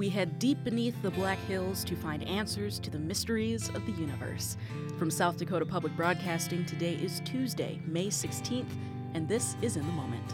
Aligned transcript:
we 0.00 0.08
head 0.08 0.38
deep 0.38 0.64
beneath 0.64 0.94
the 1.02 1.10
Black 1.10 1.38
Hills 1.40 1.84
to 1.84 1.94
find 1.94 2.22
answers 2.22 2.78
to 2.78 2.88
the 2.88 2.98
mysteries 2.98 3.68
of 3.68 3.84
the 3.84 3.92
universe. 3.92 4.56
From 4.98 5.10
South 5.10 5.36
Dakota 5.36 5.66
Public 5.66 5.94
Broadcasting, 5.94 6.64
today 6.64 6.94
is 6.94 7.20
Tuesday, 7.26 7.78
May 7.84 8.06
16th, 8.06 8.64
and 9.12 9.28
this 9.28 9.56
is 9.60 9.76
In 9.76 9.86
the 9.86 9.92
Moment. 9.92 10.24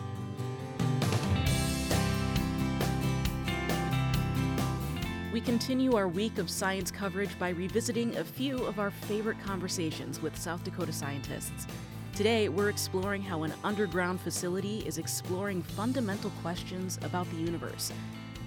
We 5.33 5.40
continue 5.40 5.96
our 5.96 6.06
week 6.06 6.38
of 6.38 6.48
science 6.48 6.92
coverage 6.92 7.37
by 7.37 7.48
revisiting 7.48 8.19
a 8.19 8.24
few 8.24 8.62
of 8.67 8.78
our 8.78 8.92
favorite 8.92 9.40
conversations 9.44 10.22
with 10.22 10.38
South 10.38 10.62
Dakota 10.62 10.92
scientists. 10.92 11.67
Today, 12.14 12.48
we're 12.48 12.69
exploring 12.69 13.21
how 13.21 13.42
an 13.42 13.53
underground 13.64 14.21
facility 14.21 14.87
is 14.87 14.98
exploring 14.98 15.60
fundamental 15.60 16.30
questions 16.41 17.01
about 17.02 17.28
the 17.30 17.38
universe. 17.38 17.91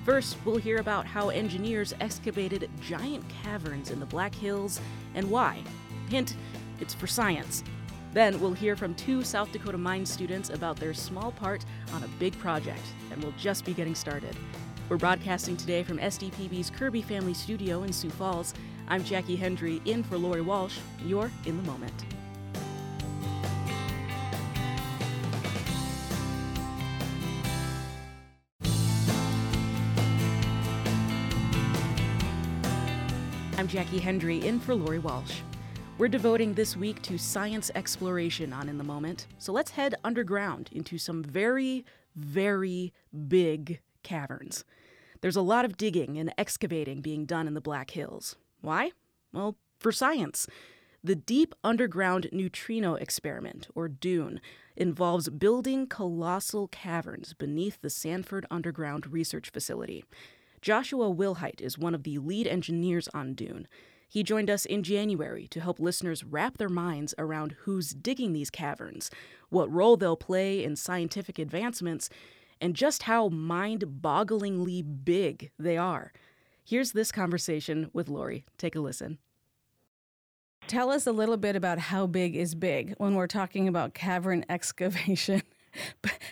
First, 0.09 0.37
we'll 0.43 0.57
hear 0.57 0.79
about 0.79 1.05
how 1.05 1.29
engineers 1.29 1.93
excavated 2.01 2.67
giant 2.81 3.23
caverns 3.43 3.91
in 3.91 3.99
the 3.99 4.07
Black 4.07 4.33
Hills 4.33 4.81
and 5.13 5.29
why. 5.29 5.61
Hint, 6.09 6.35
it's 6.79 6.95
for 6.95 7.05
science. 7.05 7.63
Then 8.11 8.39
we'll 8.41 8.53
hear 8.53 8.75
from 8.75 8.95
two 8.95 9.23
South 9.23 9.51
Dakota 9.51 9.77
Mine 9.77 10.07
students 10.07 10.49
about 10.49 10.77
their 10.77 10.95
small 10.95 11.31
part 11.33 11.63
on 11.93 12.01
a 12.01 12.07
big 12.17 12.35
project, 12.39 12.81
and 13.11 13.21
we'll 13.21 13.35
just 13.37 13.65
be 13.65 13.73
getting 13.75 13.93
started. 13.93 14.35
We're 14.89 14.97
broadcasting 14.97 15.55
today 15.55 15.83
from 15.83 15.99
SDPB's 15.99 16.71
Kirby 16.71 17.03
Family 17.03 17.35
Studio 17.35 17.83
in 17.83 17.93
Sioux 17.93 18.09
Falls. 18.09 18.55
I'm 18.87 19.03
Jackie 19.03 19.35
Hendry 19.35 19.79
in 19.85 20.01
for 20.01 20.17
Lori 20.17 20.41
Walsh. 20.41 20.79
You're 21.05 21.29
in 21.45 21.55
the 21.55 21.71
moment. 21.71 22.18
Jackie 33.69 33.99
Hendry 33.99 34.43
in 34.47 34.59
for 34.59 34.73
Lori 34.73 34.97
Walsh. 34.97 35.41
We're 35.99 36.07
devoting 36.07 36.55
this 36.55 36.75
week 36.75 37.03
to 37.03 37.19
science 37.19 37.69
exploration 37.75 38.51
on 38.51 38.67
In 38.67 38.79
the 38.79 38.83
Moment, 38.83 39.27
so 39.37 39.53
let's 39.53 39.69
head 39.69 39.93
underground 40.03 40.69
into 40.71 40.97
some 40.97 41.23
very, 41.23 41.85
very 42.15 42.91
big 43.27 43.79
caverns. 44.01 44.65
There's 45.21 45.35
a 45.35 45.43
lot 45.43 45.65
of 45.65 45.77
digging 45.77 46.17
and 46.17 46.33
excavating 46.35 47.01
being 47.01 47.25
done 47.25 47.45
in 47.45 47.53
the 47.53 47.61
Black 47.61 47.91
Hills. 47.91 48.37
Why? 48.61 48.91
Well, 49.31 49.55
for 49.77 49.91
science. 49.91 50.47
The 51.03 51.15
Deep 51.15 51.53
Underground 51.63 52.27
Neutrino 52.31 52.95
Experiment, 52.95 53.67
or 53.75 53.87
DUNE, 53.87 54.41
involves 54.75 55.29
building 55.29 55.85
colossal 55.85 56.69
caverns 56.69 57.35
beneath 57.35 57.79
the 57.81 57.91
Sanford 57.91 58.47
Underground 58.49 59.05
Research 59.13 59.51
Facility. 59.51 60.05
Joshua 60.61 61.13
Wilhite 61.13 61.61
is 61.61 61.77
one 61.77 61.95
of 61.95 62.03
the 62.03 62.17
lead 62.17 62.47
engineers 62.47 63.07
on 63.13 63.33
DUNE. 63.33 63.67
He 64.09 64.23
joined 64.23 64.49
us 64.49 64.65
in 64.65 64.83
January 64.83 65.47
to 65.49 65.61
help 65.61 65.79
listeners 65.79 66.23
wrap 66.23 66.57
their 66.57 66.69
minds 66.69 67.13
around 67.17 67.55
who's 67.59 67.91
digging 67.91 68.33
these 68.33 68.49
caverns, 68.49 69.11
what 69.49 69.71
role 69.71 69.97
they'll 69.97 70.17
play 70.17 70.63
in 70.63 70.75
scientific 70.75 71.37
advancements, 71.37 72.09
and 72.59 72.75
just 72.75 73.03
how 73.03 73.29
mind 73.29 73.85
bogglingly 74.01 74.83
big 75.05 75.51
they 75.59 75.77
are. 75.77 76.11
Here's 76.63 76.91
this 76.91 77.11
conversation 77.11 77.89
with 77.93 78.09
Lori. 78.09 78.45
Take 78.57 78.75
a 78.75 78.79
listen. 78.79 79.19
Tell 80.67 80.91
us 80.91 81.07
a 81.07 81.11
little 81.11 81.37
bit 81.37 81.55
about 81.55 81.79
how 81.79 82.05
big 82.05 82.35
is 82.35 82.53
big 82.53 82.93
when 82.97 83.15
we're 83.15 83.27
talking 83.27 83.67
about 83.67 83.93
cavern 83.93 84.43
excavation. 84.49 85.43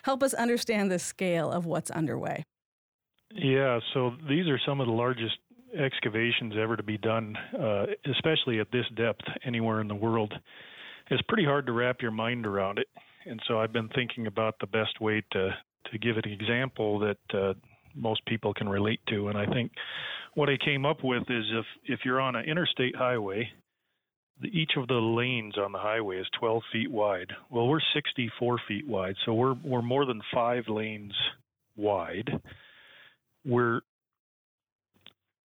Help 0.03 0.21
us 0.21 0.33
understand 0.33 0.91
the 0.91 0.99
scale 0.99 1.51
of 1.51 1.65
what's 1.65 1.91
underway. 1.91 2.43
Yeah, 3.33 3.79
so 3.93 4.11
these 4.29 4.47
are 4.47 4.59
some 4.65 4.79
of 4.79 4.87
the 4.87 4.93
largest 4.93 5.37
excavations 5.77 6.53
ever 6.59 6.75
to 6.75 6.83
be 6.83 6.97
done, 6.97 7.35
uh, 7.59 7.85
especially 8.11 8.59
at 8.59 8.71
this 8.71 8.85
depth 8.95 9.21
anywhere 9.45 9.81
in 9.81 9.87
the 9.87 9.95
world. 9.95 10.33
It's 11.09 11.21
pretty 11.23 11.45
hard 11.45 11.65
to 11.67 11.71
wrap 11.71 12.01
your 12.01 12.11
mind 12.11 12.45
around 12.45 12.79
it, 12.79 12.87
and 13.25 13.41
so 13.47 13.59
I've 13.59 13.73
been 13.73 13.89
thinking 13.89 14.27
about 14.27 14.55
the 14.59 14.67
best 14.67 14.99
way 15.01 15.23
to 15.31 15.55
to 15.91 15.97
give 15.97 16.17
an 16.17 16.29
example 16.29 16.99
that 16.99 17.17
uh, 17.33 17.53
most 17.95 18.25
people 18.25 18.53
can 18.53 18.67
relate 18.67 18.99
to. 19.07 19.29
And 19.29 19.37
I 19.37 19.45
think 19.45 19.71
what 20.33 20.49
I 20.49 20.57
came 20.57 20.85
up 20.85 21.03
with 21.03 21.23
is 21.29 21.45
if 21.51 21.65
if 21.85 21.99
you're 22.03 22.19
on 22.19 22.35
an 22.35 22.45
interstate 22.45 22.95
highway, 22.95 23.49
the, 24.41 24.47
each 24.49 24.71
of 24.77 24.87
the 24.87 24.95
lanes 24.95 25.57
on 25.57 25.71
the 25.71 25.79
highway 25.79 26.17
is 26.17 26.27
12 26.39 26.61
feet 26.73 26.91
wide. 26.91 27.31
Well, 27.49 27.67
we're 27.67 27.79
64 27.93 28.57
feet 28.67 28.87
wide, 28.87 29.15
so 29.25 29.33
we're 29.33 29.55
we're 29.63 29.81
more 29.81 30.05
than 30.05 30.21
five 30.33 30.63
lanes 30.67 31.13
wide 31.75 32.29
we're 33.47 33.81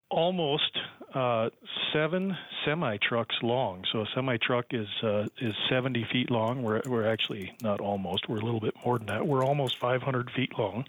almost 0.10 0.78
uh, 1.14 1.50
seven 1.94 2.36
semi 2.66 2.98
trucks 2.98 3.36
long. 3.42 3.84
So 3.92 4.02
a 4.02 4.06
semi 4.14 4.38
truck 4.38 4.66
is 4.72 4.88
uh, 5.04 5.28
is 5.40 5.54
70 5.70 6.08
feet 6.12 6.32
long. 6.32 6.64
We're 6.64 6.82
we're 6.86 7.08
actually 7.08 7.54
not 7.62 7.80
almost. 7.80 8.28
We're 8.28 8.40
a 8.40 8.46
little 8.46 8.60
bit 8.60 8.76
more 8.84 8.98
than 8.98 9.08
that. 9.08 9.26
We're 9.26 9.46
almost 9.46 9.78
500 9.78 10.32
feet 10.32 10.58
long. 10.58 10.86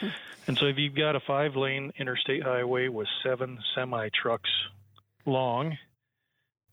Hmm. 0.00 0.08
And 0.46 0.58
so 0.58 0.66
if 0.66 0.76
you've 0.78 0.94
got 0.94 1.16
a 1.16 1.20
five 1.20 1.56
lane 1.56 1.92
interstate 1.98 2.42
highway 2.42 2.88
with 2.88 3.08
seven 3.22 3.58
semi 3.74 4.08
trucks 4.20 4.50
long, 5.24 5.76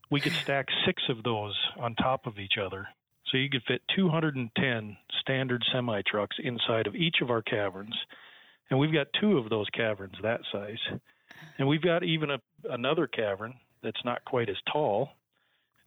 we 0.10 0.20
could 0.20 0.34
stack 0.44 0.68
six 0.86 1.04
of 1.10 1.24
those 1.24 1.56
on 1.78 1.96
top 1.96 2.26
of 2.26 2.40
each 2.40 2.58
other. 2.62 2.88
So 3.28 3.38
you 3.38 3.50
could 3.50 3.64
fit 3.66 3.82
210 3.96 4.98
standard 5.22 5.64
semi 5.72 6.02
trucks 6.06 6.36
inside 6.44 6.88
of 6.88 6.96
each 6.96 7.18
of 7.22 7.30
our 7.30 7.42
caverns 7.42 7.96
and 8.72 8.80
we've 8.80 8.94
got 8.94 9.08
two 9.20 9.38
of 9.38 9.50
those 9.50 9.68
caverns 9.70 10.16
that 10.24 10.40
size. 10.52 10.80
And 11.60 11.68
we've 11.68 11.82
got 11.82 12.04
even 12.04 12.32
a, 12.32 12.40
another 12.70 13.06
cavern 13.06 13.54
that's 13.84 14.04
not 14.04 14.24
quite 14.26 14.50
as 14.50 14.56
tall. 14.72 15.10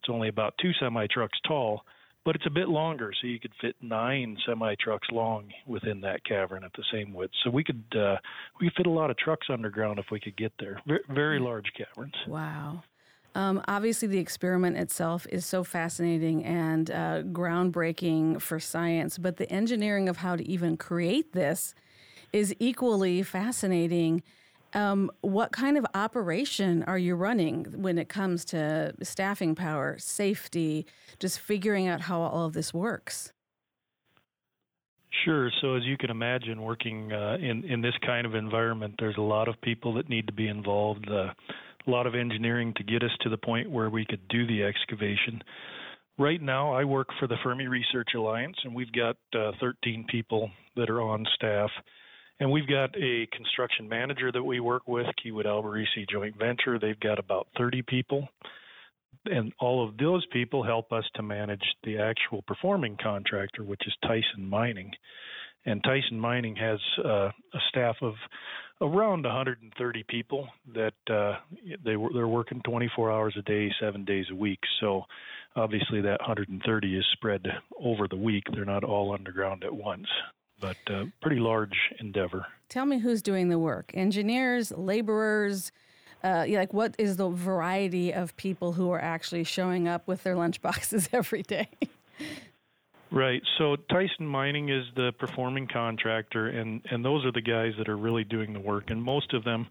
It's 0.00 0.10
only 0.10 0.28
about 0.28 0.54
two 0.60 0.72
semi 0.78 1.06
trucks 1.06 1.38
tall, 1.48 1.82
but 2.26 2.36
it's 2.36 2.46
a 2.46 2.50
bit 2.50 2.68
longer, 2.68 3.12
so 3.18 3.26
you 3.26 3.40
could 3.40 3.52
fit 3.60 3.74
nine 3.80 4.36
semi 4.46 4.74
trucks 4.78 5.08
long 5.10 5.48
within 5.66 6.02
that 6.02 6.24
cavern 6.24 6.62
at 6.62 6.72
the 6.74 6.84
same 6.92 7.14
width. 7.14 7.32
So 7.42 7.50
we 7.50 7.64
could 7.64 7.82
uh, 7.96 8.16
we 8.60 8.66
could 8.68 8.76
fit 8.76 8.86
a 8.86 8.90
lot 8.90 9.10
of 9.10 9.16
trucks 9.16 9.46
underground 9.50 9.98
if 9.98 10.06
we 10.10 10.20
could 10.20 10.36
get 10.36 10.52
there. 10.60 10.78
Very, 10.86 11.00
very 11.08 11.40
large 11.40 11.72
caverns. 11.76 12.14
Wow. 12.28 12.82
Um, 13.34 13.62
obviously, 13.66 14.06
the 14.08 14.18
experiment 14.18 14.76
itself 14.76 15.26
is 15.30 15.44
so 15.46 15.64
fascinating 15.64 16.44
and 16.44 16.90
uh, 16.90 17.22
groundbreaking 17.22 18.40
for 18.40 18.60
science, 18.60 19.18
but 19.18 19.38
the 19.38 19.50
engineering 19.50 20.08
of 20.08 20.18
how 20.18 20.36
to 20.36 20.46
even 20.46 20.76
create 20.76 21.32
this 21.32 21.74
is 22.34 22.52
equally 22.58 23.22
fascinating. 23.22 24.20
Um, 24.74 25.08
what 25.20 25.52
kind 25.52 25.78
of 25.78 25.86
operation 25.94 26.82
are 26.82 26.98
you 26.98 27.14
running 27.14 27.66
when 27.76 27.96
it 27.96 28.08
comes 28.08 28.44
to 28.46 28.92
staffing 29.04 29.54
power, 29.54 29.96
safety, 29.98 30.84
just 31.20 31.38
figuring 31.38 31.86
out 31.86 32.02
how 32.02 32.20
all 32.20 32.44
of 32.44 32.52
this 32.52 32.74
works? 32.74 33.32
Sure. 35.24 35.48
So, 35.60 35.76
as 35.76 35.84
you 35.84 35.96
can 35.96 36.10
imagine, 36.10 36.60
working 36.60 37.12
uh, 37.12 37.38
in 37.40 37.62
in 37.64 37.80
this 37.80 37.94
kind 38.04 38.26
of 38.26 38.34
environment, 38.34 38.96
there's 38.98 39.16
a 39.16 39.22
lot 39.22 39.46
of 39.46 39.54
people 39.62 39.94
that 39.94 40.08
need 40.08 40.26
to 40.26 40.32
be 40.32 40.48
involved. 40.48 41.08
Uh, 41.08 41.32
a 41.86 41.90
lot 41.90 42.08
of 42.08 42.16
engineering 42.16 42.74
to 42.76 42.82
get 42.82 43.04
us 43.04 43.10
to 43.20 43.28
the 43.28 43.36
point 43.36 43.70
where 43.70 43.90
we 43.90 44.04
could 44.04 44.26
do 44.28 44.44
the 44.46 44.64
excavation. 44.64 45.40
Right 46.18 46.40
now, 46.42 46.72
I 46.72 46.84
work 46.84 47.08
for 47.20 47.28
the 47.28 47.36
Fermi 47.44 47.68
Research 47.68 48.08
Alliance, 48.16 48.56
and 48.64 48.74
we've 48.74 48.92
got 48.92 49.16
uh, 49.38 49.52
13 49.60 50.06
people 50.08 50.50
that 50.76 50.90
are 50.90 51.02
on 51.02 51.26
staff. 51.34 51.70
And 52.44 52.52
we've 52.52 52.68
got 52.68 52.94
a 52.94 53.26
construction 53.32 53.88
manager 53.88 54.30
that 54.30 54.42
we 54.42 54.60
work 54.60 54.86
with, 54.86 55.06
Kiewit 55.24 55.46
Alberici 55.46 56.06
Joint 56.12 56.38
Venture. 56.38 56.78
They've 56.78 57.00
got 57.00 57.18
about 57.18 57.46
30 57.56 57.80
people. 57.80 58.28
And 59.24 59.50
all 59.58 59.82
of 59.82 59.96
those 59.96 60.26
people 60.30 60.62
help 60.62 60.92
us 60.92 61.04
to 61.14 61.22
manage 61.22 61.62
the 61.84 61.96
actual 61.96 62.42
performing 62.42 62.98
contractor, 63.02 63.64
which 63.64 63.80
is 63.86 63.94
Thyssen 64.04 64.46
Mining. 64.46 64.90
And 65.64 65.82
Thyssen 65.84 66.18
Mining 66.18 66.54
has 66.56 66.78
uh, 67.02 67.08
a 67.28 67.60
staff 67.70 67.96
of 68.02 68.12
around 68.82 69.24
130 69.24 70.04
people 70.06 70.46
that 70.74 70.92
uh, 71.08 71.38
they 71.82 71.96
they're 72.12 72.28
working 72.28 72.60
24 72.66 73.10
hours 73.10 73.34
a 73.38 73.42
day, 73.42 73.72
seven 73.80 74.04
days 74.04 74.26
a 74.30 74.34
week. 74.34 74.60
So 74.82 75.04
obviously 75.56 76.02
that 76.02 76.20
130 76.20 76.94
is 76.94 77.06
spread 77.14 77.46
over 77.80 78.06
the 78.06 78.16
week. 78.16 78.44
They're 78.52 78.66
not 78.66 78.84
all 78.84 79.14
underground 79.14 79.64
at 79.64 79.74
once 79.74 80.08
but 80.60 80.76
uh, 80.88 81.04
pretty 81.20 81.40
large 81.40 81.76
endeavor. 82.00 82.46
Tell 82.68 82.86
me 82.86 82.98
who's 82.98 83.22
doing 83.22 83.48
the 83.48 83.58
work 83.58 83.90
engineers, 83.94 84.72
laborers. 84.72 85.72
Uh, 86.22 86.46
like, 86.48 86.72
what 86.72 86.94
is 86.98 87.18
the 87.18 87.28
variety 87.28 88.12
of 88.12 88.34
people 88.36 88.72
who 88.72 88.90
are 88.90 89.00
actually 89.00 89.44
showing 89.44 89.86
up 89.86 90.08
with 90.08 90.22
their 90.22 90.34
lunch 90.34 90.62
boxes 90.62 91.08
every 91.12 91.42
day? 91.42 91.68
Right. 93.10 93.42
So 93.58 93.76
Thyssen 93.92 94.26
Mining 94.26 94.70
is 94.70 94.84
the 94.96 95.12
performing 95.18 95.68
contractor, 95.72 96.48
and 96.48 96.82
and 96.90 97.04
those 97.04 97.24
are 97.24 97.30
the 97.30 97.42
guys 97.42 97.72
that 97.78 97.88
are 97.88 97.96
really 97.96 98.24
doing 98.24 98.52
the 98.52 98.60
work. 98.60 98.90
And 98.90 99.00
most 99.00 99.32
of 99.34 99.44
them 99.44 99.68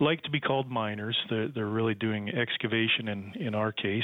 like 0.00 0.22
to 0.22 0.30
be 0.30 0.40
called 0.40 0.68
miners. 0.68 1.16
They're 1.30 1.48
they're 1.48 1.66
really 1.66 1.94
doing 1.94 2.28
excavation 2.30 3.08
in 3.08 3.32
in 3.38 3.54
our 3.54 3.70
case. 3.70 4.02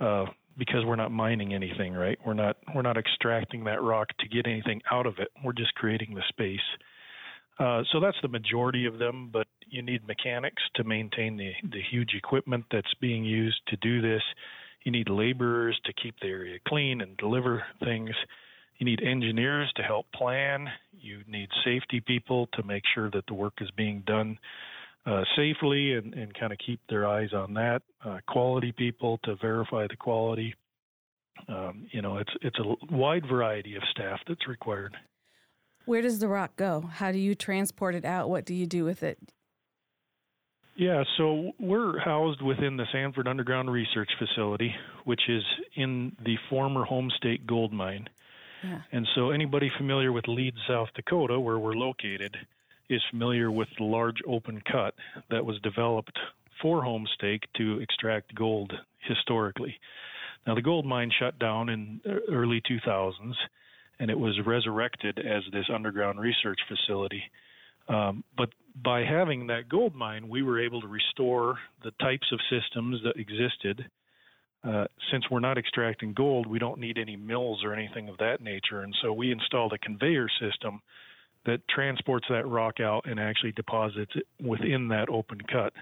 Uh, 0.00 0.24
because 0.58 0.84
we're 0.84 0.96
not 0.96 1.12
mining 1.12 1.54
anything, 1.54 1.94
right? 1.94 2.18
We're 2.26 2.34
not 2.34 2.56
we're 2.74 2.82
not 2.82 2.96
extracting 2.96 3.64
that 3.64 3.82
rock 3.82 4.08
to 4.20 4.28
get 4.28 4.46
anything 4.46 4.82
out 4.90 5.06
of 5.06 5.14
it. 5.18 5.28
We're 5.44 5.52
just 5.52 5.74
creating 5.74 6.14
the 6.14 6.22
space. 6.28 6.60
Uh, 7.58 7.82
so 7.92 8.00
that's 8.00 8.16
the 8.22 8.28
majority 8.28 8.86
of 8.86 8.98
them, 8.98 9.30
but 9.32 9.46
you 9.66 9.82
need 9.82 10.06
mechanics 10.06 10.62
to 10.76 10.84
maintain 10.84 11.36
the, 11.36 11.52
the 11.72 11.80
huge 11.90 12.14
equipment 12.16 12.64
that's 12.70 12.92
being 13.00 13.24
used 13.24 13.60
to 13.66 13.76
do 13.76 14.00
this. 14.00 14.22
You 14.84 14.92
need 14.92 15.08
laborers 15.08 15.78
to 15.84 15.92
keep 15.92 16.14
the 16.20 16.28
area 16.28 16.58
clean 16.68 17.00
and 17.00 17.16
deliver 17.16 17.64
things. 17.82 18.10
You 18.78 18.84
need 18.84 19.02
engineers 19.02 19.72
to 19.74 19.82
help 19.82 20.06
plan. 20.14 20.68
You 20.92 21.22
need 21.26 21.48
safety 21.64 22.00
people 22.00 22.48
to 22.54 22.62
make 22.62 22.84
sure 22.94 23.10
that 23.10 23.26
the 23.26 23.34
work 23.34 23.54
is 23.60 23.70
being 23.72 24.04
done 24.06 24.38
uh, 25.06 25.22
safely 25.36 25.94
and, 25.94 26.14
and 26.14 26.34
kind 26.34 26.52
of 26.52 26.58
keep 26.64 26.80
their 26.88 27.06
eyes 27.06 27.32
on 27.32 27.54
that. 27.54 27.82
Uh, 28.04 28.18
quality 28.28 28.72
people 28.72 29.18
to 29.24 29.36
verify 29.36 29.86
the 29.86 29.96
quality. 29.96 30.54
Um, 31.48 31.86
you 31.92 32.02
know, 32.02 32.18
it's 32.18 32.32
it's 32.42 32.58
a 32.58 32.94
wide 32.94 33.26
variety 33.26 33.76
of 33.76 33.82
staff 33.90 34.18
that's 34.26 34.48
required. 34.48 34.96
Where 35.84 36.02
does 36.02 36.18
the 36.18 36.28
rock 36.28 36.56
go? 36.56 36.80
How 36.80 37.12
do 37.12 37.18
you 37.18 37.34
transport 37.34 37.94
it 37.94 38.04
out? 38.04 38.28
What 38.28 38.44
do 38.44 38.54
you 38.54 38.66
do 38.66 38.84
with 38.84 39.02
it? 39.02 39.18
Yeah, 40.76 41.02
so 41.16 41.52
we're 41.58 41.98
housed 41.98 42.40
within 42.40 42.76
the 42.76 42.84
Sanford 42.92 43.26
Underground 43.26 43.68
Research 43.68 44.10
Facility, 44.16 44.72
which 45.04 45.22
is 45.28 45.42
in 45.74 46.12
the 46.24 46.36
former 46.48 46.84
Homestake 46.84 47.46
Gold 47.46 47.72
Mine. 47.72 48.08
Yeah. 48.62 48.82
And 48.92 49.06
so 49.14 49.30
anybody 49.30 49.72
familiar 49.76 50.12
with 50.12 50.28
Lead, 50.28 50.54
South 50.68 50.88
Dakota, 50.94 51.40
where 51.40 51.58
we're 51.58 51.72
located, 51.74 52.36
is 52.88 53.02
familiar 53.10 53.50
with 53.50 53.68
the 53.78 53.84
large 53.84 54.18
open 54.26 54.62
cut 54.70 54.94
that 55.30 55.44
was 55.44 55.60
developed 55.60 56.18
for 56.60 56.82
Homestake 56.82 57.42
to 57.56 57.80
extract 57.80 58.34
gold 58.34 58.72
historically. 59.00 59.78
Now, 60.46 60.54
the 60.54 60.62
gold 60.62 60.86
mine 60.86 61.10
shut 61.18 61.38
down 61.38 61.68
in 61.68 62.00
early 62.30 62.62
2000s, 62.68 63.34
and 64.00 64.10
it 64.10 64.18
was 64.18 64.38
resurrected 64.44 65.18
as 65.18 65.42
this 65.52 65.66
underground 65.72 66.18
research 66.20 66.58
facility. 66.68 67.22
Um, 67.88 68.24
but 68.36 68.50
by 68.82 69.04
having 69.04 69.46
that 69.48 69.68
gold 69.68 69.94
mine, 69.94 70.28
we 70.28 70.42
were 70.42 70.60
able 70.60 70.80
to 70.80 70.88
restore 70.88 71.58
the 71.82 71.90
types 72.00 72.26
of 72.32 72.40
systems 72.50 73.00
that 73.04 73.16
existed. 73.16 73.86
Uh, 74.64 74.86
since 75.10 75.24
we're 75.30 75.40
not 75.40 75.58
extracting 75.58 76.12
gold, 76.12 76.46
we 76.46 76.58
don't 76.58 76.80
need 76.80 76.98
any 76.98 77.16
mills 77.16 77.62
or 77.64 77.72
anything 77.72 78.08
of 78.08 78.18
that 78.18 78.40
nature. 78.40 78.82
And 78.82 78.94
so 79.02 79.12
we 79.12 79.32
installed 79.32 79.72
a 79.72 79.78
conveyor 79.78 80.28
system 80.40 80.80
that 81.48 81.66
transports 81.68 82.26
that 82.30 82.46
rock 82.46 82.80
out 82.80 83.04
and 83.06 83.18
actually 83.18 83.52
deposits 83.52 84.12
it 84.14 84.26
within 84.42 84.88
that 84.88 85.08
open 85.08 85.40
cut. 85.50 85.72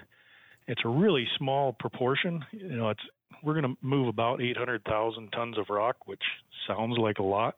It's 0.67 0.83
a 0.85 0.89
really 0.89 1.27
small 1.39 1.73
proportion. 1.73 2.45
You 2.53 2.77
know, 2.77 2.91
it's 2.91 3.01
we're 3.43 3.61
going 3.61 3.75
to 3.75 3.87
move 3.87 4.09
about 4.09 4.41
800,000 4.41 5.31
tons 5.31 5.59
of 5.59 5.67
rock, 5.69 5.97
which 6.07 6.23
sounds 6.67 6.97
like 6.99 7.19
a 7.19 7.23
lot, 7.23 7.57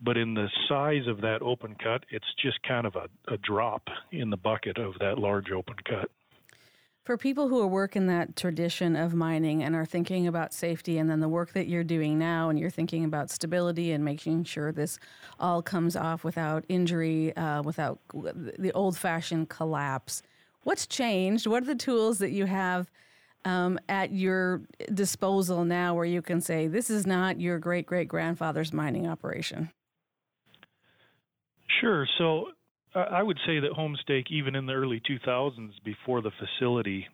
but 0.00 0.16
in 0.16 0.34
the 0.34 0.48
size 0.68 1.06
of 1.06 1.20
that 1.20 1.40
open 1.42 1.76
cut, 1.82 2.04
it's 2.10 2.26
just 2.42 2.58
kind 2.66 2.86
of 2.86 2.94
a, 2.96 3.08
a 3.32 3.36
drop 3.38 3.82
in 4.12 4.30
the 4.30 4.36
bucket 4.36 4.78
of 4.78 4.94
that 5.00 5.18
large 5.18 5.50
open 5.50 5.76
cut. 5.88 6.10
For 7.04 7.18
people 7.18 7.48
who 7.48 7.60
are 7.60 7.66
working 7.66 8.06
that 8.06 8.34
tradition 8.34 8.96
of 8.96 9.12
mining 9.12 9.62
and 9.62 9.76
are 9.76 9.84
thinking 9.84 10.26
about 10.26 10.54
safety, 10.54 10.96
and 10.96 11.10
then 11.10 11.20
the 11.20 11.28
work 11.28 11.52
that 11.52 11.68
you're 11.68 11.84
doing 11.84 12.18
now, 12.18 12.48
and 12.48 12.58
you're 12.58 12.70
thinking 12.70 13.04
about 13.04 13.30
stability 13.30 13.92
and 13.92 14.02
making 14.02 14.44
sure 14.44 14.72
this 14.72 14.98
all 15.38 15.60
comes 15.60 15.96
off 15.96 16.24
without 16.24 16.64
injury, 16.70 17.36
uh, 17.36 17.62
without 17.62 17.98
the 18.14 18.72
old 18.72 18.96
fashioned 18.96 19.50
collapse, 19.50 20.22
what's 20.62 20.86
changed? 20.86 21.46
What 21.46 21.62
are 21.62 21.66
the 21.66 21.74
tools 21.74 22.16
that 22.20 22.30
you 22.30 22.46
have 22.46 22.90
um, 23.44 23.78
at 23.90 24.10
your 24.12 24.62
disposal 24.94 25.66
now 25.66 25.94
where 25.94 26.06
you 26.06 26.22
can 26.22 26.40
say, 26.40 26.68
this 26.68 26.88
is 26.88 27.06
not 27.06 27.38
your 27.38 27.58
great 27.58 27.84
great 27.84 28.08
grandfather's 28.08 28.72
mining 28.72 29.06
operation? 29.06 29.70
Sure. 31.80 32.06
So 32.16 32.46
I 32.94 33.22
would 33.22 33.38
say 33.46 33.58
that 33.60 33.72
Homestake, 33.72 34.30
even 34.30 34.54
in 34.54 34.66
the 34.66 34.72
early 34.72 35.00
2000s, 35.00 35.72
before 35.84 36.22
the 36.22 36.30
facility 36.38 37.06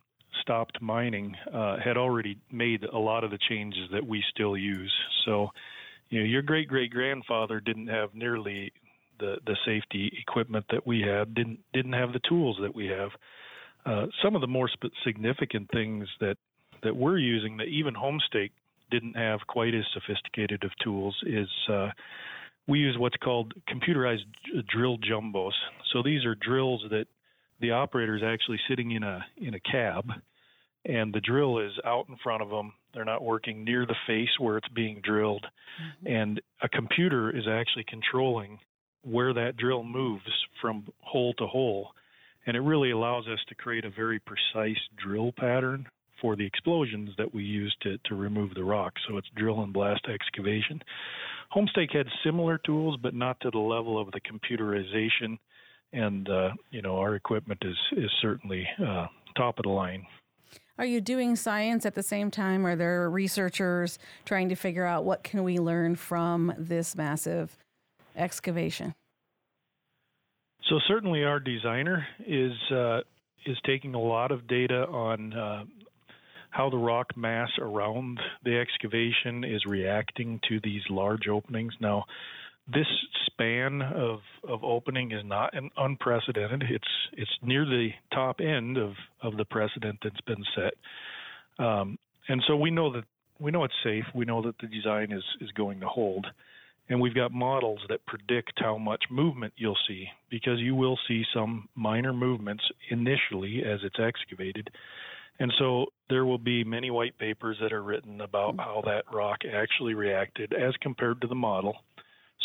stopped 0.43 0.81
mining, 0.81 1.35
uh, 1.53 1.77
had 1.83 1.97
already 1.97 2.39
made 2.53 2.85
a 2.85 2.99
lot 2.99 3.25
of 3.25 3.31
the 3.31 3.39
changes 3.49 3.89
that 3.93 4.07
we 4.07 4.23
still 4.35 4.57
use. 4.57 4.93
So, 5.25 5.49
you 6.11 6.21
know, 6.21 6.27
your 6.27 6.43
great 6.43 6.69
great 6.69 6.91
grandfather 6.91 7.61
didn't 7.61 7.89
have 7.89 8.15
nearly 8.15 8.73
the 9.19 9.37
the 9.47 9.57
safety 9.65 10.13
equipment 10.21 10.67
that 10.71 10.87
we 10.87 11.01
had, 11.01 11.35
didn't 11.35 11.61
didn't 11.73 11.93
have 11.93 12.13
the 12.13 12.21
tools 12.29 12.59
that 12.61 12.75
we 12.75 12.87
have. 12.87 13.11
Uh, 13.87 14.07
some 14.23 14.35
of 14.35 14.41
the 14.41 14.47
more 14.47 14.69
sp- 14.69 14.93
significant 15.05 15.71
things 15.71 16.07
that 16.21 16.37
that 16.83 16.95
we're 16.95 17.19
using 17.19 17.57
that 17.59 17.69
even 17.69 17.95
Homestake 17.95 18.51
didn't 18.91 19.15
have 19.15 19.41
quite 19.47 19.75
as 19.75 19.85
sophisticated 19.95 20.65
of 20.65 20.71
tools 20.83 21.17
is 21.27 21.49
uh, 21.69 21.89
we 22.67 22.79
use 22.79 22.97
what's 22.99 23.17
called 23.17 23.53
computerized 23.69 24.25
drill 24.69 24.99
jumbos. 24.99 25.53
So 25.93 26.03
these 26.03 26.25
are 26.25 26.35
drills 26.35 26.85
that 26.91 27.07
the 27.61 27.73
operator 27.73 28.17
is 28.17 28.23
actually 28.25 28.59
sitting 28.69 28.93
in 28.93 29.03
a 29.03 29.25
in 29.37 29.55
a 29.55 29.61
cab, 29.61 30.11
and 30.85 31.13
the 31.13 31.21
drill 31.21 31.59
is 31.59 31.73
out 31.85 32.07
in 32.09 32.17
front 32.23 32.43
of 32.43 32.51
them. 32.51 32.73
They're 32.95 33.05
not 33.05 33.23
working 33.23 33.65
near 33.65 33.87
the 33.87 33.97
face 34.07 34.31
where 34.39 34.57
it's 34.57 34.69
being 34.69 35.01
drilled, 35.03 35.45
mm-hmm. 35.45 36.07
and 36.07 36.41
a 36.63 36.69
computer 36.69 37.37
is 37.37 37.45
actually 37.49 37.85
controlling 37.89 38.59
where 39.03 39.33
that 39.33 39.57
drill 39.57 39.83
moves 39.83 40.25
from 40.61 40.87
hole 41.01 41.33
to 41.35 41.47
hole, 41.47 41.91
and 42.47 42.57
it 42.57 42.61
really 42.61 42.91
allows 42.91 43.27
us 43.27 43.39
to 43.49 43.55
create 43.55 43.85
a 43.85 43.91
very 43.91 44.21
precise 44.21 44.81
drill 45.03 45.33
pattern 45.37 45.87
for 46.21 46.37
the 46.37 46.45
explosions 46.45 47.11
that 47.19 47.33
we 47.33 47.43
use 47.43 47.75
to, 47.83 47.99
to 48.07 48.15
remove 48.15 48.55
the 48.55 48.65
rock. 48.65 48.95
So 49.09 49.17
it's 49.17 49.29
drill 49.37 49.63
and 49.63 49.73
blast 49.73 50.07
excavation. 50.13 50.83
Homestake 51.55 51.95
had 51.95 52.07
similar 52.25 52.59
tools, 52.59 52.99
but 53.03 53.15
not 53.15 53.41
to 53.41 53.51
the 53.51 53.59
level 53.59 54.01
of 54.01 54.11
the 54.13 54.21
computerization. 54.21 55.39
And 55.93 56.29
uh, 56.29 56.51
you 56.71 56.83
know, 56.83 56.99
our 56.99 57.17
equipment 57.17 57.61
is 57.63 57.77
is 57.97 58.11
certainly 58.23 58.67
uh, 58.79 59.07
top 59.37 59.59
of 59.59 59.65
the 59.65 59.71
line. 59.71 60.07
Are 60.79 60.87
you 60.87 61.01
doing 61.01 61.37
science 61.37 61.85
at 61.85 61.95
the 61.95 62.03
same 62.03 62.31
time? 62.31 62.65
Are 62.65 62.77
there 62.77 63.11
researchers 63.11 63.99
trying 64.25 64.49
to 64.49 64.55
figure 64.55 64.87
out 64.87 65.05
what 65.05 65.23
can 65.23 65.45
we 65.45 65.59
learn 65.59 65.95
from 65.95 66.55
this 66.57 66.97
massive 66.97 67.59
excavation? 68.17 68.95
So 70.69 70.79
certainly, 70.87 71.25
our 71.25 71.41
designer 71.41 72.07
is 72.27 72.53
uh, 72.71 73.01
is 73.45 73.59
taking 73.67 73.95
a 73.95 74.01
lot 74.01 74.31
of 74.31 74.47
data 74.47 74.87
on 74.87 75.33
uh, 75.33 75.65
how 76.51 76.69
the 76.69 76.77
rock 76.77 77.17
mass 77.17 77.51
around 77.59 78.21
the 78.45 78.59
excavation 78.59 79.45
is 79.45 79.65
reacting 79.67 80.41
to 80.49 80.61
these 80.63 80.83
large 80.91 81.29
openings. 81.29 81.73
Now, 81.81 82.05
this 82.73 82.87
span 83.27 83.83
of, 83.83 84.21
of 84.47 84.63
opening 84.63 85.13
is 85.13 85.23
not 85.25 85.55
an 85.55 85.71
unprecedented. 85.77 86.65
It's 86.71 86.85
it's 87.13 87.31
near 87.43 87.65
the 87.65 87.91
top 88.13 88.41
end 88.41 88.77
of, 88.77 88.93
of 89.23 89.37
the 89.37 89.45
precedent 89.45 89.99
that's 90.03 90.21
been 90.23 90.45
set, 90.55 91.65
um, 91.65 91.99
and 92.29 92.43
so 92.47 92.57
we 92.57 92.71
know 92.71 92.93
that 92.93 93.05
we 93.41 93.51
know 93.51 93.65
it's 93.65 93.75
safe. 93.83 94.05
We 94.15 94.25
know 94.25 94.43
that 94.43 94.59
the 94.61 94.67
design 94.67 95.13
is 95.13 95.25
is 95.41 95.51
going 95.53 95.81
to 95.81 95.87
hold, 95.87 96.27
and 96.89 97.01
we've 97.01 97.15
got 97.15 97.33
models 97.33 97.81
that 97.89 98.05
predict 98.07 98.53
how 98.57 98.79
much 98.79 99.05
movement 99.11 99.55
you'll 99.57 99.79
see 99.89 100.07
because 100.31 100.61
you 100.61 100.75
will 100.75 100.99
see 101.09 101.25
some 101.35 101.69
minor 101.75 102.13
movements 102.13 102.65
initially 102.91 103.63
as 103.65 103.81
it's 103.83 103.99
excavated, 103.99 104.71
and 105.41 105.51
so 105.59 105.87
there 106.11 106.27
will 106.27 106.39
be 106.39 106.63
many 106.63 106.91
white 106.91 107.19
papers 107.19 107.57
that 107.63 107.73
are 107.73 107.83
written 107.83 108.21
about 108.21 108.57
how 108.59 108.83
that 108.85 109.05
rock 109.13 109.39
actually 109.51 109.95
reacted 109.95 110.53
as 110.53 110.75
compared 110.83 111.21
to 111.23 111.27
the 111.27 111.35
model. 111.35 111.75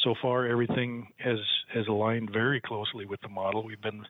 So 0.03 0.15
far, 0.21 0.47
everything 0.47 1.07
has 1.17 1.37
has 1.73 1.85
aligned 1.87 2.29
very 2.31 2.61
closely 2.61 3.05
with 3.05 3.19
the 3.21 3.27
model. 3.27 3.63
We've 3.63 3.81
been 3.81 4.05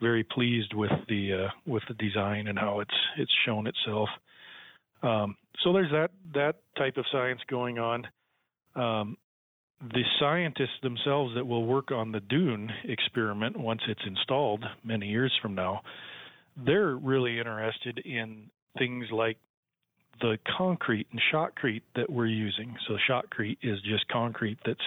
very 0.00 0.22
pleased 0.22 0.74
with 0.74 0.92
the 1.08 1.46
uh, 1.46 1.48
with 1.66 1.82
the 1.88 1.94
design 1.94 2.46
and 2.46 2.58
how 2.58 2.80
it's 2.80 2.94
it's 3.18 3.32
shown 3.44 3.66
itself. 3.66 4.08
Um, 5.02 5.36
so 5.64 5.72
there's 5.72 5.90
that 5.90 6.10
that 6.34 6.56
type 6.78 6.98
of 6.98 7.06
science 7.10 7.40
going 7.48 7.78
on. 7.78 8.06
Um, 8.76 9.16
the 9.80 10.04
scientists 10.20 10.78
themselves 10.82 11.34
that 11.34 11.46
will 11.46 11.64
work 11.64 11.90
on 11.90 12.12
the 12.12 12.20
Dune 12.20 12.70
experiment 12.84 13.58
once 13.58 13.80
it's 13.88 14.02
installed 14.06 14.62
many 14.84 15.06
years 15.06 15.32
from 15.42 15.54
now 15.54 15.80
they're 16.56 16.96
really 16.96 17.38
interested 17.38 17.98
in 17.98 18.50
things 18.78 19.06
like 19.10 19.36
the 20.20 20.38
concrete 20.56 21.06
and 21.12 21.20
shotcrete 21.32 21.82
that 21.96 22.10
we're 22.10 22.26
using. 22.26 22.76
So 22.86 22.96
shotcrete 23.08 23.58
is 23.62 23.80
just 23.82 24.06
concrete 24.08 24.58
that's 24.64 24.78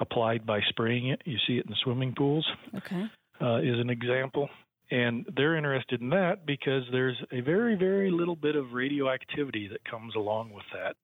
applied 0.00 0.46
by 0.46 0.60
spraying 0.68 1.08
it. 1.08 1.22
You 1.24 1.36
see 1.46 1.54
it 1.58 1.66
in 1.66 1.74
swimming 1.82 2.14
pools. 2.16 2.46
Okay. 2.76 3.04
Uh, 3.40 3.58
is 3.58 3.78
an 3.80 3.90
example. 3.90 4.48
And 4.90 5.26
they're 5.36 5.56
interested 5.56 6.00
in 6.00 6.10
that 6.10 6.44
because 6.46 6.82
there's 6.92 7.16
a 7.32 7.40
very, 7.40 7.76
very 7.76 8.10
little 8.10 8.36
bit 8.36 8.56
of 8.56 8.72
radioactivity 8.72 9.66
that 9.68 9.82
comes 9.90 10.14
along 10.14 10.52
with 10.52 10.64
that. 10.74 10.96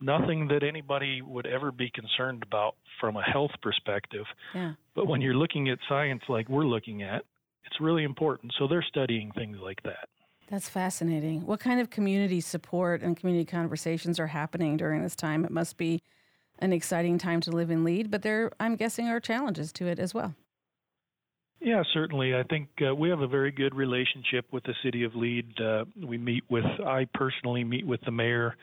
Nothing 0.00 0.48
that 0.48 0.62
anybody 0.62 1.22
would 1.22 1.46
ever 1.46 1.72
be 1.72 1.90
concerned 1.90 2.42
about 2.46 2.74
from 3.00 3.16
a 3.16 3.22
health 3.22 3.52
perspective. 3.62 4.26
Yeah. 4.54 4.72
But 4.94 5.06
when 5.06 5.20
you're 5.20 5.34
looking 5.34 5.70
at 5.70 5.78
science 5.88 6.22
like 6.28 6.48
we're 6.48 6.66
looking 6.66 7.02
at, 7.02 7.24
it's 7.64 7.80
really 7.80 8.04
important. 8.04 8.52
So 8.58 8.66
they're 8.66 8.84
studying 8.88 9.32
things 9.32 9.58
like 9.62 9.82
that. 9.84 10.08
That's 10.50 10.68
fascinating. 10.68 11.46
What 11.46 11.60
kind 11.60 11.80
of 11.80 11.90
community 11.90 12.40
support 12.40 13.02
and 13.02 13.16
community 13.16 13.46
conversations 13.46 14.20
are 14.20 14.26
happening 14.26 14.76
during 14.76 15.02
this 15.02 15.16
time? 15.16 15.44
It 15.44 15.50
must 15.50 15.76
be 15.76 16.02
an 16.58 16.72
exciting 16.72 17.18
time 17.18 17.40
to 17.42 17.50
live 17.50 17.70
and 17.70 17.84
lead, 17.84 18.10
but 18.10 18.22
there, 18.22 18.52
I'm 18.60 18.76
guessing, 18.76 19.08
are 19.08 19.20
challenges 19.20 19.72
to 19.74 19.86
it 19.86 19.98
as 19.98 20.14
well. 20.14 20.34
Yeah, 21.60 21.82
certainly. 21.94 22.34
I 22.34 22.42
think 22.42 22.68
uh, 22.86 22.94
we 22.94 23.08
have 23.08 23.20
a 23.20 23.26
very 23.26 23.50
good 23.50 23.74
relationship 23.74 24.44
with 24.52 24.64
the 24.64 24.74
city 24.84 25.02
of 25.02 25.14
Lead. 25.14 25.46
Uh, 25.58 25.86
we 26.06 26.18
meet 26.18 26.44
with, 26.50 26.64
I 26.86 27.06
personally 27.14 27.64
meet 27.64 27.86
with 27.86 28.00
the 28.02 28.10
mayor 28.10 28.54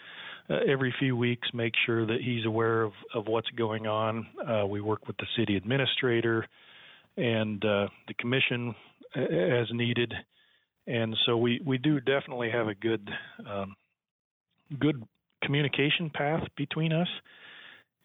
uh, 0.50 0.58
every 0.68 0.94
few 1.00 1.18
weeks, 1.18 1.48
make 1.54 1.74
sure 1.86 2.06
that 2.06 2.22
he's 2.22 2.46
aware 2.46 2.84
of, 2.84 2.92
of 3.16 3.28
what's 3.28 3.50
going 3.52 3.88
on. 3.88 4.28
Uh, 4.48 4.68
we 4.68 4.82
work 4.82 5.08
with 5.08 5.18
the 5.18 5.26
city 5.36 5.58
administrator 5.58 6.46
and 7.18 7.66
uh, 7.66 7.88
the 8.08 8.14
commission 8.20 8.76
as 9.16 9.68
needed. 9.72 10.14
And 10.88 11.16
so 11.26 11.38
we, 11.38 11.62
we 11.66 11.78
do 11.78 12.00
definitely 12.00 12.50
have 12.52 12.68
a 12.68 12.76
good 12.76 13.10
um, 13.48 13.76
good 14.80 15.04
communication 15.44 16.10
path 16.14 16.44
between 16.56 16.94
us. 16.94 17.08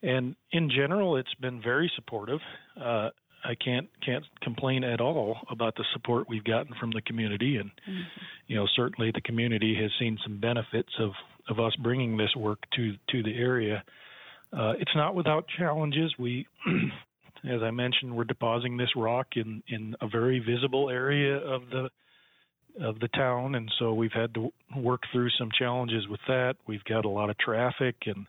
And 0.02 0.36
in 0.52 0.70
general, 0.70 1.16
it's 1.16 1.34
been 1.40 1.62
very 1.62 1.90
supportive. 1.96 2.40
Uh, 2.78 3.10
I 3.44 3.54
can't 3.54 3.88
can't 4.04 4.24
complain 4.42 4.84
at 4.84 5.00
all 5.00 5.38
about 5.50 5.76
the 5.76 5.84
support 5.92 6.28
we've 6.28 6.44
gotten 6.44 6.74
from 6.80 6.90
the 6.90 7.00
community, 7.02 7.56
and 7.56 7.70
mm-hmm. 7.70 8.02
you 8.46 8.56
know 8.56 8.66
certainly 8.74 9.10
the 9.14 9.20
community 9.20 9.76
has 9.80 9.90
seen 9.98 10.18
some 10.22 10.40
benefits 10.40 10.92
of 10.98 11.10
of 11.48 11.60
us 11.60 11.74
bringing 11.76 12.16
this 12.16 12.34
work 12.36 12.58
to 12.74 12.94
to 13.10 13.22
the 13.22 13.36
area. 13.36 13.84
Uh, 14.52 14.72
it's 14.78 14.94
not 14.94 15.14
without 15.14 15.46
challenges. 15.58 16.12
We, 16.18 16.46
as 17.44 17.62
I 17.62 17.70
mentioned, 17.70 18.16
we're 18.16 18.24
depositing 18.24 18.76
this 18.76 18.90
rock 18.96 19.28
in 19.36 19.62
in 19.68 19.94
a 20.00 20.08
very 20.08 20.38
visible 20.38 20.90
area 20.90 21.36
of 21.36 21.62
the 21.70 21.88
of 22.80 23.00
the 23.00 23.08
town, 23.08 23.54
and 23.54 23.70
so 23.78 23.94
we've 23.94 24.12
had 24.12 24.34
to 24.34 24.52
work 24.76 25.02
through 25.12 25.30
some 25.38 25.50
challenges 25.58 26.06
with 26.08 26.20
that. 26.28 26.56
We've 26.66 26.84
got 26.84 27.04
a 27.04 27.08
lot 27.08 27.30
of 27.30 27.38
traffic 27.38 27.96
and 28.06 28.26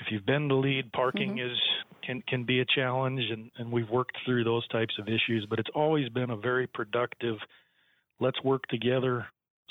if 0.00 0.08
you've 0.10 0.26
been 0.26 0.48
to 0.48 0.54
lead, 0.54 0.92
parking 0.92 1.36
mm-hmm. 1.36 1.50
is 1.50 1.58
can 2.04 2.22
can 2.28 2.44
be 2.44 2.60
a 2.60 2.64
challenge, 2.64 3.22
and 3.30 3.50
and 3.58 3.70
we've 3.70 3.88
worked 3.88 4.16
through 4.24 4.44
those 4.44 4.66
types 4.68 4.94
of 4.98 5.08
issues. 5.08 5.46
But 5.48 5.58
it's 5.58 5.70
always 5.74 6.08
been 6.08 6.30
a 6.30 6.36
very 6.36 6.66
productive. 6.66 7.36
Let's 8.20 8.42
work 8.42 8.66
together, 8.68 9.26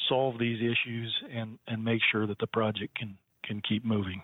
solve 0.09 0.39
these 0.39 0.59
issues, 0.59 1.15
and 1.31 1.59
and 1.67 1.83
make 1.83 2.01
sure 2.11 2.27
that 2.27 2.39
the 2.39 2.47
project 2.47 2.95
can 2.97 3.17
can 3.43 3.61
keep 3.67 3.85
moving. 3.85 4.21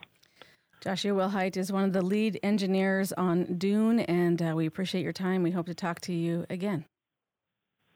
Joshua 0.82 1.12
Wilhite 1.12 1.58
is 1.58 1.72
one 1.72 1.84
of 1.84 1.94
the 1.94 2.02
lead 2.02 2.40
engineers 2.42 3.14
on 3.14 3.60
Dune, 3.60 4.00
and 4.00 4.42
uh, 4.42 4.54
we 4.56 4.66
appreciate 4.66 5.04
your 5.04 5.14
time. 5.14 5.44
We 5.44 5.52
hope 5.52 5.68
to 5.68 5.76
talk 5.76 6.02
to 6.02 6.14
you 6.14 6.48
again. 6.50 6.86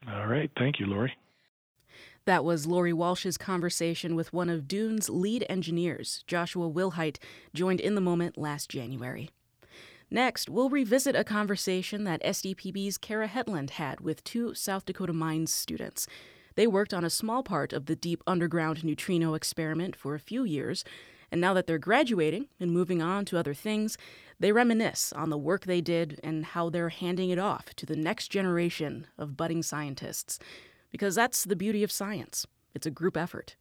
All 0.07 0.27
right. 0.27 0.51
Thank 0.55 0.79
you, 0.79 0.85
Lori. 0.85 1.11
That 2.25 2.45
was 2.45 2.67
Lori 2.67 2.93
Walsh's 2.93 3.39
conversation 3.39 4.15
with 4.15 4.33
one 4.33 4.49
of 4.49 4.67
Dune's 4.67 5.09
lead 5.09 5.47
engineers, 5.49 6.23
Joshua 6.27 6.69
Wilhite, 6.69 7.17
joined 7.55 7.79
in 7.79 7.95
the 7.95 8.01
moment 8.01 8.37
last 8.37 8.69
January. 8.69 9.31
Next, 10.11 10.47
we'll 10.47 10.69
revisit 10.69 11.15
a 11.15 11.23
conversation 11.23 12.03
that 12.03 12.23
SDPB's 12.23 12.99
Kara 12.99 13.25
Hetland 13.25 13.71
had 13.71 13.99
with 13.99 14.23
two 14.23 14.53
South 14.53 14.85
Dakota 14.85 15.13
Mines 15.13 15.51
students. 15.51 16.05
They 16.53 16.67
worked 16.67 16.93
on 16.93 17.03
a 17.03 17.09
small 17.09 17.41
part 17.41 17.73
of 17.73 17.87
the 17.87 17.95
deep 17.95 18.21
underground 18.27 18.83
neutrino 18.83 19.33
experiment 19.33 19.95
for 19.95 20.13
a 20.13 20.19
few 20.19 20.43
years, 20.43 20.83
and 21.35 21.41
now 21.41 21.53
that 21.53 21.67
they're 21.67 21.77
graduating 21.77 22.47
and 22.61 22.71
moving 22.71 23.01
on 23.01 23.25
to 23.25 23.37
other 23.37 23.53
things, 23.53 23.97
they 24.39 24.53
reminisce 24.53 25.11
on 25.11 25.29
the 25.29 25.37
work 25.37 25.65
they 25.65 25.81
did 25.81 26.17
and 26.23 26.45
how 26.45 26.69
they're 26.69 26.87
handing 26.87 27.29
it 27.29 27.37
off 27.37 27.75
to 27.75 27.85
the 27.85 27.97
next 27.97 28.29
generation 28.29 29.05
of 29.17 29.35
budding 29.35 29.61
scientists 29.61 30.39
because 30.93 31.13
that's 31.13 31.43
the 31.43 31.57
beauty 31.57 31.83
of 31.83 31.91
science. 31.91 32.47
It's 32.73 32.87
a 32.87 32.89
group 32.89 33.17
effort. 33.17 33.57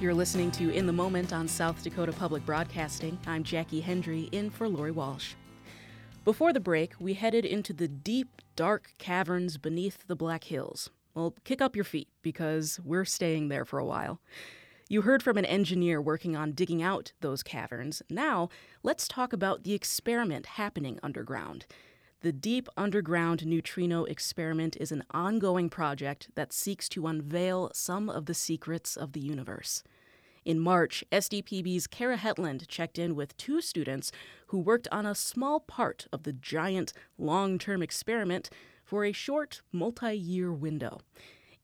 You're 0.00 0.14
listening 0.14 0.52
to 0.52 0.70
In 0.72 0.86
the 0.86 0.92
Moment 0.92 1.32
on 1.32 1.48
South 1.48 1.82
Dakota 1.82 2.12
Public 2.12 2.46
Broadcasting. 2.46 3.18
I'm 3.26 3.42
Jackie 3.42 3.80
Hendry, 3.80 4.28
in 4.30 4.50
for 4.50 4.68
Lori 4.68 4.92
Walsh. 4.92 5.34
Before 6.24 6.52
the 6.52 6.60
break, 6.60 6.92
we 7.00 7.14
headed 7.14 7.44
into 7.44 7.72
the 7.72 7.88
deep, 7.88 8.40
dark 8.54 8.92
caverns 8.98 9.58
beneath 9.58 10.06
the 10.06 10.14
Black 10.14 10.44
Hills. 10.44 10.90
Well, 11.14 11.34
kick 11.44 11.62
up 11.62 11.76
your 11.76 11.84
feet 11.84 12.08
because 12.22 12.80
we're 12.82 13.04
staying 13.04 13.48
there 13.48 13.64
for 13.64 13.78
a 13.78 13.84
while. 13.86 14.20
You 14.88 15.02
heard 15.02 15.22
from 15.22 15.38
an 15.38 15.44
engineer 15.44 16.00
working 16.00 16.36
on 16.36 16.52
digging 16.52 16.82
out 16.82 17.12
those 17.20 17.42
caverns. 17.42 18.02
Now, 18.10 18.48
let's 18.82 19.08
talk 19.08 19.32
about 19.32 19.64
the 19.64 19.72
experiment 19.72 20.46
happening 20.46 20.98
underground. 21.02 21.66
The 22.20 22.32
Deep 22.32 22.68
Underground 22.76 23.46
Neutrino 23.46 24.04
Experiment 24.04 24.76
is 24.80 24.90
an 24.90 25.04
ongoing 25.10 25.68
project 25.68 26.28
that 26.34 26.52
seeks 26.52 26.88
to 26.90 27.06
unveil 27.06 27.70
some 27.74 28.08
of 28.08 28.26
the 28.26 28.34
secrets 28.34 28.96
of 28.96 29.12
the 29.12 29.20
universe. 29.20 29.82
In 30.44 30.58
March, 30.58 31.04
SDPB's 31.12 31.86
Kara 31.86 32.16
Hetland 32.16 32.68
checked 32.68 32.98
in 32.98 33.14
with 33.14 33.36
two 33.36 33.60
students 33.60 34.10
who 34.48 34.58
worked 34.58 34.88
on 34.90 35.06
a 35.06 35.14
small 35.14 35.60
part 35.60 36.06
of 36.12 36.24
the 36.24 36.32
giant 36.32 36.92
long 37.18 37.58
term 37.58 37.82
experiment 37.82 38.50
for 38.94 39.04
a 39.04 39.10
short 39.10 39.60
multi 39.72 40.16
year 40.16 40.52
window. 40.52 41.00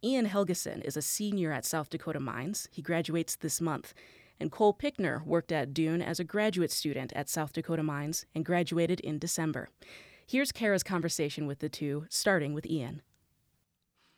Ian 0.02 0.26
Helgeson 0.26 0.84
is 0.84 0.96
a 0.96 1.00
senior 1.00 1.52
at 1.52 1.64
South 1.64 1.88
Dakota 1.88 2.18
Mines. 2.18 2.66
He 2.72 2.82
graduates 2.82 3.36
this 3.36 3.60
month. 3.60 3.94
And 4.40 4.50
Cole 4.50 4.72
Pickner 4.72 5.22
worked 5.24 5.52
at 5.52 5.72
Dune 5.72 6.02
as 6.02 6.18
a 6.18 6.24
graduate 6.24 6.72
student 6.72 7.12
at 7.14 7.28
South 7.28 7.52
Dakota 7.52 7.84
Mines 7.84 8.26
and 8.34 8.44
graduated 8.44 8.98
in 8.98 9.20
December. 9.20 9.68
Here's 10.26 10.50
Kara's 10.50 10.82
conversation 10.82 11.46
with 11.46 11.60
the 11.60 11.68
two, 11.68 12.04
starting 12.08 12.52
with 12.52 12.66
Ian. 12.66 13.00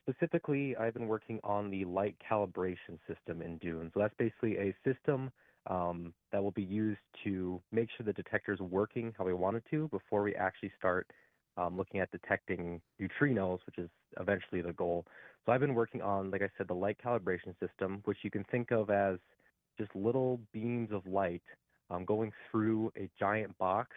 Specifically, 0.08 0.74
I've 0.76 0.94
been 0.94 1.06
working 1.06 1.38
on 1.44 1.68
the 1.68 1.84
light 1.84 2.16
calibration 2.26 2.98
system 3.06 3.42
in 3.42 3.58
Dune. 3.58 3.90
So 3.92 4.00
that's 4.00 4.14
basically 4.16 4.56
a 4.56 4.74
system 4.86 5.30
um, 5.66 6.14
that 6.32 6.42
will 6.42 6.52
be 6.52 6.62
used 6.62 7.00
to 7.24 7.60
make 7.72 7.90
sure 7.94 8.06
the 8.06 8.14
detector 8.14 8.54
is 8.54 8.60
working 8.60 9.12
how 9.18 9.26
we 9.26 9.34
want 9.34 9.58
it 9.58 9.64
to 9.70 9.88
before 9.88 10.22
we 10.22 10.34
actually 10.34 10.72
start 10.78 11.06
um, 11.56 11.76
looking 11.76 12.00
at 12.00 12.10
detecting 12.10 12.80
neutrinos, 13.00 13.58
which 13.66 13.78
is 13.78 13.90
eventually 14.20 14.62
the 14.62 14.72
goal. 14.72 15.04
So 15.44 15.52
I've 15.52 15.60
been 15.60 15.74
working 15.74 16.02
on, 16.02 16.30
like 16.30 16.42
I 16.42 16.48
said, 16.56 16.68
the 16.68 16.74
light 16.74 16.96
calibration 17.04 17.54
system, 17.60 18.00
which 18.04 18.18
you 18.22 18.30
can 18.30 18.44
think 18.50 18.70
of 18.70 18.90
as 18.90 19.18
just 19.78 19.94
little 19.94 20.40
beams 20.52 20.90
of 20.92 21.06
light 21.06 21.42
um, 21.90 22.04
going 22.04 22.32
through 22.50 22.92
a 22.96 23.08
giant 23.18 23.56
box 23.58 23.96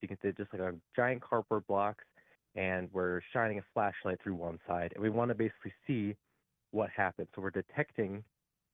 you 0.00 0.08
can 0.08 0.18
see 0.22 0.32
just 0.36 0.52
like 0.52 0.62
a 0.62 0.74
giant 0.94 1.22
cardboard 1.22 1.66
box, 1.66 2.04
and 2.54 2.88
we're 2.92 3.20
shining 3.32 3.58
a 3.58 3.62
flashlight 3.74 4.18
through 4.22 4.34
one 4.34 4.58
side, 4.66 4.92
and 4.94 5.02
we 5.02 5.10
want 5.10 5.30
to 5.30 5.34
basically 5.34 5.72
see 5.86 6.16
what 6.70 6.90
happens. 6.94 7.28
So 7.34 7.42
we're 7.42 7.50
detecting 7.50 8.22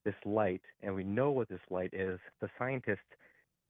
this 0.05 0.15
light, 0.25 0.63
and 0.83 0.95
we 0.95 1.05
know 1.05 1.31
what 1.31 1.49
this 1.49 1.61
light 1.71 1.93
is. 1.93 2.19
The 2.41 2.49
scientists 2.59 2.99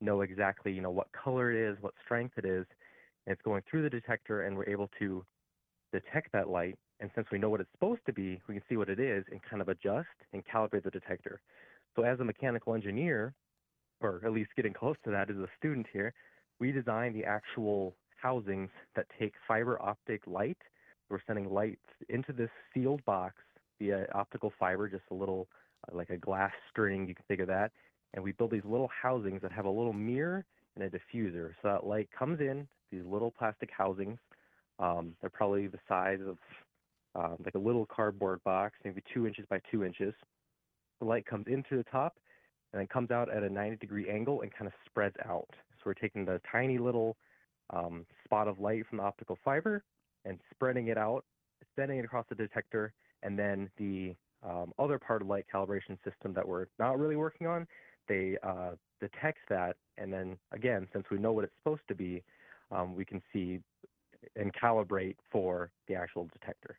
know 0.00 0.22
exactly, 0.22 0.72
you 0.72 0.80
know, 0.80 0.90
what 0.90 1.08
color 1.12 1.52
it 1.52 1.70
is, 1.70 1.76
what 1.80 1.94
strength 2.04 2.34
it 2.38 2.44
is, 2.44 2.66
and 3.26 3.32
it's 3.32 3.42
going 3.42 3.62
through 3.70 3.82
the 3.82 3.90
detector, 3.90 4.42
and 4.42 4.56
we're 4.56 4.68
able 4.68 4.90
to 4.98 5.24
detect 5.92 6.32
that 6.32 6.48
light. 6.48 6.76
And 7.00 7.10
since 7.14 7.26
we 7.30 7.38
know 7.38 7.50
what 7.50 7.60
it's 7.60 7.70
supposed 7.72 8.00
to 8.06 8.12
be, 8.12 8.40
we 8.48 8.54
can 8.54 8.62
see 8.68 8.76
what 8.76 8.88
it 8.88 9.00
is 9.00 9.24
and 9.30 9.40
kind 9.42 9.60
of 9.60 9.68
adjust 9.68 10.08
and 10.32 10.42
calibrate 10.44 10.84
the 10.84 10.90
detector. 10.90 11.40
So 11.96 12.02
as 12.02 12.20
a 12.20 12.24
mechanical 12.24 12.74
engineer, 12.74 13.34
or 14.00 14.20
at 14.24 14.32
least 14.32 14.50
getting 14.56 14.72
close 14.72 14.96
to 15.04 15.10
that 15.10 15.30
as 15.30 15.36
a 15.36 15.48
student 15.58 15.86
here, 15.92 16.14
we 16.58 16.72
design 16.72 17.12
the 17.12 17.24
actual 17.24 17.94
housings 18.20 18.70
that 18.94 19.06
take 19.18 19.34
fiber 19.46 19.80
optic 19.82 20.22
light. 20.26 20.58
We're 21.10 21.18
sending 21.26 21.52
light 21.52 21.78
into 22.08 22.32
this 22.32 22.50
sealed 22.72 23.04
box 23.04 23.34
via 23.80 24.06
optical 24.14 24.52
fiber, 24.58 24.88
just 24.88 25.04
a 25.10 25.14
little 25.14 25.48
uh, 25.88 25.96
like 25.96 26.10
a 26.10 26.16
glass 26.16 26.52
string, 26.70 27.06
you 27.08 27.14
can 27.14 27.24
think 27.28 27.40
of 27.40 27.48
that. 27.48 27.72
And 28.14 28.22
we 28.22 28.32
build 28.32 28.50
these 28.50 28.64
little 28.64 28.90
housings 29.02 29.42
that 29.42 29.52
have 29.52 29.64
a 29.64 29.70
little 29.70 29.92
mirror 29.92 30.44
and 30.76 30.84
a 30.84 30.90
diffuser. 30.90 31.50
So 31.62 31.68
that 31.68 31.86
light 31.86 32.08
comes 32.16 32.40
in, 32.40 32.66
these 32.90 33.04
little 33.04 33.30
plastic 33.30 33.70
housings. 33.76 34.18
Um, 34.78 35.14
they're 35.20 35.30
probably 35.30 35.66
the 35.66 35.78
size 35.88 36.20
of 36.26 36.38
um, 37.14 37.36
like 37.44 37.54
a 37.54 37.58
little 37.58 37.86
cardboard 37.86 38.42
box, 38.44 38.74
maybe 38.84 39.02
two 39.12 39.26
inches 39.26 39.44
by 39.50 39.60
two 39.70 39.84
inches. 39.84 40.14
The 41.00 41.06
light 41.06 41.26
comes 41.26 41.46
in 41.46 41.62
through 41.64 41.78
the 41.78 41.90
top 41.90 42.16
and 42.72 42.80
then 42.80 42.86
comes 42.86 43.10
out 43.10 43.30
at 43.30 43.42
a 43.42 43.48
90 43.48 43.76
degree 43.76 44.08
angle 44.08 44.42
and 44.42 44.52
kind 44.52 44.66
of 44.66 44.72
spreads 44.86 45.16
out. 45.26 45.48
So 45.50 45.82
we're 45.86 45.94
taking 45.94 46.24
the 46.24 46.40
tiny 46.50 46.78
little 46.78 47.16
um, 47.70 48.06
spot 48.24 48.48
of 48.48 48.60
light 48.60 48.86
from 48.88 48.98
the 48.98 49.04
optical 49.04 49.38
fiber 49.44 49.84
and 50.24 50.38
spreading 50.54 50.88
it 50.88 50.96
out, 50.96 51.24
sending 51.76 51.98
it 51.98 52.04
across 52.04 52.24
the 52.28 52.34
detector, 52.34 52.92
and 53.22 53.38
then 53.38 53.68
the 53.76 54.14
um, 54.42 54.72
other 54.78 54.98
part 54.98 55.22
of 55.22 55.28
light 55.28 55.46
calibration 55.52 55.98
system 56.04 56.32
that 56.34 56.46
we're 56.46 56.66
not 56.78 56.98
really 56.98 57.16
working 57.16 57.46
on, 57.46 57.66
they 58.08 58.36
uh, 58.42 58.72
detect 59.02 59.38
that, 59.48 59.76
and 59.98 60.12
then 60.12 60.36
again, 60.52 60.86
since 60.92 61.06
we 61.10 61.18
know 61.18 61.32
what 61.32 61.44
it's 61.44 61.54
supposed 61.62 61.82
to 61.88 61.94
be, 61.94 62.22
um, 62.70 62.94
we 62.94 63.04
can 63.04 63.20
see 63.32 63.60
and 64.36 64.52
calibrate 64.54 65.16
for 65.30 65.70
the 65.88 65.94
actual 65.94 66.28
detector. 66.32 66.78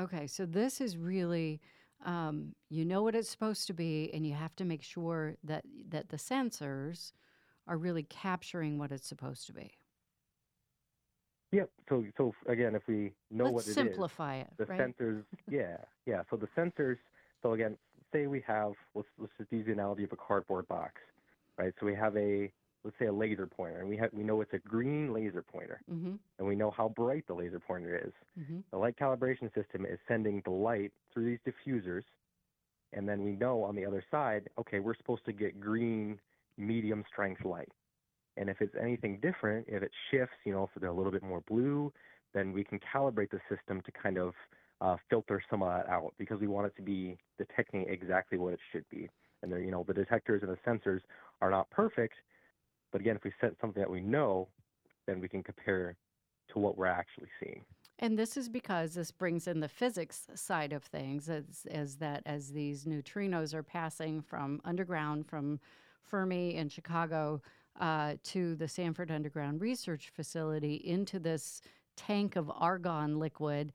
Okay, 0.00 0.26
so 0.26 0.46
this 0.46 0.80
is 0.80 0.96
really 0.96 1.60
um, 2.04 2.54
you 2.70 2.84
know 2.84 3.02
what 3.02 3.14
it's 3.14 3.28
supposed 3.28 3.66
to 3.66 3.74
be, 3.74 4.10
and 4.14 4.26
you 4.26 4.34
have 4.34 4.56
to 4.56 4.64
make 4.64 4.82
sure 4.82 5.36
that 5.44 5.64
that 5.88 6.08
the 6.08 6.16
sensors 6.16 7.12
are 7.66 7.76
really 7.76 8.02
capturing 8.04 8.78
what 8.78 8.90
it's 8.90 9.06
supposed 9.06 9.46
to 9.46 9.52
be. 9.52 9.72
Yep. 11.52 11.68
So, 11.88 12.04
so 12.16 12.34
again, 12.46 12.74
if 12.74 12.82
we 12.86 13.12
know 13.30 13.44
Let's 13.44 13.54
what 13.54 13.66
it 13.66 13.74
simplify 13.74 14.40
is, 14.40 14.46
it. 14.46 14.52
The 14.58 14.64
right? 14.66 14.80
sensors. 14.80 15.24
Yeah, 15.50 15.76
yeah. 16.06 16.22
So 16.30 16.36
the 16.36 16.48
sensors. 16.56 16.96
So 17.42 17.52
again, 17.52 17.76
say 18.12 18.26
we 18.26 18.42
have 18.46 18.72
let's 18.94 19.08
let's 19.18 19.32
just 19.38 19.52
use 19.52 19.66
the 19.66 19.72
analogy 19.72 20.04
of 20.04 20.12
a 20.12 20.16
cardboard 20.16 20.68
box, 20.68 20.94
right? 21.60 21.74
So 21.78 21.86
we 21.86 21.94
have 21.94 22.16
a 22.16 22.50
let's 22.82 22.96
say 22.98 23.06
a 23.06 23.12
laser 23.12 23.46
pointer, 23.46 23.80
and 23.80 23.88
we 23.88 23.96
have 23.98 24.10
we 24.12 24.22
know 24.22 24.40
it's 24.40 24.54
a 24.54 24.58
green 24.58 25.12
laser 25.12 25.42
pointer, 25.42 25.80
Mm-hmm. 25.92 26.14
and 26.38 26.48
we 26.48 26.56
know 26.56 26.70
how 26.70 26.88
bright 26.88 27.26
the 27.26 27.34
laser 27.34 27.60
pointer 27.60 27.96
is. 28.06 28.12
Mm-hmm. 28.40 28.60
The 28.70 28.78
light 28.78 28.96
calibration 28.98 29.52
system 29.54 29.84
is 29.84 29.98
sending 30.08 30.40
the 30.44 30.50
light 30.50 30.92
through 31.12 31.26
these 31.26 31.38
diffusers, 31.46 32.02
and 32.94 33.08
then 33.08 33.22
we 33.22 33.32
know 33.32 33.62
on 33.62 33.76
the 33.76 33.84
other 33.84 34.02
side, 34.10 34.48
okay, 34.58 34.80
we're 34.80 34.96
supposed 34.96 35.24
to 35.26 35.32
get 35.32 35.60
green, 35.60 36.18
medium 36.56 37.04
strength 37.12 37.44
light. 37.44 37.68
And 38.36 38.48
if 38.48 38.60
it's 38.60 38.74
anything 38.80 39.18
different, 39.20 39.66
if 39.68 39.82
it 39.82 39.90
shifts, 40.10 40.36
you 40.44 40.52
know, 40.52 40.64
if 40.64 40.80
they're 40.80 40.88
a 40.88 40.94
little 40.94 41.12
bit 41.12 41.22
more 41.22 41.42
blue, 41.46 41.92
then 42.32 42.52
we 42.52 42.64
can 42.64 42.78
calibrate 42.78 43.30
the 43.30 43.40
system 43.54 43.82
to 43.82 43.92
kind 43.92 44.16
of 44.16 44.32
uh, 44.80 44.96
filter 45.10 45.42
some 45.50 45.62
of 45.62 45.68
that 45.68 45.88
out 45.90 46.14
because 46.16 46.40
we 46.40 46.46
want 46.46 46.66
it 46.66 46.74
to 46.76 46.82
be 46.82 47.18
detecting 47.36 47.84
exactly 47.88 48.38
what 48.38 48.54
it 48.54 48.60
should 48.72 48.84
be. 48.88 49.10
And 49.42 49.50
there, 49.52 49.60
you 49.60 49.70
know, 49.70 49.84
the 49.86 49.94
detectors 49.94 50.42
and 50.42 50.50
the 50.50 50.58
sensors 50.66 51.00
are 51.40 51.50
not 51.50 51.70
perfect, 51.70 52.14
but 52.92 53.00
again, 53.00 53.16
if 53.16 53.24
we 53.24 53.32
set 53.40 53.54
something 53.60 53.80
that 53.80 53.90
we 53.90 54.00
know, 54.00 54.48
then 55.06 55.20
we 55.20 55.28
can 55.28 55.42
compare 55.42 55.96
to 56.52 56.58
what 56.58 56.76
we're 56.76 56.86
actually 56.86 57.28
seeing. 57.42 57.64
And 58.00 58.18
this 58.18 58.36
is 58.36 58.48
because 58.48 58.94
this 58.94 59.10
brings 59.10 59.46
in 59.46 59.60
the 59.60 59.68
physics 59.68 60.26
side 60.34 60.72
of 60.72 60.82
things, 60.84 61.28
as, 61.28 61.66
as 61.70 61.96
that 61.96 62.22
as 62.24 62.50
these 62.50 62.84
neutrinos 62.84 63.52
are 63.52 63.62
passing 63.62 64.22
from 64.22 64.60
underground 64.64 65.26
from 65.26 65.60
Fermi 66.02 66.56
in 66.56 66.68
Chicago 66.68 67.42
uh, 67.78 68.14
to 68.24 68.56
the 68.56 68.66
Sanford 68.66 69.10
Underground 69.10 69.60
Research 69.60 70.10
Facility 70.14 70.76
into 70.76 71.18
this 71.18 71.60
tank 71.96 72.36
of 72.36 72.50
argon 72.54 73.18
liquid, 73.18 73.72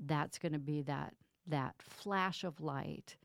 that's 0.00 0.38
going 0.38 0.52
to 0.52 0.58
be 0.58 0.82
that 0.82 1.14
that 1.46 1.74
flash 1.78 2.42
of 2.42 2.60
light, 2.60 3.16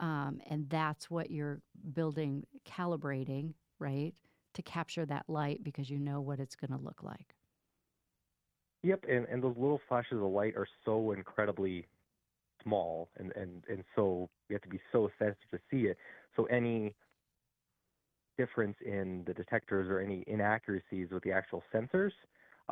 um, 0.00 0.40
and 0.48 0.68
that's 0.68 1.10
what 1.10 1.30
you're 1.30 1.60
building, 1.92 2.44
calibrating, 2.66 3.54
right, 3.78 4.14
to 4.54 4.62
capture 4.62 5.06
that 5.06 5.24
light 5.28 5.62
because 5.62 5.90
you 5.90 5.98
know 5.98 6.20
what 6.20 6.40
it's 6.40 6.56
going 6.56 6.76
to 6.76 6.84
look 6.84 7.02
like. 7.02 7.34
Yep, 8.82 9.04
and, 9.08 9.26
and 9.26 9.42
those 9.42 9.56
little 9.56 9.80
flashes 9.88 10.18
of 10.18 10.30
light 10.30 10.54
are 10.56 10.66
so 10.84 11.12
incredibly 11.12 11.86
small 12.62 13.08
and, 13.18 13.32
and, 13.36 13.64
and 13.68 13.84
so 13.94 14.28
you 14.48 14.54
have 14.54 14.62
to 14.62 14.68
be 14.68 14.80
so 14.92 15.10
sensitive 15.18 15.50
to 15.50 15.58
see 15.70 15.86
it. 15.86 15.96
So 16.36 16.44
any 16.44 16.94
difference 18.36 18.76
in 18.84 19.22
the 19.26 19.34
detectors 19.34 19.88
or 19.88 20.00
any 20.00 20.24
inaccuracies 20.26 21.08
with 21.10 21.22
the 21.22 21.32
actual 21.32 21.62
sensors 21.72 22.10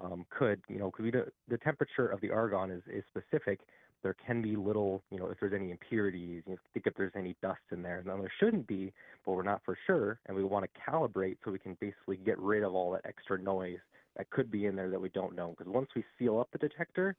um, 0.03 0.25
could, 0.31 0.61
you 0.69 0.79
know, 0.79 0.91
could 0.91 1.05
be 1.05 1.11
the, 1.11 1.27
the 1.49 1.59
temperature 1.59 2.07
of 2.07 2.21
the 2.21 2.31
argon 2.31 2.71
is, 2.71 2.83
is 2.93 3.05
specific. 3.09 3.61
There 4.03 4.17
can 4.27 4.43
be 4.43 4.57
little, 4.57 5.03
you 5.11 5.19
know, 5.19 5.27
if 5.27 5.39
there's 5.39 5.53
any 5.53 5.71
impurities, 5.71 6.43
you 6.47 6.53
know, 6.53 6.59
think 6.75 6.87
if 6.87 6.95
there's 6.97 7.13
any 7.17 7.37
dust 7.41 7.61
in 7.71 7.83
there. 7.83 8.03
Now 8.05 8.17
there 8.17 8.33
shouldn't 8.41 8.67
be, 8.67 8.93
but 9.25 9.33
we're 9.33 9.43
not 9.43 9.63
for 9.65 9.79
sure, 9.87 10.19
and 10.27 10.37
we 10.37 10.43
want 10.43 10.65
to 10.65 10.91
calibrate 10.91 11.37
so 11.45 11.53
we 11.53 11.59
can 11.59 11.77
basically 11.81 12.17
get 12.17 12.39
rid 12.39 12.63
of 12.65 12.75
all 12.75 12.91
that 12.93 13.03
extra 13.05 13.41
noise 13.41 13.79
that 14.17 14.31
could 14.31 14.51
be 14.51 14.67
in 14.67 14.77
there 14.77 14.91
that 14.91 15.01
we 15.01 15.09
don't 15.11 15.37
know. 15.37 15.55
Because 15.57 15.73
once 15.73 15.89
we 15.95 16.05
seal 16.19 16.39
up 16.41 16.49
the 16.53 16.59
detector 16.59 17.15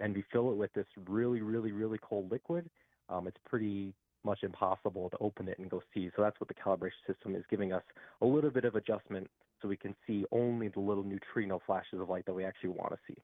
and 0.00 0.14
we 0.14 0.24
fill 0.32 0.50
it 0.50 0.56
with 0.56 0.72
this 0.72 0.86
really, 1.06 1.40
really, 1.40 1.72
really 1.72 1.98
cold 2.02 2.30
liquid, 2.30 2.68
um, 3.08 3.26
it's 3.26 3.38
pretty 3.46 3.94
much 4.24 4.42
impossible 4.42 5.08
to 5.10 5.16
open 5.20 5.48
it 5.48 5.58
and 5.58 5.70
go 5.70 5.82
see. 5.94 6.10
So 6.16 6.22
that's 6.22 6.38
what 6.40 6.48
the 6.48 6.54
calibration 6.54 7.06
system 7.06 7.34
is 7.34 7.44
giving 7.48 7.72
us 7.72 7.82
a 8.20 8.26
little 8.26 8.50
bit 8.50 8.64
of 8.64 8.74
adjustment 8.74 9.28
so 9.60 9.68
we 9.68 9.76
can 9.76 9.94
see 10.06 10.24
only 10.32 10.68
the 10.68 10.80
little 10.80 11.04
neutrino 11.04 11.60
flashes 11.64 12.00
of 12.00 12.08
light 12.08 12.26
that 12.26 12.34
we 12.34 12.44
actually 12.44 12.70
want 12.70 12.92
to 12.92 12.98
see. 13.06 13.16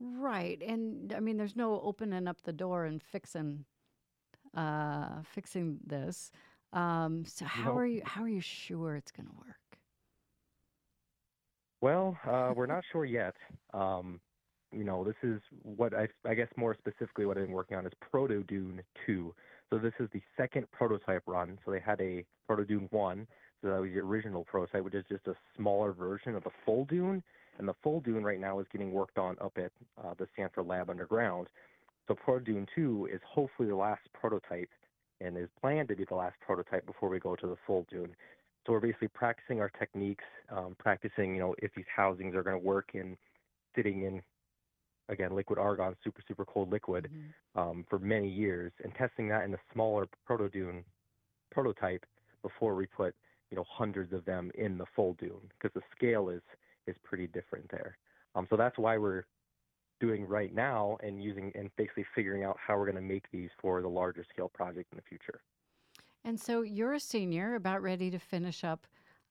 Right, 0.00 0.60
and 0.62 1.12
I 1.12 1.20
mean, 1.20 1.36
there's 1.36 1.56
no 1.56 1.78
opening 1.82 2.26
up 2.26 2.40
the 2.42 2.52
door 2.54 2.86
and 2.86 3.02
fixing, 3.02 3.66
uh, 4.54 5.22
fixing 5.22 5.78
this. 5.84 6.32
Um, 6.72 7.24
so 7.26 7.44
how 7.44 7.72
No. 7.72 7.78
are 7.78 7.86
you? 7.86 8.02
How 8.04 8.22
are 8.22 8.28
you 8.28 8.40
sure 8.40 8.96
it's 8.96 9.12
going 9.12 9.26
to 9.28 9.34
work? 9.34 9.78
Well, 11.82 12.18
uh, 12.24 12.52
we're 12.56 12.66
not 12.66 12.84
sure 12.92 13.04
yet. 13.04 13.36
Um, 13.74 14.20
you 14.72 14.84
know, 14.84 15.04
this 15.04 15.16
is 15.22 15.40
what 15.62 15.94
I, 15.94 16.08
I 16.24 16.34
guess 16.34 16.48
more 16.56 16.74
specifically 16.74 17.26
what 17.26 17.36
I've 17.36 17.44
been 17.46 17.52
working 17.54 17.76
on 17.76 17.86
is 17.86 17.92
Proto 18.00 18.42
Dune 18.44 18.82
2. 19.06 19.34
So 19.70 19.78
this 19.78 19.92
is 20.00 20.08
the 20.12 20.22
second 20.36 20.70
prototype 20.70 21.24
run. 21.26 21.58
So 21.64 21.72
they 21.72 21.80
had 21.80 22.00
a 22.00 22.24
Proto 22.46 22.64
Dune 22.64 22.88
1. 22.90 23.26
So 23.62 23.68
that 23.68 23.80
was 23.80 23.90
the 23.92 23.98
original 23.98 24.44
prototype, 24.44 24.84
which 24.84 24.94
is 24.94 25.04
just 25.08 25.26
a 25.26 25.34
smaller 25.56 25.92
version 25.92 26.34
of 26.36 26.44
the 26.44 26.50
full 26.64 26.84
Dune. 26.86 27.22
And 27.60 27.68
the 27.68 27.74
full 27.82 28.00
Dune 28.00 28.24
right 28.24 28.40
now 28.40 28.58
is 28.58 28.66
getting 28.72 28.90
worked 28.90 29.18
on 29.18 29.36
up 29.38 29.58
at 29.58 29.70
uh, 30.02 30.14
the 30.18 30.26
Sanford 30.34 30.66
lab 30.66 30.88
underground. 30.88 31.48
So 32.08 32.14
Proto 32.14 32.42
Dune 32.42 32.66
2 32.74 33.10
is 33.12 33.20
hopefully 33.28 33.68
the 33.68 33.76
last 33.76 34.00
prototype 34.14 34.70
and 35.20 35.36
is 35.36 35.50
planned 35.60 35.88
to 35.88 35.94
be 35.94 36.06
the 36.06 36.14
last 36.14 36.36
prototype 36.40 36.86
before 36.86 37.10
we 37.10 37.20
go 37.20 37.36
to 37.36 37.46
the 37.46 37.56
full 37.66 37.86
Dune. 37.90 38.16
So 38.66 38.72
we're 38.72 38.80
basically 38.80 39.08
practicing 39.08 39.60
our 39.60 39.68
techniques, 39.78 40.24
um, 40.48 40.74
practicing, 40.78 41.34
you 41.34 41.40
know, 41.40 41.54
if 41.58 41.70
these 41.76 41.84
housings 41.94 42.34
are 42.34 42.42
going 42.42 42.58
to 42.58 42.66
work 42.66 42.92
in 42.94 43.18
sitting 43.76 44.04
in, 44.04 44.22
again, 45.10 45.36
liquid 45.36 45.58
argon, 45.58 45.94
super, 46.02 46.22
super 46.26 46.46
cold 46.46 46.70
liquid, 46.72 47.10
Mhm. 47.12 47.34
um, 47.56 47.84
for 47.90 47.98
many 47.98 48.28
years, 48.30 48.72
and 48.82 48.94
testing 48.94 49.28
that 49.28 49.44
in 49.44 49.52
a 49.52 49.60
smaller 49.74 50.06
proto 50.24 50.48
dune 50.48 50.82
prototype 51.50 52.06
before 52.40 52.74
we 52.74 52.86
put, 52.86 53.14
you 53.50 53.56
know, 53.56 53.64
hundreds 53.64 54.14
of 54.14 54.24
them 54.24 54.50
in 54.54 54.78
the 54.78 54.86
full 54.96 55.12
dune, 55.14 55.50
because 55.58 55.74
the 55.74 55.82
scale 55.94 56.30
is 56.30 56.42
is 56.86 56.96
pretty 57.04 57.26
different 57.28 57.70
there. 57.70 57.96
Um, 58.34 58.46
so 58.50 58.56
that's 58.56 58.78
why 58.78 58.96
we're 58.98 59.24
doing 60.00 60.26
right 60.26 60.54
now 60.54 60.96
and 61.02 61.22
using 61.22 61.52
and 61.54 61.70
basically 61.76 62.06
figuring 62.14 62.44
out 62.44 62.56
how 62.64 62.76
we're 62.76 62.86
going 62.86 62.96
to 62.96 63.02
make 63.02 63.30
these 63.30 63.50
for 63.60 63.82
the 63.82 63.88
larger 63.88 64.24
scale 64.32 64.48
project 64.48 64.92
in 64.92 64.96
the 64.96 65.02
future. 65.02 65.40
And 66.24 66.38
so 66.38 66.62
you're 66.62 66.94
a 66.94 67.00
senior, 67.00 67.54
about 67.54 67.82
ready 67.82 68.10
to 68.10 68.18
finish 68.18 68.64
up 68.64 68.86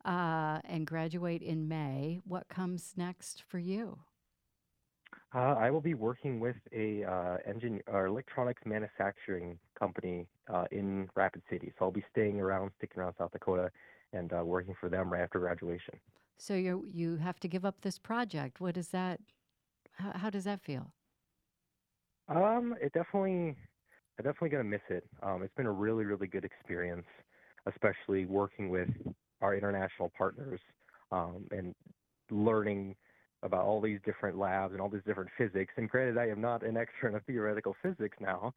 uh, 0.05 0.59
and 0.65 0.87
graduate 0.87 1.41
in 1.41 1.67
May. 1.67 2.21
What 2.25 2.47
comes 2.49 2.93
next 2.97 3.43
for 3.47 3.59
you? 3.59 3.99
Uh, 5.33 5.55
I 5.59 5.69
will 5.69 5.81
be 5.81 5.93
working 5.93 6.39
with 6.39 6.55
a 6.73 7.03
uh, 7.03 7.37
engine 7.47 7.81
or 7.87 8.07
electronics 8.07 8.63
manufacturing 8.65 9.59
company 9.77 10.27
uh, 10.51 10.65
in 10.71 11.07
Rapid 11.15 11.43
City. 11.49 11.71
So 11.77 11.85
I'll 11.85 11.91
be 11.91 12.03
staying 12.11 12.39
around, 12.39 12.71
sticking 12.77 13.01
around 13.01 13.13
South 13.17 13.31
Dakota, 13.31 13.69
and 14.11 14.33
uh, 14.33 14.43
working 14.43 14.75
for 14.79 14.89
them 14.89 15.11
right 15.11 15.21
after 15.21 15.37
graduation. 15.37 15.99
So 16.39 16.53
you 16.53 16.87
you 16.91 17.17
have 17.17 17.39
to 17.41 17.47
give 17.49 17.65
up 17.65 17.81
this 17.81 17.99
project. 17.99 18.61
What 18.61 18.77
is 18.77 18.89
that? 18.89 19.19
How, 19.93 20.11
how 20.15 20.29
does 20.29 20.45
that 20.45 20.61
feel? 20.61 20.93
Um, 22.29 22.75
it 22.81 22.93
definitely, 22.93 23.57
I'm 24.17 24.23
definitely 24.23 24.49
gonna 24.49 24.63
miss 24.63 24.81
it. 24.89 25.05
Um, 25.21 25.43
it's 25.43 25.53
been 25.55 25.65
a 25.65 25.71
really, 25.71 26.05
really 26.05 26.27
good 26.27 26.45
experience, 26.45 27.05
especially 27.65 28.25
working 28.25 28.69
with 28.69 28.89
our 29.41 29.53
international 29.55 30.11
partners 30.17 30.61
um, 31.11 31.45
and 31.51 31.75
learning 32.31 32.95
about 33.43 33.65
all 33.65 33.81
these 33.81 33.99
different 34.05 34.37
labs 34.37 34.71
and 34.73 34.81
all 34.81 34.89
these 34.89 35.03
different 35.05 35.29
physics. 35.37 35.73
And 35.77 35.89
granted, 35.89 36.17
I 36.17 36.27
am 36.27 36.39
not 36.39 36.63
an 36.63 36.77
expert 36.77 37.13
in 37.15 37.19
theoretical 37.21 37.75
physics 37.81 38.17
now, 38.21 38.53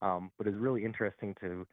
um, 0.00 0.30
but 0.38 0.46
it's 0.46 0.56
really 0.56 0.84
interesting 0.84 1.34
to 1.40 1.66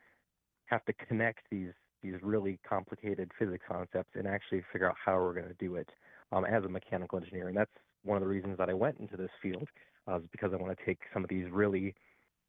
have 0.66 0.84
to 0.86 0.94
connect 0.94 1.42
these 1.52 1.74
these 2.04 2.16
really 2.22 2.60
complicated 2.68 3.32
physics 3.40 3.64
concepts 3.68 4.10
and 4.16 4.28
actually 4.28 4.62
figure 4.72 4.90
out 4.90 4.96
how 5.04 5.16
we're 5.20 5.34
going 5.34 5.48
to 5.48 5.56
do 5.56 5.76
it 5.76 5.90
um, 6.32 6.46
as 6.46 6.64
a 6.64 6.70
mechanical 6.70 7.18
engineer. 7.18 7.48
And 7.48 7.58
that's 7.58 7.72
one 8.04 8.18
of 8.18 8.22
the 8.22 8.28
reasons 8.28 8.58
that 8.58 8.70
I 8.70 8.74
went 8.74 9.00
into 9.00 9.18
this 9.18 9.32
field, 9.42 9.68
uh, 10.08 10.18
is 10.18 10.24
because 10.32 10.52
I 10.54 10.58
want 10.58 10.78
to 10.78 10.86
take 10.86 11.00
some 11.14 11.24
of 11.24 11.30
these 11.30 11.46
really 11.50 11.96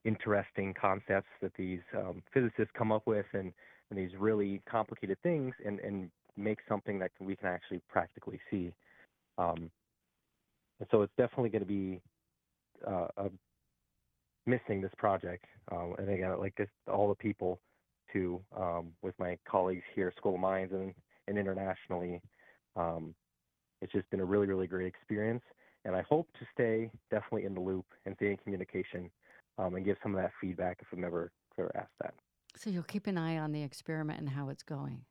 interesting 0.05 0.75
concepts 0.79 1.29
that 1.41 1.53
these 1.57 1.81
um, 1.97 2.23
physicists 2.33 2.73
come 2.77 2.93
up 2.93 3.07
with 3.07 3.27
and, 3.33 3.53
and 3.91 3.99
these 3.99 4.11
really 4.19 4.61
complicated 4.69 5.17
things 5.23 5.55
and, 5.65 5.79
and 5.81 6.11
make 6.37 6.59
something 6.69 6.99
that 6.99 7.13
we 7.21 7.37
can 7.37 7.49
actually 7.49 7.81
practically 7.89 8.41
see. 8.51 8.73
Um, 9.39 9.71
and 10.81 10.89
so 10.91 11.03
it's 11.03 11.13
definitely 11.17 11.51
going 11.51 11.63
to 11.63 11.69
be 11.69 12.01
uh, 12.87 13.29
missing 14.47 14.81
this 14.81 14.93
project. 14.99 15.45
Um, 15.71 15.95
and 15.99 16.11
again, 16.11 16.39
like 16.39 16.55
this, 16.57 16.69
all 16.93 17.09
the 17.09 17.15
people 17.15 17.61
too, 18.15 18.41
um, 18.57 18.93
with 19.03 19.15
my 19.19 19.37
colleagues 19.47 19.83
here 19.95 20.09
at 20.09 20.17
School 20.17 20.35
of 20.35 20.41
Mines 20.41 20.71
and, 20.73 20.95
and 21.29 21.37
internationally. 21.37 22.23
Um, 22.77 23.15
it's 23.83 23.93
just 23.93 24.09
been 24.11 24.21
a 24.21 24.25
really, 24.25 24.47
really 24.47 24.67
great 24.67 24.87
experience. 24.87 25.43
And 25.85 25.95
I 25.95 26.03
hope 26.03 26.29
to 26.39 26.47
stay 26.55 26.91
definitely 27.11 27.45
in 27.45 27.55
the 27.55 27.61
loop 27.61 27.85
and 28.07 28.17
stay 28.17 28.31
in 28.31 28.39
communication 28.39 29.11
um, 29.59 29.75
and 29.75 29.85
give 29.85 29.99
some 30.03 30.15
of 30.15 30.23
that 30.23 30.31
feedback 30.41 30.79
if 30.81 30.87
I'm 30.93 31.05
ever, 31.05 31.31
if 31.53 31.59
I'm 31.59 31.65
ever 31.65 31.77
asked 31.77 31.93
that. 32.01 32.15
So 32.57 32.71
you'll 32.71 32.85
keep 32.85 33.07
an 33.07 33.19
eye 33.19 33.37
on 33.37 33.53
the 33.53 33.63
experiment 33.63 34.21
and 34.21 34.31
how 34.31 34.49
it's 34.49 34.63
going. 34.63 35.03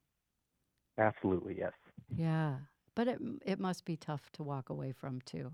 Absolutely, 0.97 1.55
yes. 1.59 1.73
Yeah, 2.15 2.55
but 2.95 3.07
it 3.07 3.19
it 3.45 3.59
must 3.59 3.85
be 3.85 3.97
tough 3.97 4.31
to 4.33 4.43
walk 4.43 4.69
away 4.69 4.91
from 4.91 5.21
too. 5.21 5.51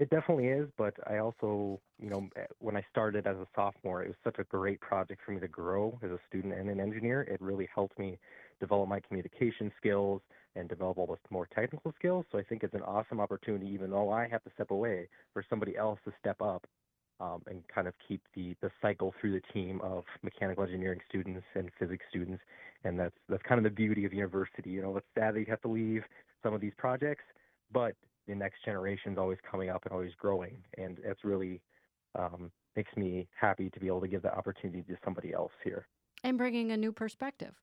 It 0.00 0.10
definitely 0.10 0.48
is, 0.48 0.68
but 0.76 0.94
I 1.08 1.18
also, 1.18 1.80
you 2.00 2.10
know, 2.10 2.28
eh, 2.36 2.46
when 2.58 2.76
I 2.76 2.84
started 2.90 3.28
as 3.28 3.36
a 3.36 3.46
sophomore, 3.54 4.02
it 4.02 4.08
was 4.08 4.16
such 4.24 4.40
a 4.40 4.44
great 4.44 4.80
project 4.80 5.20
for 5.24 5.30
me 5.30 5.38
to 5.40 5.46
grow 5.46 5.98
as 6.02 6.10
a 6.10 6.18
student 6.28 6.54
and 6.54 6.68
an 6.68 6.80
engineer. 6.80 7.22
It 7.22 7.40
really 7.40 7.68
helped 7.72 7.96
me 7.96 8.18
develop 8.58 8.88
my 8.88 8.98
communication 9.00 9.70
skills 9.76 10.20
and 10.56 10.68
develop 10.68 10.98
all 10.98 11.06
those 11.06 11.18
more 11.30 11.46
technical 11.54 11.92
skills. 11.96 12.24
So 12.32 12.38
I 12.38 12.42
think 12.42 12.64
it's 12.64 12.74
an 12.74 12.82
awesome 12.82 13.20
opportunity, 13.20 13.66
even 13.68 13.90
though 13.90 14.10
I 14.10 14.26
have 14.28 14.42
to 14.44 14.50
step 14.54 14.72
away, 14.72 15.08
for 15.32 15.44
somebody 15.48 15.76
else 15.76 16.00
to 16.06 16.12
step 16.18 16.42
up 16.42 16.66
um, 17.20 17.42
and 17.46 17.62
kind 17.72 17.86
of 17.86 17.94
keep 18.06 18.20
the, 18.34 18.56
the 18.62 18.70
cycle 18.82 19.14
through 19.20 19.32
the 19.34 19.42
team 19.52 19.80
of 19.80 20.02
mechanical 20.24 20.64
engineering 20.64 21.00
students 21.08 21.44
and 21.54 21.70
physics 21.78 22.04
students. 22.10 22.42
And 22.82 22.98
that's 22.98 23.14
that's 23.28 23.42
kind 23.44 23.58
of 23.58 23.64
the 23.64 23.70
beauty 23.70 24.04
of 24.04 24.12
university. 24.12 24.70
You 24.70 24.82
know, 24.82 24.96
it's 24.96 25.06
sad 25.16 25.36
that 25.36 25.40
you 25.40 25.46
have 25.48 25.62
to 25.62 25.68
leave 25.68 26.02
some 26.42 26.52
of 26.52 26.60
these 26.60 26.74
projects, 26.76 27.24
but 27.72 27.94
the 28.26 28.34
next 28.34 28.64
generation 28.64 29.12
is 29.12 29.18
always 29.18 29.38
coming 29.48 29.70
up 29.70 29.84
and 29.84 29.92
always 29.92 30.12
growing, 30.18 30.56
and 30.78 30.98
it's 31.04 31.24
really 31.24 31.60
um, 32.18 32.50
makes 32.76 32.94
me 32.96 33.28
happy 33.38 33.70
to 33.70 33.80
be 33.80 33.86
able 33.86 34.00
to 34.00 34.08
give 34.08 34.22
that 34.22 34.34
opportunity 34.34 34.82
to 34.82 34.96
somebody 35.04 35.32
else 35.32 35.52
here. 35.62 35.86
And 36.22 36.38
bringing 36.38 36.72
a 36.72 36.76
new 36.76 36.92
perspective. 36.92 37.54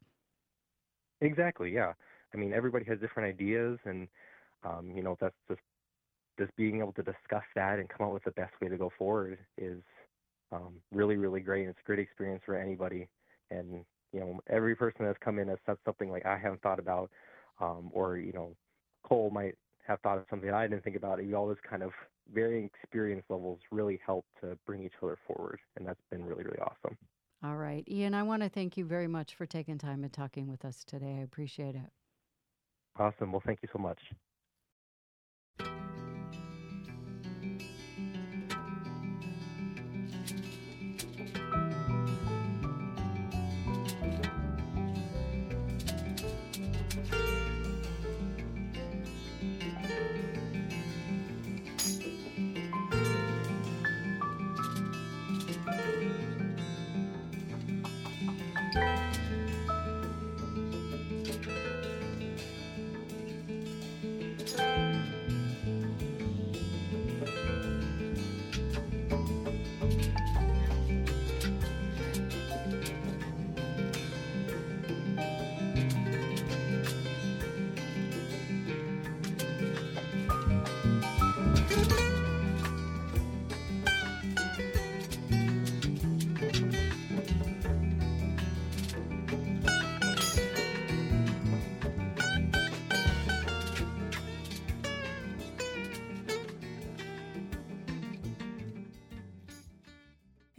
Exactly. 1.22 1.72
Yeah. 1.72 1.94
I 2.34 2.38
mean, 2.38 2.54
everybody 2.54 2.86
has 2.86 3.00
different 3.00 3.30
ideas, 3.30 3.80
and 3.86 4.08
um, 4.64 4.92
you 4.96 5.04
know, 5.04 5.18
that's 5.20 5.36
just 5.48 5.62
just 6.40 6.56
being 6.56 6.80
able 6.80 6.94
to 6.94 7.04
discuss 7.04 7.44
that 7.56 7.78
and 7.78 7.90
come 7.90 8.08
up 8.08 8.14
with 8.14 8.24
the 8.24 8.32
best 8.32 8.54
way 8.62 8.70
to 8.70 8.78
go 8.78 8.92
forward 8.98 9.38
is 9.58 9.82
um, 10.52 10.76
really, 10.92 11.18
really 11.18 11.42
great. 11.42 11.68
It's 11.68 11.78
a 11.84 11.86
great 11.86 12.00
experience 12.00 12.42
for 12.46 12.56
anybody. 12.56 13.08
And 13.50 13.84
you 14.14 14.20
know, 14.20 14.40
every 14.50 14.76
person 14.76 15.06
that's 15.06 15.18
come 15.24 15.40
in 15.40 15.48
has 15.50 15.58
said 15.66 15.78
something 15.86 16.10
like 16.10 16.26
I 16.26 16.38
haven't 16.38 16.62
thought 16.62 16.80
about, 16.80 17.10
um, 17.60 17.90
or 17.94 18.18
you 18.18 18.34
know, 18.34 18.56
Cole 19.04 19.30
might 19.30 19.56
have 19.88 20.00
thought 20.02 20.18
of 20.20 20.26
something 20.30 20.50
I 20.52 20.68
didn't 20.68 20.84
think 20.84 20.96
about. 20.96 21.20
We 21.20 21.34
all 21.34 21.48
this 21.48 21.58
kind 21.68 21.84
of 21.84 21.92
varying 22.34 22.66
experience 22.66 23.24
levels 23.30 23.60
really 23.72 24.00
help 24.06 24.26
to 24.42 24.58
bring 24.66 24.84
each 24.84 24.94
other 25.02 25.18
forward, 25.28 25.60
and 25.78 25.86
that's 25.88 26.02
been 26.10 26.26
really, 26.26 26.44
really 26.44 26.60
awesome. 26.60 26.98
All 27.44 27.58
right, 27.58 27.88
Ian, 27.88 28.14
I 28.16 28.24
want 28.24 28.42
to 28.44 28.50
thank 28.50 28.78
you 28.78 28.86
very 28.86 29.08
much 29.08 29.36
for 29.36 29.46
taking 29.46 29.78
time 29.78 30.04
and 30.04 30.14
talking 30.14 30.48
with 30.48 30.64
us 30.66 30.84
today. 30.84 31.18
I 31.20 31.22
appreciate 31.24 31.76
it. 31.76 31.92
Awesome. 32.96 33.32
Well, 33.32 33.42
thank 33.46 33.62
you 33.62 33.70
so 33.74 33.80
much. 33.80 34.00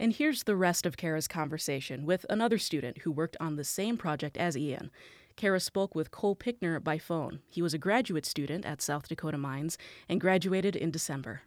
And 0.03 0.11
here's 0.11 0.43
the 0.43 0.57
rest 0.57 0.85
of 0.85 0.97
Kara's 0.97 1.29
conversation 1.29 2.05
with 2.05 2.25
another 2.29 2.57
student 2.57 2.97
who 2.97 3.11
worked 3.13 3.37
on 3.39 3.55
the 3.55 3.63
same 3.63 3.95
project 3.95 4.35
as 4.35 4.57
Ian. 4.57 4.91
Kara 5.37 5.61
spoke 5.61 5.95
with 5.95 6.11
Cole 6.11 6.35
Pickner 6.35 6.81
by 6.81 6.97
phone. 6.97 7.39
He 7.49 7.61
was 7.61 7.73
a 7.73 7.77
graduate 7.77 8.25
student 8.25 8.65
at 8.65 8.81
South 8.81 9.07
Dakota 9.07 9.37
Mines 9.37 9.77
and 10.09 10.19
graduated 10.19 10.75
in 10.75 10.91
December. 10.91 11.43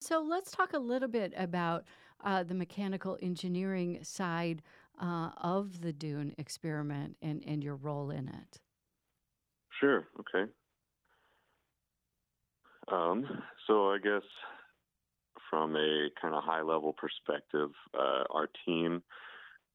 So 0.00 0.20
let's 0.20 0.52
talk 0.52 0.72
a 0.72 0.78
little 0.78 1.08
bit 1.08 1.32
about 1.36 1.82
uh, 2.22 2.44
the 2.44 2.54
mechanical 2.54 3.18
engineering 3.20 4.04
side 4.04 4.62
uh, 5.02 5.30
of 5.38 5.80
the 5.80 5.92
Dune 5.92 6.36
experiment 6.38 7.16
and, 7.20 7.42
and 7.44 7.64
your 7.64 7.74
role 7.74 8.10
in 8.10 8.28
it. 8.28 8.60
Sure. 9.80 10.06
Okay. 10.20 10.48
Um, 12.86 13.26
so 13.66 13.90
I 13.90 13.98
guess 13.98 14.22
from 15.50 15.76
a 15.76 16.08
kind 16.20 16.34
of 16.34 16.42
high 16.44 16.62
level 16.62 16.92
perspective, 16.92 17.70
uh, 17.94 18.24
our 18.30 18.48
team 18.66 19.02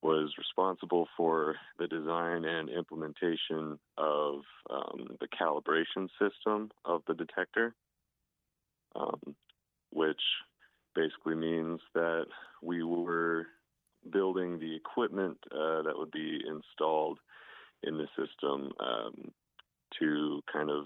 was 0.01 0.33
responsible 0.37 1.07
for 1.15 1.55
the 1.79 1.87
design 1.87 2.43
and 2.43 2.69
implementation 2.69 3.79
of 3.97 4.41
um, 4.69 5.07
the 5.21 5.27
calibration 5.27 6.09
system 6.19 6.69
of 6.83 7.01
the 7.07 7.13
detector, 7.13 7.73
um, 8.95 9.35
which 9.91 10.21
basically 10.93 11.35
means 11.35 11.79
that 11.93 12.25
we 12.61 12.83
were 12.83 13.47
building 14.11 14.59
the 14.59 14.75
equipment 14.75 15.37
uh, 15.51 15.81
that 15.83 15.97
would 15.97 16.11
be 16.11 16.41
installed 16.47 17.19
in 17.83 17.97
the 17.97 18.07
system 18.17 18.71
um, 18.79 19.31
to 19.99 20.41
kind 20.51 20.69
of 20.69 20.85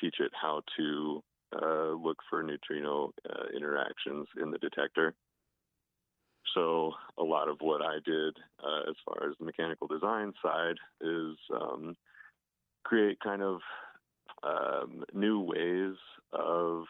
teach 0.00 0.16
it 0.20 0.32
how 0.40 0.62
to 0.76 1.22
uh, 1.54 1.90
look 1.92 2.18
for 2.28 2.42
neutrino 2.42 3.12
uh, 3.28 3.56
interactions 3.56 4.26
in 4.40 4.50
the 4.50 4.58
detector. 4.58 5.14
So 6.54 6.92
a 7.18 7.22
lot 7.22 7.48
of 7.48 7.58
what 7.60 7.80
I 7.82 7.98
did 8.04 8.36
uh, 8.62 8.90
as 8.90 8.96
far 9.04 9.28
as 9.28 9.36
the 9.38 9.44
mechanical 9.44 9.86
design 9.86 10.32
side 10.42 10.76
is 11.00 11.36
um, 11.54 11.96
create 12.84 13.20
kind 13.20 13.42
of 13.42 13.60
um, 14.42 15.04
new 15.12 15.40
ways 15.40 15.96
of 16.32 16.84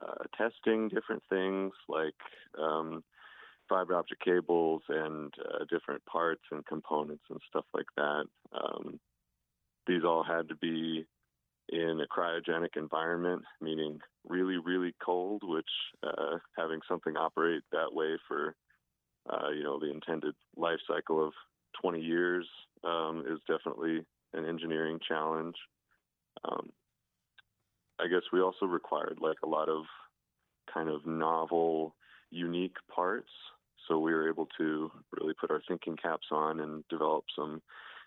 uh, 0.00 0.24
testing 0.36 0.88
different 0.88 1.22
things 1.28 1.72
like 1.88 2.14
um, 2.58 3.02
fiber 3.68 3.94
optic 3.96 4.20
cables 4.20 4.82
and 4.88 5.32
uh, 5.44 5.64
different 5.70 6.04
parts 6.04 6.42
and 6.50 6.64
components 6.66 7.24
and 7.30 7.40
stuff 7.48 7.64
like 7.74 7.86
that. 7.96 8.24
Um, 8.52 9.00
these 9.86 10.04
all 10.04 10.22
had 10.22 10.48
to 10.48 10.56
be 10.56 11.06
in 11.70 12.00
a 12.00 12.06
cryogenic 12.06 12.76
environment, 12.76 13.42
meaning 13.60 13.98
really, 14.28 14.58
really 14.58 14.94
cold, 15.04 15.42
which 15.44 15.64
uh, 16.02 16.38
having 16.56 16.80
something 16.88 17.16
operate 17.16 17.62
that 17.72 17.92
way 17.92 18.18
for, 18.26 18.54
uh, 19.32 19.50
you 19.50 19.62
know, 19.62 19.78
the 19.78 19.90
intended 19.90 20.34
life 20.56 20.80
cycle 20.88 21.24
of 21.24 21.32
20 21.80 22.00
years 22.00 22.46
um, 22.84 23.24
is 23.28 23.38
definitely 23.46 24.04
an 24.34 24.46
engineering 24.46 24.98
challenge. 25.06 25.54
Um, 26.44 26.70
I 28.00 28.08
guess 28.08 28.22
we 28.32 28.40
also 28.40 28.66
required 28.66 29.18
like 29.20 29.38
a 29.44 29.48
lot 29.48 29.68
of 29.68 29.84
kind 30.72 30.88
of 30.88 31.06
novel, 31.06 31.94
unique 32.30 32.76
parts. 32.92 33.30
So 33.86 33.98
we 33.98 34.12
were 34.12 34.28
able 34.28 34.48
to 34.58 34.90
really 35.12 35.34
put 35.40 35.50
our 35.50 35.62
thinking 35.68 35.96
caps 35.96 36.26
on 36.30 36.60
and 36.60 36.84
develop 36.88 37.24
some 37.36 37.62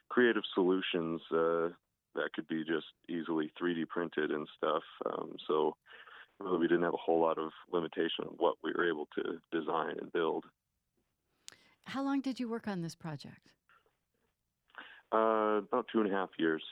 creative 0.09 0.43
solutions 0.53 1.21
uh, 1.31 1.69
that 2.15 2.33
could 2.33 2.47
be 2.47 2.63
just 2.63 2.87
easily 3.09 3.51
3D 3.61 3.87
printed 3.87 4.31
and 4.31 4.47
stuff. 4.57 4.83
Um, 5.05 5.33
so 5.47 5.75
really, 6.39 6.59
we 6.59 6.67
didn't 6.67 6.83
have 6.83 6.93
a 6.93 6.97
whole 6.97 7.21
lot 7.21 7.37
of 7.37 7.51
limitation 7.71 8.25
on 8.25 8.35
what 8.37 8.55
we 8.63 8.71
were 8.75 8.87
able 8.87 9.07
to 9.15 9.39
design 9.51 9.95
and 9.99 10.11
build. 10.11 10.45
How 11.85 12.03
long 12.03 12.21
did 12.21 12.39
you 12.39 12.49
work 12.49 12.67
on 12.67 12.81
this 12.81 12.95
project? 12.95 13.51
Uh, 15.11 15.61
about 15.67 15.85
two 15.91 16.01
and 16.01 16.11
a 16.11 16.15
half 16.15 16.29
years. 16.39 16.63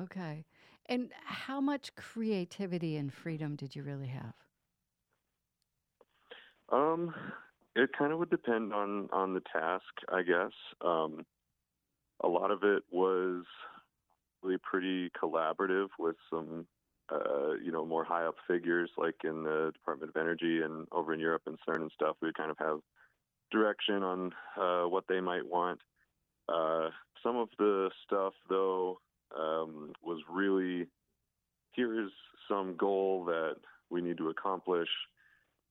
Okay. 0.00 0.44
And 0.86 1.10
how 1.24 1.60
much 1.60 1.94
creativity 1.94 2.96
and 2.96 3.12
freedom 3.12 3.56
did 3.56 3.76
you 3.76 3.82
really 3.82 4.08
have? 4.08 4.34
Um, 6.70 7.14
it 7.76 7.90
kind 7.96 8.12
of 8.12 8.18
would 8.18 8.30
depend 8.30 8.72
on 8.72 9.08
on 9.12 9.34
the 9.34 9.42
task, 9.52 9.84
I 10.10 10.22
guess. 10.22 10.52
Um, 10.80 11.24
a 12.24 12.28
lot 12.28 12.50
of 12.50 12.62
it 12.62 12.82
was 12.90 13.44
pretty 14.62 15.10
collaborative 15.10 15.88
with 15.98 16.16
some, 16.30 16.66
uh, 17.10 17.54
you 17.62 17.72
know, 17.72 17.84
more 17.84 18.04
high 18.04 18.24
up 18.24 18.36
figures 18.46 18.90
like 18.96 19.16
in 19.24 19.42
the 19.44 19.70
Department 19.72 20.12
of 20.14 20.20
Energy 20.20 20.60
and 20.62 20.86
over 20.92 21.14
in 21.14 21.20
Europe 21.20 21.42
and 21.46 21.58
CERN 21.66 21.82
and 21.82 21.92
stuff. 21.94 22.16
We 22.20 22.32
kind 22.32 22.50
of 22.50 22.58
have 22.58 22.78
direction 23.50 24.02
on 24.02 24.32
uh, 24.60 24.88
what 24.88 25.04
they 25.08 25.20
might 25.20 25.46
want. 25.46 25.80
Uh, 26.48 26.88
some 27.22 27.36
of 27.36 27.48
the 27.58 27.90
stuff, 28.04 28.32
though, 28.48 28.98
um, 29.38 29.92
was 30.02 30.20
really 30.28 30.86
here 31.72 32.04
is 32.04 32.10
some 32.48 32.76
goal 32.76 33.24
that 33.26 33.56
we 33.90 34.00
need 34.00 34.18
to 34.18 34.28
accomplish 34.28 34.88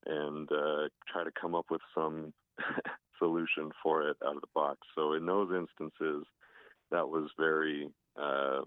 and 0.06 0.50
uh, 0.52 0.90
try 1.12 1.24
to 1.24 1.32
come 1.40 1.54
up 1.54 1.66
with 1.70 1.82
some 1.94 2.34
solution 3.20 3.72
for 3.84 4.10
it 4.10 4.18
out 4.26 4.36
of 4.36 4.42
the 4.42 4.48
box. 4.56 4.80
So 4.96 5.14
in 5.14 5.26
those 5.26 5.50
instances, 5.52 6.26
that 6.92 7.08
was 7.08 7.30
very 7.38 7.90
uh, 8.22 8.62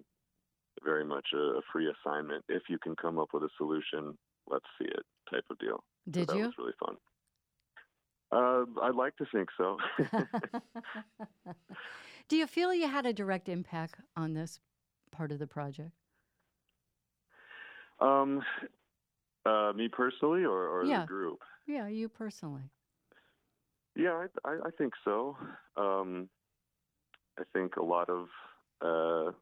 very 0.84 1.04
much 1.04 1.26
a, 1.34 1.60
free 1.72 1.90
assignment. 1.90 2.44
If 2.48 2.62
you 2.68 2.78
can 2.78 2.94
come 2.96 3.18
up 3.18 3.28
with 3.32 3.42
a 3.44 3.48
solution, 3.56 4.16
let's 4.46 4.64
see 4.78 4.86
it 4.86 5.02
type 5.30 5.44
of 5.50 5.58
deal. 5.58 5.82
Did 6.10 6.28
so 6.28 6.34
that 6.34 6.38
you? 6.38 6.44
was 6.46 6.54
really 6.58 6.72
fun. 6.84 6.96
Uh, 8.32 8.64
I'd 8.82 8.94
like 8.96 9.16
to 9.16 9.26
think 9.32 9.48
so. 9.56 9.78
Do 12.28 12.36
you 12.36 12.46
feel 12.46 12.74
you 12.74 12.88
had 12.88 13.06
a 13.06 13.12
direct 13.12 13.48
impact 13.48 14.00
on 14.16 14.34
this 14.34 14.58
part 15.12 15.30
of 15.30 15.38
the 15.38 15.46
project? 15.46 15.92
Um, 18.00 18.42
uh, 19.46 19.72
me 19.76 19.88
personally, 19.88 20.44
or, 20.44 20.68
or 20.68 20.84
Yeah. 20.88 21.02
the 21.02 21.06
group? 21.06 21.38
Yeah, 21.66 21.86
you 21.88 22.08
personally. 22.08 22.70
Yeah, 23.96 24.26
I, 24.44 24.48
I, 24.48 24.52
I 24.66 24.70
think 24.76 24.92
so. 25.04 25.36
Um, 25.76 26.28
I 27.38 27.42
think 27.52 27.76
a 27.76 27.82
lot 27.84 28.08
of, 28.10 28.26
uh, 28.80 29.32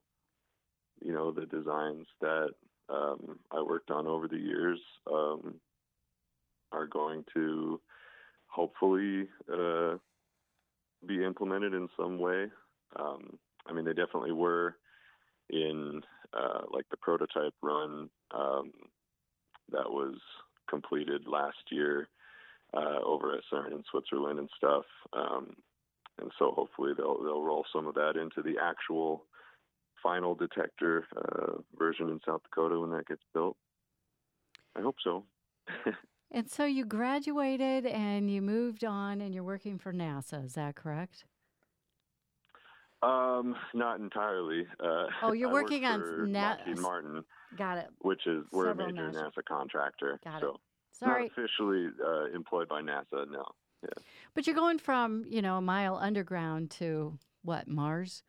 you 1.04 1.12
know, 1.12 1.32
the 1.32 1.46
designs 1.46 2.06
that 2.20 2.50
um, 2.88 3.38
I 3.50 3.62
worked 3.62 3.90
on 3.90 4.06
over 4.06 4.28
the 4.28 4.38
years 4.38 4.80
um, 5.10 5.54
are 6.72 6.86
going 6.86 7.24
to 7.34 7.80
hopefully 8.46 9.28
uh, 9.52 9.96
be 11.06 11.24
implemented 11.24 11.74
in 11.74 11.88
some 11.96 12.18
way. 12.18 12.46
Um, 12.98 13.38
I 13.66 13.72
mean, 13.72 13.84
they 13.84 13.94
definitely 13.94 14.32
were 14.32 14.76
in 15.50 16.02
uh, 16.34 16.62
like 16.72 16.86
the 16.90 16.96
prototype 16.96 17.54
run 17.62 18.08
um, 18.34 18.72
that 19.70 19.90
was 19.90 20.16
completed 20.68 21.22
last 21.26 21.58
year 21.70 22.08
uh, 22.74 23.00
over 23.04 23.34
at 23.34 23.42
CERN 23.52 23.72
in 23.72 23.82
Switzerland 23.90 24.38
and 24.38 24.48
stuff. 24.56 24.84
Um, 25.12 25.54
and 26.20 26.30
so 26.38 26.52
hopefully 26.52 26.92
they'll 26.96 27.22
they'll 27.22 27.42
roll 27.42 27.64
some 27.72 27.86
of 27.86 27.94
that 27.94 28.16
into 28.16 28.42
the 28.42 28.58
actual 28.62 29.24
final 30.02 30.34
detector 30.34 31.06
uh, 31.16 31.58
version 31.78 32.08
in 32.08 32.20
South 32.26 32.42
Dakota 32.42 32.78
when 32.80 32.90
that 32.90 33.06
gets 33.06 33.22
built. 33.34 33.56
I 34.76 34.80
hope 34.80 34.96
so. 35.02 35.24
And 36.34 36.48
so 36.50 36.64
you 36.64 36.86
graduated 36.86 37.84
and 37.84 38.30
you 38.30 38.40
moved 38.40 38.84
on 38.84 39.20
and 39.20 39.34
you're 39.34 39.44
working 39.44 39.76
for 39.78 39.92
NASA, 39.92 40.42
is 40.42 40.54
that 40.54 40.74
correct? 40.76 41.26
um, 43.02 43.54
not 43.74 43.98
entirely. 44.00 44.66
Uh, 44.80 45.06
Oh, 45.22 45.32
you're 45.32 45.48
I 45.50 45.52
work 45.52 45.64
working 45.64 45.84
on 45.84 46.00
for 46.00 46.26
Na- 46.26 46.56
Lockheed 46.58 46.78
Martin, 46.78 47.24
Got 47.58 47.78
it. 47.78 47.88
which 48.00 48.26
is 48.26 48.44
we're 48.52 48.70
a 48.70 48.74
major 48.74 48.92
NASA 49.10 49.24
NASA 49.24 49.44
contractor. 49.46 50.20
Got 50.24 50.36
it. 50.36 50.40
so 50.42 50.60
Sorry. 50.92 51.22
not 51.24 51.30
officially 51.32 51.88
uh, 52.02 52.34
employed 52.34 52.68
by 52.68 52.80
NASA. 52.80 53.30
No. 53.30 53.44
But 54.34 54.46
you're 54.46 54.54
going 54.56 54.78
from, 54.78 55.24
you 55.28 55.42
know, 55.42 55.56
a 55.56 55.60
mile 55.60 55.96
underground 55.96 56.70
to 56.72 57.18
what, 57.42 57.66
Mars? 57.66 58.22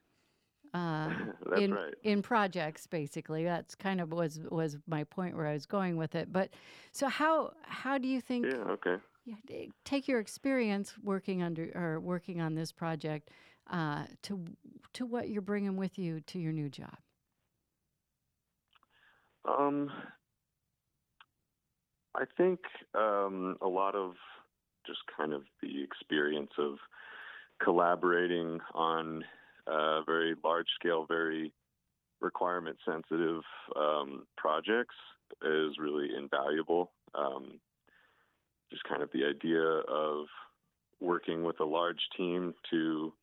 Uh, 0.73 1.09
That's 1.49 1.61
in, 1.61 1.71
right. 1.71 1.93
in 2.03 2.21
projects 2.23 2.87
basically 2.87 3.43
that's 3.43 3.75
kind 3.75 4.01
of 4.01 4.11
was 4.11 4.39
was 4.49 4.75
my 4.87 5.03
point 5.03 5.35
where 5.35 5.45
i 5.45 5.53
was 5.53 5.67
going 5.67 5.97
with 5.97 6.15
it 6.15 6.33
but 6.33 6.49
so 6.91 7.07
how 7.07 7.53
how 7.61 7.99
do 7.99 8.07
you 8.07 8.19
think 8.19 8.47
Yeah. 8.47 8.71
Okay. 8.71 8.95
yeah, 9.25 9.65
take 9.85 10.07
your 10.07 10.19
experience 10.19 10.95
working 11.03 11.43
under 11.43 11.71
or 11.75 11.99
working 11.99 12.41
on 12.41 12.55
this 12.55 12.71
project 12.71 13.29
uh, 13.69 14.05
to 14.23 14.43
to 14.93 15.05
what 15.05 15.29
you're 15.29 15.43
bringing 15.43 15.77
with 15.77 15.99
you 15.99 16.21
to 16.21 16.39
your 16.39 16.51
new 16.51 16.69
job 16.69 16.97
Um, 19.45 19.91
I 22.15 22.23
think 22.37 22.59
um, 22.95 23.57
a 23.61 23.67
lot 23.67 23.95
of 23.95 24.13
just 24.85 24.99
kind 25.15 25.33
of 25.33 25.43
the 25.61 25.83
experience 25.83 26.51
of 26.57 26.75
collaborating 27.63 28.59
on 28.73 29.23
uh, 29.67 30.01
very 30.03 30.35
large 30.43 30.67
scale, 30.79 31.05
very 31.07 31.51
requirement 32.21 32.77
sensitive 32.85 33.41
um, 33.75 34.25
projects 34.37 34.95
is 35.43 35.73
really 35.79 36.09
invaluable. 36.17 36.91
Um, 37.15 37.59
just 38.71 38.83
kind 38.85 39.03
of 39.03 39.09
the 39.13 39.25
idea 39.25 39.61
of 39.61 40.25
working 40.99 41.43
with 41.43 41.59
a 41.59 41.65
large 41.65 41.99
team 42.17 42.53
to 42.71 43.13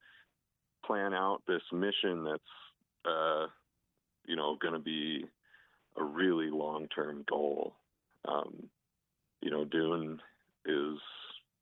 plan 0.84 1.14
out 1.14 1.42
this 1.48 1.62
mission 1.72 2.24
that's, 2.24 2.42
uh, 3.04 3.46
you 4.26 4.36
know, 4.36 4.56
going 4.60 4.74
to 4.74 4.80
be 4.80 5.24
a 5.96 6.04
really 6.04 6.50
long 6.50 6.86
term 6.94 7.24
goal. 7.28 7.74
Um, 8.28 8.68
you 9.40 9.50
know, 9.50 9.64
Dune 9.64 10.20
is 10.66 10.98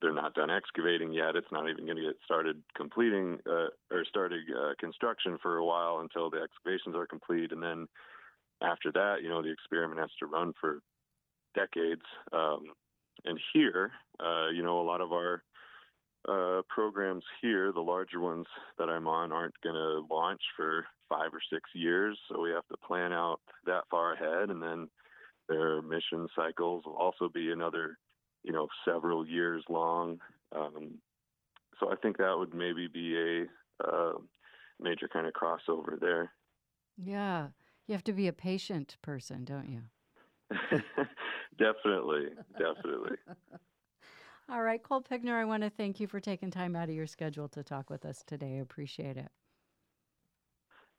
they're 0.01 0.13
not 0.13 0.35
done 0.35 0.51
excavating 0.51 1.13
yet. 1.13 1.37
It's 1.37 1.51
not 1.51 1.69
even 1.69 1.85
going 1.85 1.97
to 1.97 2.03
get 2.03 2.17
started 2.25 2.63
completing 2.77 3.39
uh, 3.47 3.69
or 3.91 4.05
starting 4.09 4.45
uh, 4.57 4.73
construction 4.79 5.39
for 5.43 5.59
a 5.59 5.65
while 5.65 5.99
until 6.01 6.31
the 6.31 6.41
excavations 6.41 6.95
are 6.97 7.07
complete, 7.07 7.53
and 7.53 7.63
then 7.63 7.89
after 8.63 8.91
that, 8.93 9.17
you 9.23 9.29
know, 9.29 9.43
the 9.43 9.53
experiment 9.53 10.01
has 10.01 10.11
to 10.19 10.27
run 10.27 10.53
for 10.61 10.81
decades. 11.55 12.03
Um, 12.33 12.65
and 13.25 13.39
here, 13.53 13.93
uh, 14.21 14.49
you 14.49 14.63
know, 14.63 14.81
a 14.81 14.83
lot 14.83 15.01
of 15.01 15.13
our 15.13 15.43
uh, 16.29 16.63
programs 16.69 17.25
here, 17.41 17.73
the 17.73 17.81
larger 17.81 18.21
ones 18.21 18.47
that 18.79 18.89
I'm 18.89 19.07
on, 19.07 19.33
aren't 19.33 19.61
going 19.63 19.75
to 19.75 20.05
launch 20.13 20.41
for 20.57 20.85
five 21.09 21.33
or 21.33 21.41
six 21.53 21.71
years. 21.75 22.19
So 22.29 22.41
we 22.41 22.51
have 22.51 22.67
to 22.69 22.77
plan 22.87 23.13
out 23.13 23.41
that 23.67 23.85
far 23.91 24.13
ahead. 24.13 24.51
And 24.51 24.63
then 24.63 24.89
their 25.49 25.81
mission 25.83 26.29
cycles 26.37 26.85
will 26.85 26.97
also 26.97 27.29
be 27.29 27.51
another, 27.51 27.99
you 28.44 28.53
know, 28.53 28.68
several 28.85 29.27
years 29.27 29.64
long. 29.68 30.20
Um, 30.55 31.01
so 31.81 31.90
I 31.92 31.96
think 31.96 32.18
that 32.18 32.37
would 32.38 32.55
maybe 32.55 32.88
be 32.88 33.16
a 33.16 33.85
uh, 33.87 34.14
major 34.81 35.09
kind 35.09 35.27
of 35.27 35.35
crossover 35.35 35.98
there. 36.01 36.33
yeah 36.96 37.51
you 37.87 37.94
have 37.94 38.05
to 38.05 38.12
be 38.12 38.27
a 38.29 38.33
patient 38.33 38.96
person 39.03 39.44
don't 39.44 39.68
you 39.68 39.83
definitely, 41.59 42.29
definitely. 42.57 43.16
all 44.48 44.62
right 44.62 44.83
cole 44.83 45.01
pickner 45.01 45.38
i 45.38 45.44
want 45.44 45.62
to 45.62 45.70
thank 45.70 46.01
you 46.01 46.07
for 46.07 46.20
taking 46.20 46.51
time 46.51 46.74
out 46.77 46.88
of 46.88 46.94
your 46.94 47.07
schedule 47.07 47.48
to 47.48 47.62
talk 47.62 47.90
with 47.90 48.05
us 48.05 48.22
today 48.27 48.57
i 48.57 48.61
appreciate 48.61 49.16
it 49.16 49.31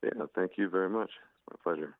Yeah, 0.02 0.26
thank 0.34 0.52
you 0.58 0.68
very 0.68 0.88
much. 0.90 1.10
It's 1.10 1.46
my 1.50 1.56
pleasure. 1.62 1.96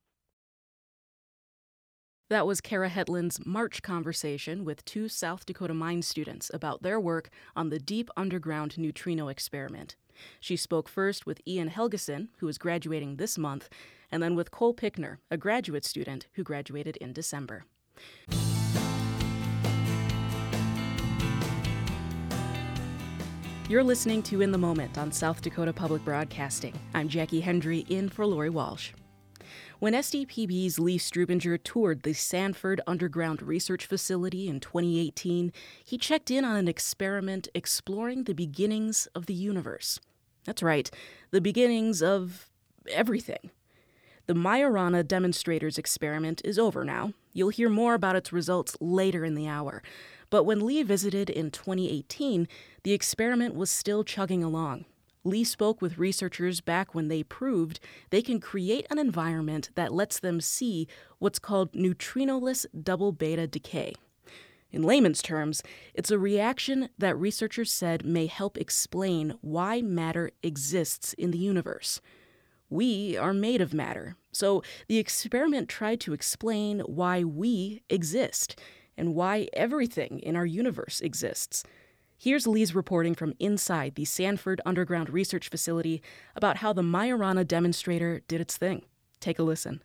That 2.31 2.47
was 2.47 2.61
Kara 2.61 2.89
Hetland's 2.89 3.45
March 3.45 3.83
conversation 3.83 4.65
with 4.65 4.85
two 4.85 5.09
South 5.09 5.45
Dakota 5.45 5.75
mine 5.75 6.01
students 6.03 6.49
about 6.55 6.81
their 6.81 7.01
work 7.01 7.29
on 7.57 7.71
the 7.71 7.81
deep 7.81 8.09
underground 8.17 8.79
neutrino 8.79 9.27
experiment. 9.27 9.97
She 10.39 10.55
spoke 10.55 10.89
first 10.89 11.27
with 11.27 11.41
Ian 11.45 11.71
Helgeson, 11.71 12.29
who 12.39 12.47
is 12.47 12.57
graduating 12.57 13.17
this 13.17 13.37
month, 13.37 13.69
and 14.13 14.23
then 14.23 14.37
with 14.37 14.53
Cole 14.53 14.73
Pickner, 14.73 15.19
a 15.29 15.37
graduate 15.37 15.85
student 15.85 16.29
who 16.35 16.45
graduated 16.45 16.97
in 16.99 17.13
December. 17.13 17.65
You're 23.69 23.83
listening 23.83 24.23
to 24.25 24.41
In 24.41 24.53
the 24.53 24.59
Moment 24.59 24.99
on 24.99 25.11
South 25.11 25.43
Dakota 25.43 25.73
Public 25.73 26.05
Broadcasting. 26.05 26.79
I'm 26.95 27.09
Jackie 27.09 27.41
Hendry 27.41 27.81
in 27.89 28.09
for 28.09 28.25
Lori 28.25 28.51
Walsh. 28.51 28.93
When 29.81 29.95
SDPB's 29.95 30.79
Lee 30.79 30.99
Strubinger 30.99 31.59
toured 31.65 32.03
the 32.03 32.13
Sanford 32.13 32.83
Underground 32.87 33.41
Research 33.41 33.87
Facility 33.87 34.47
in 34.47 34.61
2018, 34.61 35.55
he 35.83 35.97
checked 35.97 36.31
in 36.31 36.45
on 36.45 36.55
an 36.55 36.69
experiment 36.69 37.49
exploring 37.55 38.25
the 38.25 38.35
beginnings 38.35 39.09
of 39.15 39.25
the 39.25 39.33
universe. 39.33 39.99
That's 40.45 40.63
right, 40.63 40.91
the 41.31 41.41
beginnings 41.41 42.03
of 42.03 42.51
everything. 42.91 43.53
The 44.27 44.35
Majorana 44.35 45.03
Demonstrators 45.03 45.79
experiment 45.79 46.43
is 46.45 46.59
over 46.59 46.85
now. 46.85 47.15
You'll 47.33 47.49
hear 47.49 47.71
more 47.71 47.95
about 47.95 48.17
its 48.17 48.35
results 48.35 48.77
later 48.83 49.25
in 49.25 49.35
the 49.35 49.49
hour. 49.49 49.83
But 50.29 50.45
when 50.45 50.67
Lee 50.67 50.83
visited 50.83 51.31
in 51.31 51.51
2018, 51.51 52.47
the 52.83 52.93
experiment 52.93 53.55
was 53.55 53.71
still 53.71 54.05
chugging 54.05 54.45
along. 54.45 54.85
Lee 55.23 55.45
spoke 55.45 55.83
with 55.83 55.99
researchers 55.99 56.61
back 56.61 56.95
when 56.95 57.09
they 57.09 57.23
proved 57.23 57.81
they 58.11 58.23
can 58.23 58.41
create 58.41 58.87
an 58.91 58.99
environment 58.99 59.71
that 59.75 59.93
lets 59.93 60.19
them 60.19 60.41
see 60.41 60.89
what's 61.19 61.39
called 61.39 61.73
neutrinoless 61.73 62.65
double 62.83 63.13
beta 63.13 63.47
decay. 63.47 63.93
In 64.73 64.83
layman's 64.83 65.21
terms, 65.21 65.63
it's 65.95 66.11
a 66.11 66.19
reaction 66.19 66.91
that 66.97 67.19
researchers 67.19 67.73
said 67.73 68.05
may 68.05 68.27
help 68.27 68.57
explain 68.57 69.35
why 69.41 69.83
matter 69.83 70.31
exists 70.43 71.13
in 71.15 71.33
the 71.33 71.39
universe. 71.39 72.01
We 72.69 73.17
are 73.17 73.35
made 73.35 73.61
of 73.61 73.75
matter, 73.75 74.17
so 74.31 74.63
the 74.87 74.99
experiment 74.99 75.69
tried 75.69 76.01
to 76.03 76.13
explain 76.13 76.81
why 76.81 77.25
we 77.25 77.83
exist 77.91 78.59
and 78.97 79.15
why 79.15 79.49
everything 79.55 80.21
in 80.21 80.37
our 80.37 80.47
universe 80.47 81.01
exists. 81.01 81.65
Here's 82.23 82.47
Lee's 82.47 82.75
reporting 82.75 83.15
from 83.15 83.33
inside 83.39 83.95
the 83.95 84.05
Sanford 84.05 84.61
Underground 84.67 85.09
Research 85.09 85.49
Facility 85.49 86.03
about 86.37 86.59
how 86.59 86.75
the 86.75 86.83
Majorana 86.83 87.49
demonstrator 87.49 88.21
did 88.29 88.43
its 88.43 88.59
thing. 88.59 88.83
Take 89.21 89.39
a 89.39 89.43
listen. 89.43 89.83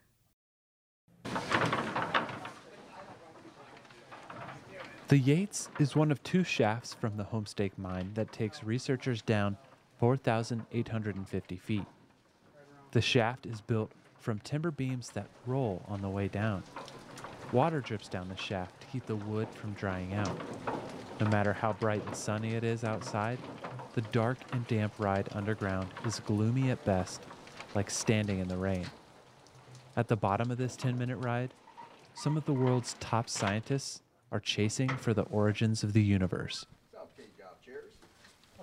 The 5.07 5.17
Yates 5.17 5.69
is 5.79 5.95
one 5.95 6.11
of 6.11 6.21
two 6.23 6.43
shafts 6.43 6.93
from 6.93 7.15
the 7.15 7.23
Homestake 7.23 7.77
mine 7.77 8.11
that 8.15 8.33
takes 8.33 8.65
researchers 8.65 9.21
down 9.21 9.55
4,850 10.01 11.55
feet. 11.55 11.85
The 12.91 13.01
shaft 13.01 13.45
is 13.45 13.61
built 13.61 13.93
from 14.17 14.39
timber 14.39 14.71
beams 14.71 15.07
that 15.11 15.27
roll 15.45 15.85
on 15.87 16.01
the 16.01 16.09
way 16.09 16.27
down. 16.27 16.63
Water 17.53 17.79
drips 17.79 18.09
down 18.09 18.27
the 18.27 18.35
shaft 18.35 18.81
to 18.81 18.87
keep 18.87 19.05
the 19.05 19.15
wood 19.15 19.47
from 19.53 19.71
drying 19.71 20.13
out. 20.15 20.37
No 21.19 21.27
matter 21.27 21.53
how 21.53 21.73
bright 21.73 22.05
and 22.05 22.15
sunny 22.15 22.55
it 22.55 22.63
is 22.63 22.83
outside, 22.83 23.39
the 23.93 24.01
dark 24.01 24.37
and 24.51 24.67
damp 24.67 24.93
ride 24.97 25.29
underground 25.31 25.87
is 26.05 26.19
gloomy 26.19 26.71
at 26.71 26.83
best, 26.83 27.21
like 27.73 27.89
standing 27.89 28.39
in 28.39 28.49
the 28.49 28.57
rain. 28.57 28.85
At 29.95 30.09
the 30.09 30.17
bottom 30.17 30.51
of 30.51 30.57
this 30.57 30.75
10 30.75 30.97
minute 30.97 31.17
ride, 31.17 31.53
some 32.13 32.35
of 32.35 32.45
the 32.45 32.53
world's 32.53 32.95
top 32.99 33.29
scientists 33.29 34.01
are 34.31 34.41
chasing 34.41 34.89
for 34.89 35.13
the 35.13 35.23
origins 35.23 35.83
of 35.83 35.93
the 35.93 36.03
universe. 36.03 36.65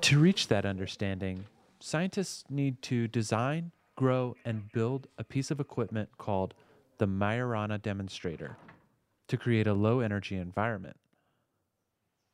To 0.03 0.19
reach 0.19 0.49
that 0.49 0.67
understanding, 0.67 1.47
scientists 1.81 2.45
need 2.51 2.83
to 2.83 3.09
design, 3.09 3.71
grow, 3.97 4.37
and 4.45 4.71
build 4.73 5.07
a 5.17 5.25
piece 5.25 5.51
of 5.51 5.61
equipment 5.61 6.11
called 6.19 6.55
the 6.99 7.07
Majorana 7.07 7.81
demonstrator 7.81 8.57
to 9.29 9.37
create 9.37 9.67
a 9.67 9.73
low 9.73 10.01
energy 10.01 10.37
environment. 10.37 10.97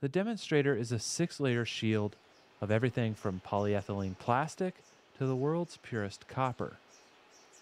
The 0.00 0.08
demonstrator 0.08 0.76
is 0.76 0.92
a 0.92 1.00
six 1.00 1.40
layer 1.40 1.64
shield 1.64 2.14
of 2.61 2.70
everything 2.70 3.14
from 3.14 3.42
polyethylene 3.44 4.16
plastic 4.18 4.76
to 5.18 5.26
the 5.26 5.34
world's 5.34 5.76
purest 5.78 6.28
copper. 6.28 6.76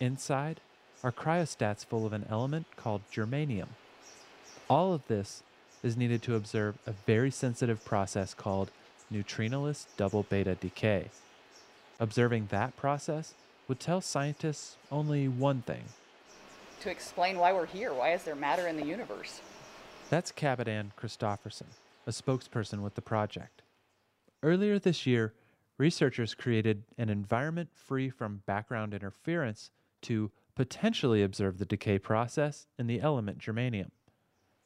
Inside 0.00 0.60
are 1.02 1.12
cryostats 1.12 1.86
full 1.86 2.04
of 2.04 2.12
an 2.12 2.26
element 2.28 2.66
called 2.76 3.00
germanium. 3.10 3.68
All 4.68 4.92
of 4.92 5.06
this 5.08 5.42
is 5.82 5.96
needed 5.96 6.20
to 6.22 6.34
observe 6.34 6.76
a 6.86 6.92
very 6.92 7.30
sensitive 7.30 7.82
process 7.86 8.34
called 8.34 8.70
neutrinoless 9.10 9.86
double 9.96 10.24
beta 10.24 10.56
decay. 10.56 11.08
Observing 11.98 12.48
that 12.50 12.76
process 12.76 13.32
would 13.66 13.80
tell 13.80 14.02
scientists 14.02 14.76
only 14.92 15.26
one 15.26 15.62
thing. 15.62 15.84
To 16.80 16.90
explain 16.90 17.38
why 17.38 17.54
we're 17.54 17.64
here, 17.64 17.94
why 17.94 18.12
is 18.12 18.24
there 18.24 18.34
matter 18.34 18.68
in 18.68 18.76
the 18.76 18.84
universe? 18.84 19.40
That's 20.10 20.30
Cabot 20.30 20.66
Capitan 20.66 20.92
Christofferson, 21.00 21.64
a 22.06 22.10
spokesperson 22.10 22.80
with 22.80 22.94
the 22.94 23.02
project. 23.02 23.62
Earlier 24.42 24.78
this 24.78 25.06
year, 25.06 25.34
researchers 25.78 26.34
created 26.34 26.84
an 26.98 27.08
environment 27.08 27.70
free 27.74 28.08
from 28.10 28.42
background 28.46 28.94
interference 28.94 29.70
to 30.02 30.30
potentially 30.54 31.22
observe 31.22 31.58
the 31.58 31.64
decay 31.64 31.98
process 31.98 32.66
in 32.78 32.86
the 32.86 33.00
element 33.00 33.38
germanium. 33.38 33.90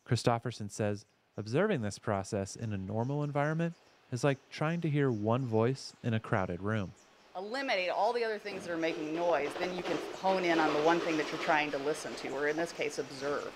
Christofferson 0.08 0.70
says 0.70 1.04
observing 1.36 1.82
this 1.82 1.98
process 1.98 2.56
in 2.56 2.72
a 2.72 2.78
normal 2.78 3.22
environment 3.22 3.74
is 4.12 4.24
like 4.24 4.38
trying 4.50 4.80
to 4.80 4.90
hear 4.90 5.10
one 5.10 5.46
voice 5.46 5.94
in 6.02 6.14
a 6.14 6.20
crowded 6.20 6.62
room. 6.62 6.92
Eliminate 7.36 7.90
all 7.90 8.12
the 8.12 8.24
other 8.24 8.38
things 8.38 8.64
that 8.66 8.72
are 8.72 8.76
making 8.76 9.14
noise, 9.14 9.50
then 9.60 9.74
you 9.76 9.84
can 9.84 9.96
hone 10.20 10.44
in 10.44 10.58
on 10.58 10.74
the 10.74 10.80
one 10.80 10.98
thing 10.98 11.16
that 11.16 11.30
you're 11.30 11.40
trying 11.42 11.70
to 11.70 11.78
listen 11.78 12.12
to, 12.16 12.28
or 12.30 12.48
in 12.48 12.56
this 12.56 12.72
case, 12.72 12.98
observe. 12.98 13.48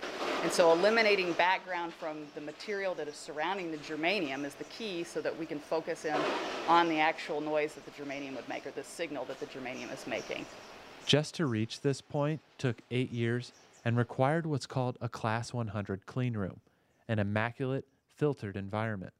And 0.44 0.52
so, 0.52 0.70
eliminating 0.70 1.32
background 1.32 1.92
from 1.92 2.18
the 2.36 2.40
material 2.40 2.94
that 2.94 3.08
is 3.08 3.16
surrounding 3.16 3.72
the 3.72 3.78
germanium 3.78 4.44
is 4.44 4.54
the 4.54 4.64
key 4.64 5.02
so 5.02 5.20
that 5.20 5.36
we 5.36 5.44
can 5.44 5.58
focus 5.58 6.04
in 6.04 6.16
on 6.68 6.88
the 6.88 7.00
actual 7.00 7.40
noise 7.40 7.74
that 7.74 7.84
the 7.84 7.90
germanium 7.90 8.36
would 8.36 8.48
make, 8.48 8.64
or 8.64 8.70
the 8.70 8.84
signal 8.84 9.24
that 9.24 9.40
the 9.40 9.46
germanium 9.46 9.92
is 9.92 10.06
making. 10.06 10.46
Just 11.04 11.34
to 11.34 11.46
reach 11.46 11.80
this 11.80 12.00
point 12.00 12.40
took 12.58 12.80
eight 12.92 13.10
years 13.10 13.50
and 13.84 13.96
required 13.96 14.46
what's 14.46 14.66
called 14.66 14.96
a 15.00 15.08
Class 15.08 15.52
100 15.52 16.06
clean 16.06 16.36
room, 16.36 16.60
an 17.08 17.18
immaculate, 17.18 17.86
filtered 18.16 18.56
environment. 18.56 19.12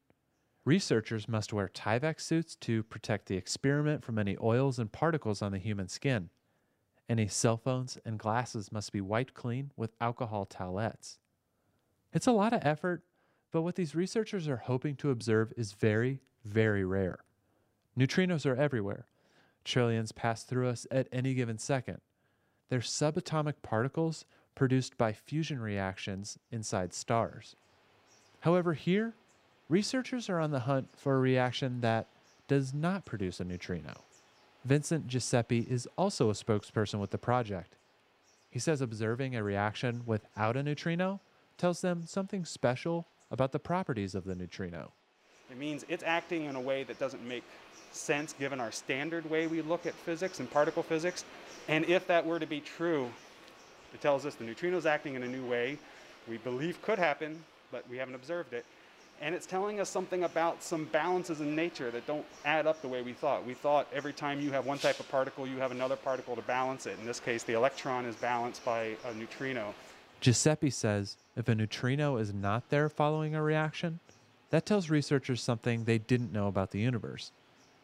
Researchers 0.64 1.28
must 1.28 1.52
wear 1.52 1.68
Tyvek 1.68 2.18
suits 2.20 2.56
to 2.56 2.82
protect 2.84 3.26
the 3.26 3.36
experiment 3.36 4.02
from 4.02 4.18
any 4.18 4.36
oils 4.42 4.78
and 4.78 4.90
particles 4.90 5.42
on 5.42 5.52
the 5.52 5.58
human 5.58 5.88
skin. 5.88 6.30
Any 7.06 7.28
cell 7.28 7.58
phones 7.58 7.98
and 8.06 8.18
glasses 8.18 8.72
must 8.72 8.90
be 8.90 9.02
wiped 9.02 9.34
clean 9.34 9.72
with 9.76 9.94
alcohol 10.00 10.46
towelettes. 10.46 11.18
It's 12.14 12.26
a 12.26 12.32
lot 12.32 12.54
of 12.54 12.64
effort, 12.64 13.02
but 13.52 13.60
what 13.60 13.74
these 13.74 13.94
researchers 13.94 14.48
are 14.48 14.56
hoping 14.56 14.96
to 14.96 15.10
observe 15.10 15.52
is 15.54 15.72
very, 15.72 16.20
very 16.46 16.84
rare. 16.84 17.18
Neutrinos 17.98 18.46
are 18.46 18.56
everywhere. 18.56 19.06
Trillions 19.64 20.12
pass 20.12 20.44
through 20.44 20.68
us 20.68 20.86
at 20.90 21.08
any 21.12 21.34
given 21.34 21.58
second. 21.58 22.00
They're 22.70 22.80
subatomic 22.80 23.54
particles 23.62 24.24
produced 24.54 24.96
by 24.96 25.12
fusion 25.12 25.60
reactions 25.60 26.38
inside 26.50 26.94
stars. 26.94 27.54
However, 28.40 28.72
here, 28.72 29.14
researchers 29.68 30.28
are 30.28 30.40
on 30.40 30.50
the 30.50 30.60
hunt 30.60 30.88
for 30.96 31.16
a 31.16 31.18
reaction 31.18 31.80
that 31.80 32.06
does 32.48 32.74
not 32.74 33.04
produce 33.04 33.40
a 33.40 33.44
neutrino. 33.44 33.94
Vincent 34.64 35.08
Guiseppe 35.08 35.68
is 35.70 35.88
also 35.96 36.30
a 36.30 36.34
spokesperson 36.34 36.98
with 36.98 37.10
the 37.10 37.18
project. 37.18 37.76
He 38.50 38.58
says 38.58 38.80
observing 38.80 39.34
a 39.34 39.42
reaction 39.42 40.02
without 40.06 40.56
a 40.56 40.62
neutrino 40.62 41.20
tells 41.58 41.80
them 41.80 42.04
something 42.06 42.44
special 42.44 43.06
about 43.30 43.52
the 43.52 43.58
properties 43.58 44.14
of 44.14 44.24
the 44.24 44.34
neutrino. 44.34 44.92
It 45.50 45.58
means 45.58 45.84
it's 45.88 46.04
acting 46.04 46.44
in 46.44 46.56
a 46.56 46.60
way 46.60 46.84
that 46.84 46.98
doesn't 46.98 47.26
make 47.26 47.44
sense 47.92 48.32
given 48.32 48.60
our 48.60 48.72
standard 48.72 49.28
way 49.28 49.46
we 49.46 49.60
look 49.62 49.86
at 49.86 49.94
physics 49.94 50.40
and 50.40 50.50
particle 50.50 50.82
physics. 50.82 51.24
And 51.68 51.84
if 51.86 52.06
that 52.06 52.24
were 52.24 52.38
to 52.38 52.46
be 52.46 52.60
true, 52.60 53.10
it 53.92 54.00
tells 54.00 54.26
us 54.26 54.34
the 54.34 54.44
neutrino 54.44 54.76
is 54.76 54.86
acting 54.86 55.14
in 55.14 55.22
a 55.22 55.28
new 55.28 55.44
way 55.44 55.78
we 56.28 56.38
believe 56.38 56.80
could 56.82 56.98
happen, 56.98 57.44
but 57.70 57.88
we 57.88 57.98
haven't 57.98 58.14
observed 58.14 58.52
it. 58.52 58.64
And 59.24 59.34
it's 59.34 59.46
telling 59.46 59.80
us 59.80 59.88
something 59.88 60.24
about 60.24 60.62
some 60.62 60.84
balances 60.84 61.40
in 61.40 61.56
nature 61.56 61.90
that 61.90 62.06
don't 62.06 62.26
add 62.44 62.66
up 62.66 62.82
the 62.82 62.88
way 62.88 63.00
we 63.00 63.14
thought. 63.14 63.46
We 63.46 63.54
thought 63.54 63.88
every 63.90 64.12
time 64.12 64.38
you 64.38 64.50
have 64.50 64.66
one 64.66 64.76
type 64.76 65.00
of 65.00 65.08
particle, 65.08 65.46
you 65.46 65.56
have 65.56 65.70
another 65.70 65.96
particle 65.96 66.36
to 66.36 66.42
balance 66.42 66.84
it. 66.84 66.98
In 67.00 67.06
this 67.06 67.20
case, 67.20 67.42
the 67.42 67.54
electron 67.54 68.04
is 68.04 68.14
balanced 68.16 68.62
by 68.66 68.96
a 69.06 69.14
neutrino. 69.14 69.72
Guiseppe 70.20 70.70
says 70.70 71.16
if 71.36 71.48
a 71.48 71.54
neutrino 71.54 72.18
is 72.18 72.34
not 72.34 72.68
there 72.68 72.90
following 72.90 73.34
a 73.34 73.42
reaction, 73.42 73.98
that 74.50 74.66
tells 74.66 74.90
researchers 74.90 75.42
something 75.42 75.84
they 75.84 75.96
didn't 75.96 76.30
know 76.30 76.46
about 76.46 76.72
the 76.72 76.80
universe 76.80 77.32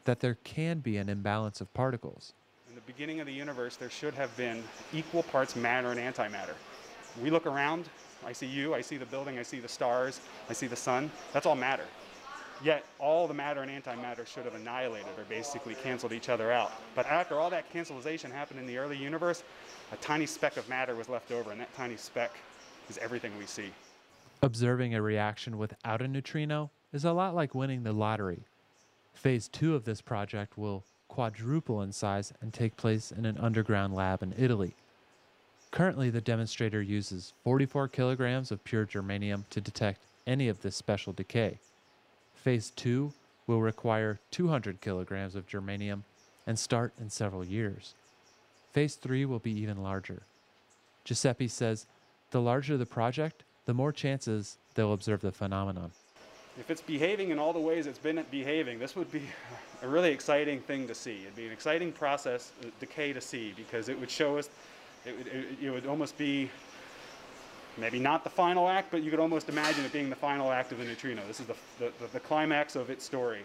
that 0.04 0.20
there 0.20 0.36
can 0.44 0.80
be 0.80 0.98
an 0.98 1.08
imbalance 1.08 1.62
of 1.62 1.72
particles. 1.72 2.34
In 2.68 2.74
the 2.74 2.82
beginning 2.82 3.18
of 3.20 3.26
the 3.26 3.32
universe, 3.32 3.76
there 3.76 3.88
should 3.88 4.12
have 4.12 4.34
been 4.36 4.62
equal 4.92 5.22
parts 5.22 5.56
matter 5.56 5.90
and 5.90 5.98
antimatter. 5.98 6.54
We 7.22 7.30
look 7.30 7.46
around, 7.46 7.88
I 8.26 8.32
see 8.32 8.46
you, 8.46 8.74
I 8.74 8.80
see 8.80 8.96
the 8.96 9.06
building, 9.06 9.38
I 9.38 9.42
see 9.42 9.60
the 9.60 9.68
stars, 9.68 10.20
I 10.48 10.52
see 10.52 10.66
the 10.66 10.76
sun. 10.76 11.10
That's 11.32 11.46
all 11.46 11.56
matter. 11.56 11.84
Yet 12.62 12.84
all 12.98 13.26
the 13.26 13.34
matter 13.34 13.62
and 13.62 13.70
antimatter 13.70 14.26
should 14.26 14.44
have 14.44 14.54
annihilated 14.54 15.08
or 15.16 15.24
basically 15.28 15.74
canceled 15.74 16.12
each 16.12 16.28
other 16.28 16.52
out. 16.52 16.72
But 16.94 17.06
after 17.06 17.40
all 17.40 17.48
that 17.50 17.72
cancellation 17.72 18.30
happened 18.30 18.60
in 18.60 18.66
the 18.66 18.76
early 18.76 18.98
universe, 18.98 19.42
a 19.92 19.96
tiny 19.96 20.26
speck 20.26 20.58
of 20.58 20.68
matter 20.68 20.94
was 20.94 21.08
left 21.08 21.32
over, 21.32 21.52
and 21.52 21.60
that 21.60 21.74
tiny 21.74 21.96
speck 21.96 22.32
is 22.90 22.98
everything 22.98 23.32
we 23.38 23.46
see. 23.46 23.70
Observing 24.42 24.94
a 24.94 25.00
reaction 25.00 25.56
without 25.56 26.02
a 26.02 26.08
neutrino 26.08 26.70
is 26.92 27.04
a 27.04 27.12
lot 27.12 27.34
like 27.34 27.54
winning 27.54 27.82
the 27.82 27.92
lottery. 27.92 28.44
Phase 29.14 29.48
two 29.48 29.74
of 29.74 29.84
this 29.84 30.02
project 30.02 30.58
will 30.58 30.84
quadruple 31.08 31.82
in 31.82 31.92
size 31.92 32.32
and 32.40 32.52
take 32.52 32.76
place 32.76 33.10
in 33.10 33.24
an 33.24 33.38
underground 33.38 33.94
lab 33.94 34.22
in 34.22 34.34
Italy. 34.36 34.74
Currently, 35.70 36.10
the 36.10 36.20
demonstrator 36.20 36.82
uses 36.82 37.32
44 37.44 37.88
kilograms 37.88 38.50
of 38.50 38.64
pure 38.64 38.86
germanium 38.86 39.44
to 39.50 39.60
detect 39.60 40.00
any 40.26 40.48
of 40.48 40.62
this 40.62 40.76
special 40.76 41.12
decay. 41.12 41.58
Phase 42.34 42.70
2 42.76 43.12
will 43.46 43.60
require 43.60 44.18
200 44.32 44.80
kilograms 44.80 45.36
of 45.36 45.48
germanium 45.48 46.02
and 46.46 46.58
start 46.58 46.92
in 47.00 47.08
several 47.08 47.44
years. 47.44 47.94
Phase 48.72 48.96
3 48.96 49.24
will 49.26 49.38
be 49.38 49.52
even 49.52 49.82
larger. 49.82 50.22
Guiseppe 51.04 51.50
says 51.50 51.86
the 52.30 52.40
larger 52.40 52.76
the 52.76 52.86
project, 52.86 53.42
the 53.66 53.74
more 53.74 53.92
chances 53.92 54.56
they'll 54.74 54.92
observe 54.92 55.20
the 55.20 55.32
phenomenon. 55.32 55.90
If 56.58 56.70
it's 56.70 56.82
behaving 56.82 57.30
in 57.30 57.38
all 57.38 57.52
the 57.52 57.60
ways 57.60 57.86
it's 57.86 57.98
been 57.98 58.24
behaving, 58.30 58.78
this 58.78 58.96
would 58.96 59.10
be 59.12 59.22
a 59.82 59.88
really 59.88 60.10
exciting 60.10 60.60
thing 60.60 60.86
to 60.88 60.94
see. 60.94 61.22
It'd 61.22 61.36
be 61.36 61.46
an 61.46 61.52
exciting 61.52 61.92
process, 61.92 62.52
uh, 62.62 62.66
decay 62.80 63.12
to 63.12 63.20
see, 63.20 63.54
because 63.56 63.88
it 63.88 63.98
would 63.98 64.10
show 64.10 64.36
us 64.36 64.50
it 65.04 65.16
would, 65.16 65.26
it, 65.26 65.46
it 65.62 65.70
would 65.70 65.86
almost 65.86 66.16
be 66.18 66.50
maybe 67.78 67.98
not 67.98 68.24
the 68.24 68.30
final 68.30 68.68
act, 68.68 68.90
but 68.90 69.02
you 69.02 69.10
could 69.10 69.20
almost 69.20 69.48
imagine 69.48 69.84
it 69.84 69.92
being 69.92 70.10
the 70.10 70.16
final 70.16 70.50
act 70.50 70.72
of 70.72 70.78
the 70.78 70.84
neutrino. 70.84 71.22
This 71.26 71.40
is 71.40 71.46
the, 71.46 71.56
the, 71.78 71.92
the 72.12 72.20
climax 72.20 72.76
of 72.76 72.90
its 72.90 73.04
story. 73.04 73.40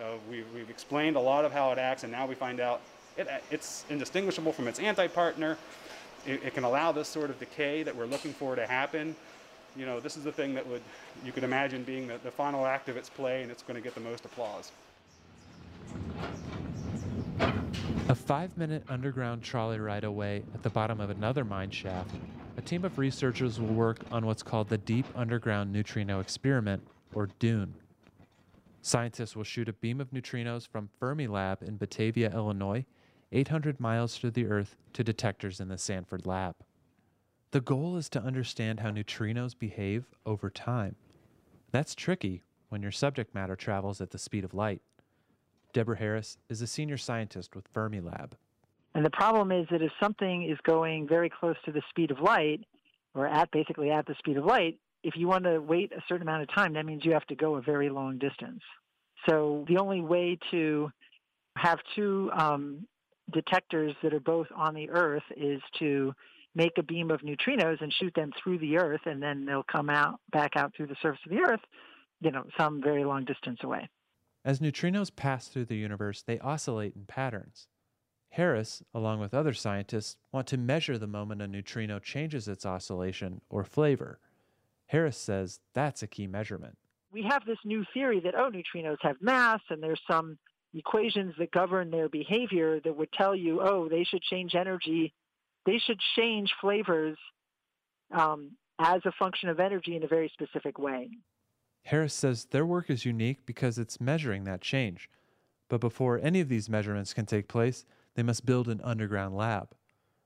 Uh, 0.00 0.14
we've, 0.30 0.46
we've 0.54 0.70
explained 0.70 1.16
a 1.16 1.20
lot 1.20 1.44
of 1.44 1.52
how 1.52 1.72
it 1.72 1.78
acts, 1.78 2.04
and 2.04 2.12
now 2.12 2.26
we 2.26 2.34
find 2.34 2.60
out 2.60 2.80
it, 3.16 3.28
it's 3.50 3.84
indistinguishable 3.90 4.52
from 4.52 4.68
its 4.68 4.78
antipartner. 4.78 5.56
It, 6.26 6.42
it 6.44 6.54
can 6.54 6.64
allow 6.64 6.92
this 6.92 7.08
sort 7.08 7.30
of 7.30 7.38
decay 7.38 7.82
that 7.82 7.94
we're 7.94 8.06
looking 8.06 8.32
for 8.32 8.56
to 8.56 8.66
happen. 8.66 9.14
You 9.76 9.86
know, 9.86 10.00
this 10.00 10.16
is 10.16 10.24
the 10.24 10.32
thing 10.32 10.54
that 10.54 10.66
would 10.66 10.82
you 11.24 11.32
could 11.32 11.44
imagine 11.44 11.84
being 11.84 12.06
the, 12.08 12.18
the 12.24 12.30
final 12.30 12.66
act 12.66 12.88
of 12.88 12.96
its 12.96 13.08
play, 13.08 13.42
and 13.42 13.50
it's 13.50 13.62
going 13.62 13.76
to 13.76 13.82
get 13.82 13.94
the 13.94 14.00
most 14.00 14.24
applause. 14.24 14.72
A 18.10 18.14
five 18.16 18.58
minute 18.58 18.82
underground 18.88 19.40
trolley 19.40 19.78
ride 19.78 20.02
away 20.02 20.42
at 20.52 20.64
the 20.64 20.68
bottom 20.68 21.00
of 21.00 21.10
another 21.10 21.44
mine 21.44 21.70
shaft, 21.70 22.10
a 22.56 22.60
team 22.60 22.84
of 22.84 22.98
researchers 22.98 23.60
will 23.60 23.68
work 23.68 24.00
on 24.10 24.26
what's 24.26 24.42
called 24.42 24.68
the 24.68 24.78
Deep 24.78 25.06
Underground 25.14 25.72
Neutrino 25.72 26.18
Experiment, 26.18 26.82
or 27.14 27.28
DUNE. 27.38 27.72
Scientists 28.82 29.36
will 29.36 29.44
shoot 29.44 29.68
a 29.68 29.72
beam 29.74 30.00
of 30.00 30.10
neutrinos 30.10 30.66
from 30.66 30.90
Fermilab 31.00 31.62
in 31.62 31.76
Batavia, 31.76 32.32
Illinois, 32.34 32.84
800 33.30 33.78
miles 33.78 34.18
to 34.18 34.32
the 34.32 34.46
Earth 34.46 34.76
to 34.92 35.04
detectors 35.04 35.60
in 35.60 35.68
the 35.68 35.78
Sanford 35.78 36.26
lab. 36.26 36.56
The 37.52 37.60
goal 37.60 37.96
is 37.96 38.08
to 38.08 38.20
understand 38.20 38.80
how 38.80 38.90
neutrinos 38.90 39.56
behave 39.56 40.06
over 40.26 40.50
time. 40.50 40.96
That's 41.70 41.94
tricky 41.94 42.42
when 42.70 42.82
your 42.82 42.90
subject 42.90 43.36
matter 43.36 43.54
travels 43.54 44.00
at 44.00 44.10
the 44.10 44.18
speed 44.18 44.42
of 44.42 44.52
light. 44.52 44.82
Deborah 45.72 45.98
Harris 45.98 46.38
is 46.48 46.62
a 46.62 46.66
senior 46.66 46.96
scientist 46.96 47.54
with 47.54 47.72
Fermilab. 47.72 48.32
And 48.94 49.04
the 49.04 49.10
problem 49.10 49.52
is 49.52 49.66
that 49.70 49.82
if 49.82 49.92
something 50.02 50.42
is 50.42 50.58
going 50.64 51.06
very 51.06 51.30
close 51.30 51.56
to 51.64 51.72
the 51.72 51.82
speed 51.90 52.10
of 52.10 52.20
light, 52.20 52.64
or 53.14 53.26
at 53.26 53.50
basically 53.50 53.90
at 53.90 54.06
the 54.06 54.14
speed 54.18 54.36
of 54.36 54.44
light, 54.44 54.78
if 55.02 55.16
you 55.16 55.28
want 55.28 55.44
to 55.44 55.60
wait 55.60 55.92
a 55.92 56.02
certain 56.08 56.22
amount 56.22 56.42
of 56.42 56.54
time, 56.54 56.74
that 56.74 56.84
means 56.84 57.04
you 57.04 57.12
have 57.12 57.26
to 57.26 57.34
go 57.34 57.56
a 57.56 57.62
very 57.62 57.88
long 57.88 58.18
distance. 58.18 58.60
So 59.28 59.64
the 59.68 59.78
only 59.78 60.00
way 60.00 60.38
to 60.50 60.90
have 61.56 61.78
two 61.94 62.30
um, 62.34 62.86
detectors 63.32 63.94
that 64.02 64.12
are 64.12 64.20
both 64.20 64.48
on 64.54 64.74
the 64.74 64.90
Earth 64.90 65.22
is 65.36 65.60
to 65.78 66.12
make 66.54 66.72
a 66.78 66.82
beam 66.82 67.10
of 67.10 67.20
neutrinos 67.20 67.80
and 67.80 67.92
shoot 67.92 68.12
them 68.14 68.32
through 68.42 68.58
the 68.58 68.76
Earth, 68.78 69.02
and 69.06 69.22
then 69.22 69.46
they'll 69.46 69.62
come 69.62 69.88
out 69.88 70.20
back 70.32 70.56
out 70.56 70.74
through 70.74 70.88
the 70.88 70.96
surface 71.00 71.20
of 71.24 71.30
the 71.30 71.38
Earth, 71.38 71.60
you 72.20 72.30
know, 72.30 72.44
some 72.58 72.82
very 72.82 73.04
long 73.04 73.24
distance 73.24 73.60
away. 73.62 73.88
As 74.44 74.60
neutrinos 74.60 75.14
pass 75.14 75.48
through 75.48 75.66
the 75.66 75.76
universe, 75.76 76.22
they 76.22 76.38
oscillate 76.38 76.96
in 76.96 77.04
patterns. 77.04 77.66
Harris, 78.30 78.82
along 78.94 79.20
with 79.20 79.34
other 79.34 79.52
scientists, 79.52 80.16
want 80.32 80.46
to 80.48 80.56
measure 80.56 80.96
the 80.96 81.06
moment 81.06 81.42
a 81.42 81.48
neutrino 81.48 81.98
changes 81.98 82.48
its 82.48 82.64
oscillation 82.64 83.40
or 83.50 83.64
flavor. 83.64 84.18
Harris 84.86 85.18
says 85.18 85.60
that's 85.74 86.02
a 86.02 86.06
key 86.06 86.26
measurement. 86.26 86.78
We 87.12 87.24
have 87.24 87.44
this 87.44 87.58
new 87.64 87.84
theory 87.92 88.20
that, 88.20 88.34
oh, 88.36 88.50
neutrinos 88.50 88.98
have 89.02 89.16
mass 89.20 89.60
and 89.68 89.82
there's 89.82 90.00
some 90.08 90.38
equations 90.74 91.34
that 91.38 91.50
govern 91.50 91.90
their 91.90 92.08
behavior 92.08 92.80
that 92.80 92.96
would 92.96 93.12
tell 93.12 93.34
you, 93.34 93.60
oh, 93.60 93.88
they 93.88 94.04
should 94.04 94.22
change 94.22 94.54
energy, 94.54 95.12
they 95.66 95.78
should 95.78 95.98
change 96.16 96.50
flavors 96.60 97.18
um, 98.16 98.52
as 98.78 99.00
a 99.04 99.12
function 99.18 99.48
of 99.48 99.60
energy 99.60 99.96
in 99.96 100.04
a 100.04 100.08
very 100.08 100.30
specific 100.32 100.78
way. 100.78 101.10
Harris 101.84 102.14
says 102.14 102.44
their 102.46 102.66
work 102.66 102.90
is 102.90 103.04
unique 103.04 103.44
because 103.46 103.78
it's 103.78 104.00
measuring 104.00 104.44
that 104.44 104.60
change. 104.60 105.10
But 105.68 105.80
before 105.80 106.18
any 106.22 106.40
of 106.40 106.48
these 106.48 106.68
measurements 106.68 107.14
can 107.14 107.26
take 107.26 107.48
place, 107.48 107.84
they 108.14 108.22
must 108.22 108.46
build 108.46 108.68
an 108.68 108.80
underground 108.82 109.36
lab. 109.36 109.74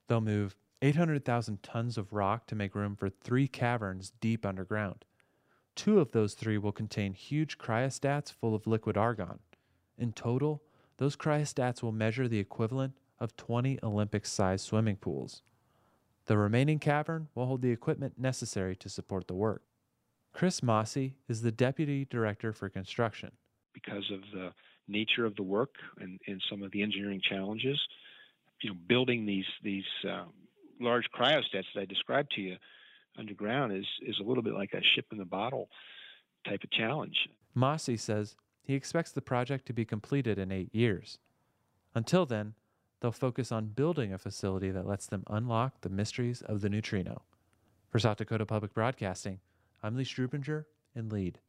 They'll 0.09 0.21
move 0.21 0.57
800,000 0.83 1.63
tons 1.63 1.97
of 1.97 2.13
rock 2.13 2.47
to 2.47 2.55
make 2.55 2.75
room 2.75 2.97
for 2.97 3.09
three 3.09 3.49
caverns 3.49 4.13
deep 4.21 4.45
underground. 4.45 5.05
Two 5.75 6.01
of 6.01 6.13
those 6.13 6.35
three 6.35 6.59
will 6.59 6.73
contain 6.73 7.15
huge 7.15 7.59
cryostats 7.59 8.33
full 8.33 8.55
of 8.55 8.67
liquid 8.67 8.97
argon. 8.97 9.39
In 9.99 10.13
total, 10.13 10.63
those 10.99 11.17
cryostats 11.17 11.83
will 11.83 11.93
measure 11.93 12.29
the 12.29 12.39
equivalent 12.39 12.95
of 13.19 13.37
20 13.37 13.79
Olympic 13.83 14.27
sized 14.27 14.67
swimming 14.67 14.97
pools. 14.97 15.43
The 16.27 16.39
remaining 16.39 16.79
cavern 16.79 17.29
will 17.35 17.47
hold 17.47 17.63
the 17.63 17.71
equipment 17.71 18.19
necessary 18.19 18.77
to 18.77 18.89
support 18.89 19.27
the 19.27 19.35
work. 19.35 19.63
Chris 20.35 20.63
Mossey 20.63 21.15
is 21.29 21.43
the 21.43 21.53
Deputy 21.53 22.07
Director 22.11 22.53
for 22.53 22.69
Construction. 22.69 23.31
Because 23.73 24.05
of 24.13 24.21
the 24.33 24.51
nature 24.89 25.25
of 25.25 25.35
the 25.37 25.43
work 25.43 25.75
and, 26.01 26.21
and 26.27 26.43
some 26.51 26.63
of 26.63 26.73
the 26.73 26.83
engineering 26.83 27.21
challenges, 27.27 27.81
you 28.61 28.71
know, 28.71 28.77
building 28.89 29.25
these 29.27 29.47
these 29.63 29.85
um, 30.09 30.33
large 30.81 31.05
cryostats 31.17 31.67
that 31.75 31.81
I 31.81 31.85
described 31.85 32.33
to 32.33 32.41
you 32.41 32.57
underground 33.17 33.73
is 33.73 33.87
is 34.03 34.17
a 34.21 34.25
little 34.25 34.43
bit 34.43 34.55
like 34.55 34.73
a 34.75 34.81
ship 34.95 35.07
in 35.13 35.19
the 35.19 35.25
bottle 35.25 35.69
type 36.47 36.63
of 36.65 36.71
challenge. 36.73 37.17
Mossey 37.55 37.97
says 37.97 38.37
he 38.63 38.75
expects 38.75 39.13
the 39.13 39.23
project 39.23 39.67
to 39.67 39.73
be 39.73 39.85
completed 39.85 40.39
in 40.39 40.51
eight 40.51 40.75
years. 40.75 41.19
Until 41.95 42.27
then, 42.27 42.55
they'll 43.01 43.13
focus 43.13 43.53
on 43.53 43.67
building 43.67 44.13
a 44.13 44.19
facility 44.19 44.71
that 44.71 44.87
lets 44.87 45.07
them 45.07 45.23
unlock 45.29 45.83
the 45.83 45.89
mysteries 45.89 46.43
of 46.43 46.61
the 46.61 46.69
neutrino. 46.69 47.23
For 47.91 47.99
South 48.01 48.17
Dakota 48.17 48.45
Public 48.45 48.75
Broadcasting, 48.75 49.39
I'm 49.85 49.97
Lee 49.97 50.05
Strubinger 50.05 50.65
and 50.95 51.13
Lead. 51.13 51.41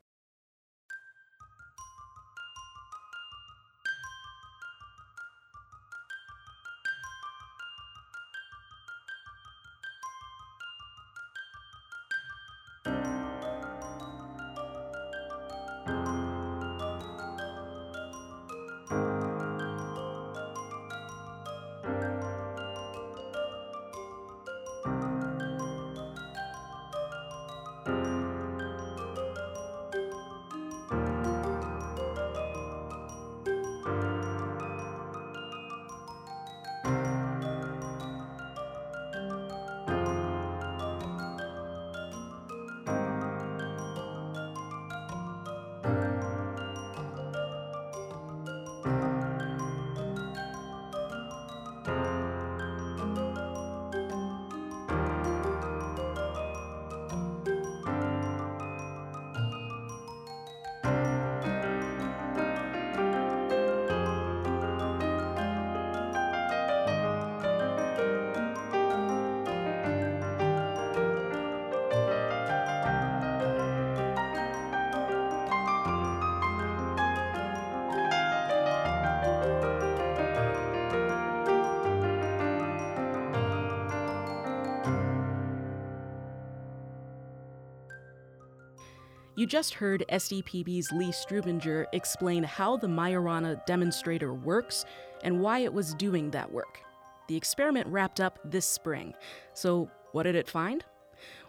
You 89.46 89.50
just 89.50 89.76
heard 89.76 90.04
SDPB's 90.12 90.92
Lee 90.92 91.12
Strubinger 91.12 91.86
explain 91.94 92.42
how 92.42 92.78
the 92.78 92.88
Majorana 92.88 93.64
demonstrator 93.68 94.34
works 94.34 94.86
and 95.24 95.40
why 95.40 95.60
it 95.60 95.72
was 95.72 95.94
doing 95.94 96.32
that 96.32 96.52
work. 96.52 96.82
The 97.28 97.38
experiment 97.38 97.86
wrapped 97.86 98.20
up 98.20 98.40
this 98.44 98.66
spring. 98.66 99.14
So, 99.54 99.92
what 100.14 100.24
did 100.24 100.34
it 100.34 100.50
find? 100.50 100.84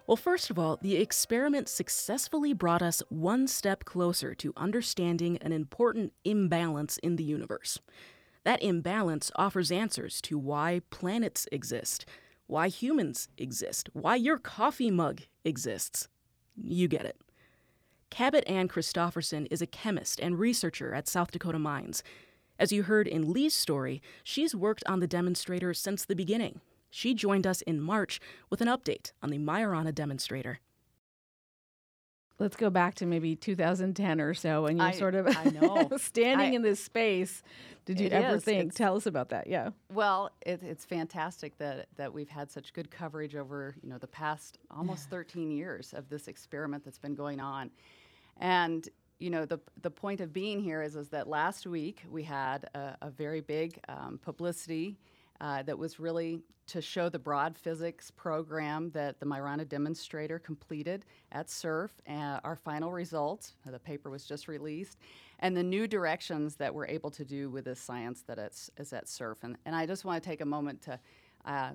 Well, 0.06 0.18
first 0.18 0.50
of 0.50 0.58
all, 0.58 0.78
the 0.82 0.98
experiment 0.98 1.70
successfully 1.70 2.52
brought 2.52 2.82
us 2.82 3.02
one 3.08 3.46
step 3.46 3.86
closer 3.86 4.34
to 4.34 4.52
understanding 4.58 5.38
an 5.38 5.52
important 5.52 6.12
imbalance 6.22 6.98
in 6.98 7.16
the 7.16 7.24
universe. 7.24 7.78
That 8.44 8.62
imbalance 8.62 9.30
offers 9.36 9.72
answers 9.72 10.20
to 10.20 10.36
why 10.36 10.82
planets 10.90 11.48
exist, 11.50 12.04
why 12.46 12.68
humans 12.68 13.28
exist, 13.38 13.88
why 13.94 14.16
your 14.16 14.36
coffee 14.36 14.90
mug 14.90 15.22
exists. 15.46 16.08
You 16.62 16.88
get 16.88 17.06
it. 17.06 17.16
Cabot 18.10 18.44
Ann 18.46 18.68
Christofferson 18.68 19.46
is 19.50 19.60
a 19.60 19.66
chemist 19.66 20.20
and 20.20 20.38
researcher 20.38 20.94
at 20.94 21.08
South 21.08 21.32
Dakota 21.32 21.58
Mines. 21.58 22.02
As 22.58 22.72
you 22.72 22.84
heard 22.84 23.06
in 23.06 23.32
Lee's 23.32 23.54
story, 23.54 24.00
she's 24.22 24.54
worked 24.54 24.84
on 24.86 25.00
the 25.00 25.06
demonstrator 25.06 25.74
since 25.74 26.04
the 26.04 26.16
beginning. 26.16 26.60
She 26.88 27.14
joined 27.14 27.46
us 27.46 27.60
in 27.62 27.80
March 27.80 28.20
with 28.48 28.60
an 28.60 28.68
update 28.68 29.12
on 29.22 29.30
the 29.30 29.38
Majorana 29.38 29.94
demonstrator. 29.94 30.60
Let's 32.38 32.56
go 32.56 32.68
back 32.68 32.96
to 32.96 33.06
maybe 33.06 33.34
2010 33.34 34.20
or 34.20 34.34
so, 34.34 34.66
and 34.66 34.78
you're 34.78 34.88
I- 34.88 34.92
sort 34.92 35.14
of 35.14 35.26
I 35.26 35.44
know. 35.44 35.88
standing 35.96 36.48
I- 36.52 36.54
in 36.56 36.62
this 36.62 36.82
space. 36.82 37.42
Did 37.86 38.00
you 38.00 38.08
ever 38.08 38.36
is. 38.36 38.44
think? 38.44 38.74
Tell 38.74 38.96
us 38.96 39.06
about 39.06 39.28
that. 39.28 39.46
Yeah. 39.46 39.70
Well, 39.92 40.30
it, 40.44 40.60
it's 40.62 40.84
fantastic 40.84 41.56
that, 41.58 41.86
that 41.96 42.12
we've 42.12 42.28
had 42.28 42.50
such 42.50 42.72
good 42.72 42.90
coverage 42.90 43.36
over 43.36 43.76
you 43.80 43.88
know 43.88 43.96
the 43.98 44.08
past 44.08 44.58
almost 44.70 45.08
13 45.08 45.50
years 45.52 45.94
of 45.94 46.08
this 46.08 46.26
experiment 46.26 46.84
that's 46.84 46.98
been 46.98 47.14
going 47.14 47.40
on, 47.40 47.70
and 48.38 48.88
you 49.18 49.30
know 49.30 49.46
the 49.46 49.60
the 49.82 49.90
point 49.90 50.20
of 50.20 50.32
being 50.32 50.60
here 50.60 50.82
is 50.82 50.96
is 50.96 51.08
that 51.10 51.28
last 51.28 51.64
week 51.66 52.02
we 52.10 52.24
had 52.24 52.68
a, 52.74 52.96
a 53.02 53.10
very 53.10 53.40
big 53.40 53.78
um, 53.88 54.18
publicity 54.20 54.98
uh, 55.40 55.62
that 55.62 55.78
was 55.78 55.98
really 55.98 56.40
to 56.68 56.82
show 56.82 57.08
the 57.08 57.18
broad 57.18 57.56
physics 57.56 58.10
program 58.10 58.90
that 58.90 59.20
the 59.20 59.26
Majorana 59.26 59.68
demonstrator 59.68 60.38
completed 60.38 61.04
at 61.30 61.48
SURF. 61.48 61.92
Uh, 62.08 62.40
our 62.42 62.56
final 62.56 62.90
results, 62.90 63.54
uh, 63.66 63.70
the 63.70 63.78
paper 63.78 64.10
was 64.10 64.24
just 64.24 64.48
released, 64.48 64.98
and 65.38 65.56
the 65.56 65.62
new 65.62 65.86
directions 65.86 66.56
that 66.56 66.74
we're 66.74 66.86
able 66.86 67.10
to 67.10 67.24
do 67.24 67.50
with 67.50 67.66
this 67.66 67.78
science 67.78 68.22
that 68.26 68.38
it's, 68.38 68.70
is 68.78 68.92
at 68.92 69.08
SURF. 69.08 69.38
And, 69.42 69.56
and 69.64 69.76
I 69.76 69.86
just 69.86 70.04
want 70.04 70.22
to 70.22 70.28
take 70.28 70.40
a 70.40 70.46
moment 70.46 70.82
to 70.82 70.98
uh, 71.44 71.70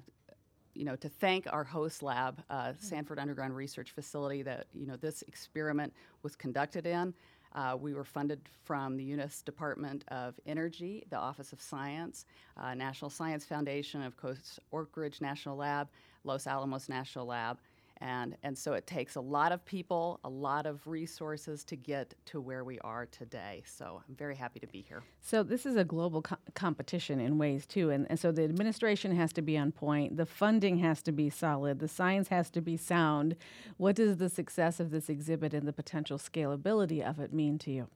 you 0.73 0.85
know, 0.85 0.95
to 0.95 1.09
thank 1.09 1.47
our 1.51 1.63
host 1.63 2.01
lab, 2.01 2.41
uh, 2.49 2.73
Sanford 2.79 3.19
Underground 3.19 3.55
Research 3.55 3.91
Facility, 3.91 4.41
that 4.43 4.67
you 4.73 4.85
know 4.85 4.95
this 4.95 5.21
experiment 5.23 5.93
was 6.23 6.35
conducted 6.35 6.85
in. 6.85 7.13
Uh, 7.53 7.77
we 7.79 7.93
were 7.93 8.03
funded 8.03 8.39
from 8.63 8.95
the 8.97 9.03
U.S. 9.03 9.41
Department 9.41 10.03
of 10.09 10.39
Energy, 10.45 11.03
the 11.09 11.17
Office 11.17 11.51
of 11.51 11.61
Science, 11.61 12.25
uh, 12.57 12.73
National 12.73 13.09
Science 13.09 13.45
Foundation, 13.45 14.01
of 14.01 14.15
course, 14.15 14.59
Oak 14.71 14.95
Ridge 14.95 15.21
National 15.21 15.57
Lab, 15.57 15.89
Los 16.23 16.47
Alamos 16.47 16.87
National 16.87 17.25
Lab, 17.25 17.57
and, 18.01 18.35
and 18.41 18.57
so 18.57 18.73
it 18.73 18.87
takes 18.87 19.15
a 19.15 19.21
lot 19.21 19.51
of 19.51 19.63
people, 19.63 20.19
a 20.23 20.29
lot 20.29 20.65
of 20.65 20.85
resources 20.87 21.63
to 21.65 21.75
get 21.75 22.15
to 22.25 22.41
where 22.41 22.63
we 22.63 22.79
are 22.79 23.05
today. 23.05 23.61
So 23.65 24.01
I'm 24.07 24.15
very 24.15 24.35
happy 24.35 24.59
to 24.59 24.67
be 24.67 24.81
here. 24.81 25.03
So 25.21 25.43
this 25.43 25.67
is 25.67 25.75
a 25.75 25.83
global 25.83 26.23
co- 26.23 26.37
competition 26.55 27.19
in 27.19 27.37
ways 27.37 27.67
too. 27.67 27.91
And, 27.91 28.07
and 28.09 28.19
so 28.19 28.31
the 28.31 28.43
administration 28.43 29.15
has 29.15 29.31
to 29.33 29.41
be 29.43 29.55
on 29.55 29.71
point, 29.71 30.17
the 30.17 30.25
funding 30.25 30.77
has 30.79 31.03
to 31.03 31.11
be 31.11 31.29
solid, 31.29 31.79
the 31.79 31.87
science 31.87 32.29
has 32.29 32.49
to 32.51 32.61
be 32.61 32.75
sound. 32.75 33.35
What 33.77 33.95
does 33.95 34.17
the 34.17 34.29
success 34.29 34.79
of 34.79 34.89
this 34.89 35.07
exhibit 35.07 35.53
and 35.53 35.67
the 35.67 35.73
potential 35.73 36.17
scalability 36.17 37.07
of 37.07 37.19
it 37.19 37.31
mean 37.31 37.59
to 37.59 37.71
you? 37.71 37.87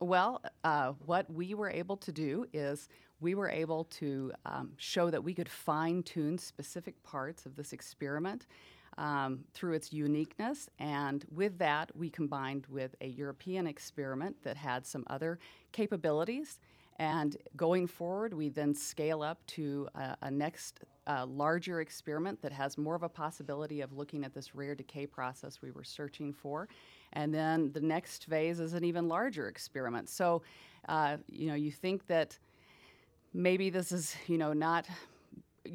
Well, 0.00 0.42
uh, 0.64 0.92
what 1.04 1.32
we 1.32 1.54
were 1.54 1.70
able 1.70 1.96
to 1.98 2.12
do 2.12 2.46
is 2.52 2.88
we 3.20 3.34
were 3.34 3.48
able 3.48 3.84
to 3.84 4.32
um, 4.44 4.72
show 4.76 5.10
that 5.10 5.22
we 5.22 5.32
could 5.32 5.48
fine 5.48 6.02
tune 6.02 6.38
specific 6.38 7.00
parts 7.04 7.46
of 7.46 7.54
this 7.54 7.72
experiment 7.72 8.46
um, 8.98 9.40
through 9.54 9.74
its 9.74 9.92
uniqueness. 9.92 10.68
And 10.78 11.24
with 11.30 11.58
that, 11.58 11.94
we 11.96 12.10
combined 12.10 12.66
with 12.68 12.94
a 13.00 13.06
European 13.06 13.66
experiment 13.66 14.36
that 14.42 14.56
had 14.56 14.86
some 14.86 15.04
other 15.08 15.38
capabilities. 15.72 16.58
And 16.98 17.36
going 17.56 17.86
forward, 17.86 18.34
we 18.34 18.48
then 18.48 18.74
scale 18.74 19.22
up 19.22 19.44
to 19.48 19.88
a, 19.94 20.16
a 20.22 20.30
next 20.30 20.80
uh, 21.06 21.26
larger 21.26 21.80
experiment 21.80 22.40
that 22.42 22.52
has 22.52 22.78
more 22.78 22.94
of 22.94 23.02
a 23.02 23.08
possibility 23.08 23.80
of 23.80 23.92
looking 23.92 24.24
at 24.24 24.34
this 24.34 24.54
rare 24.54 24.74
decay 24.74 25.06
process 25.06 25.60
we 25.62 25.70
were 25.70 25.84
searching 25.84 26.32
for. 26.32 26.68
And 27.14 27.34
then 27.34 27.72
the 27.72 27.80
next 27.80 28.26
phase 28.26 28.60
is 28.60 28.74
an 28.74 28.84
even 28.84 29.08
larger 29.08 29.48
experiment. 29.48 30.08
So, 30.08 30.42
uh, 30.88 31.16
you 31.28 31.48
know, 31.48 31.54
you 31.54 31.72
think 31.72 32.06
that 32.06 32.38
maybe 33.34 33.70
this 33.70 33.90
is, 33.92 34.14
you 34.26 34.38
know, 34.38 34.52
not 34.52 34.86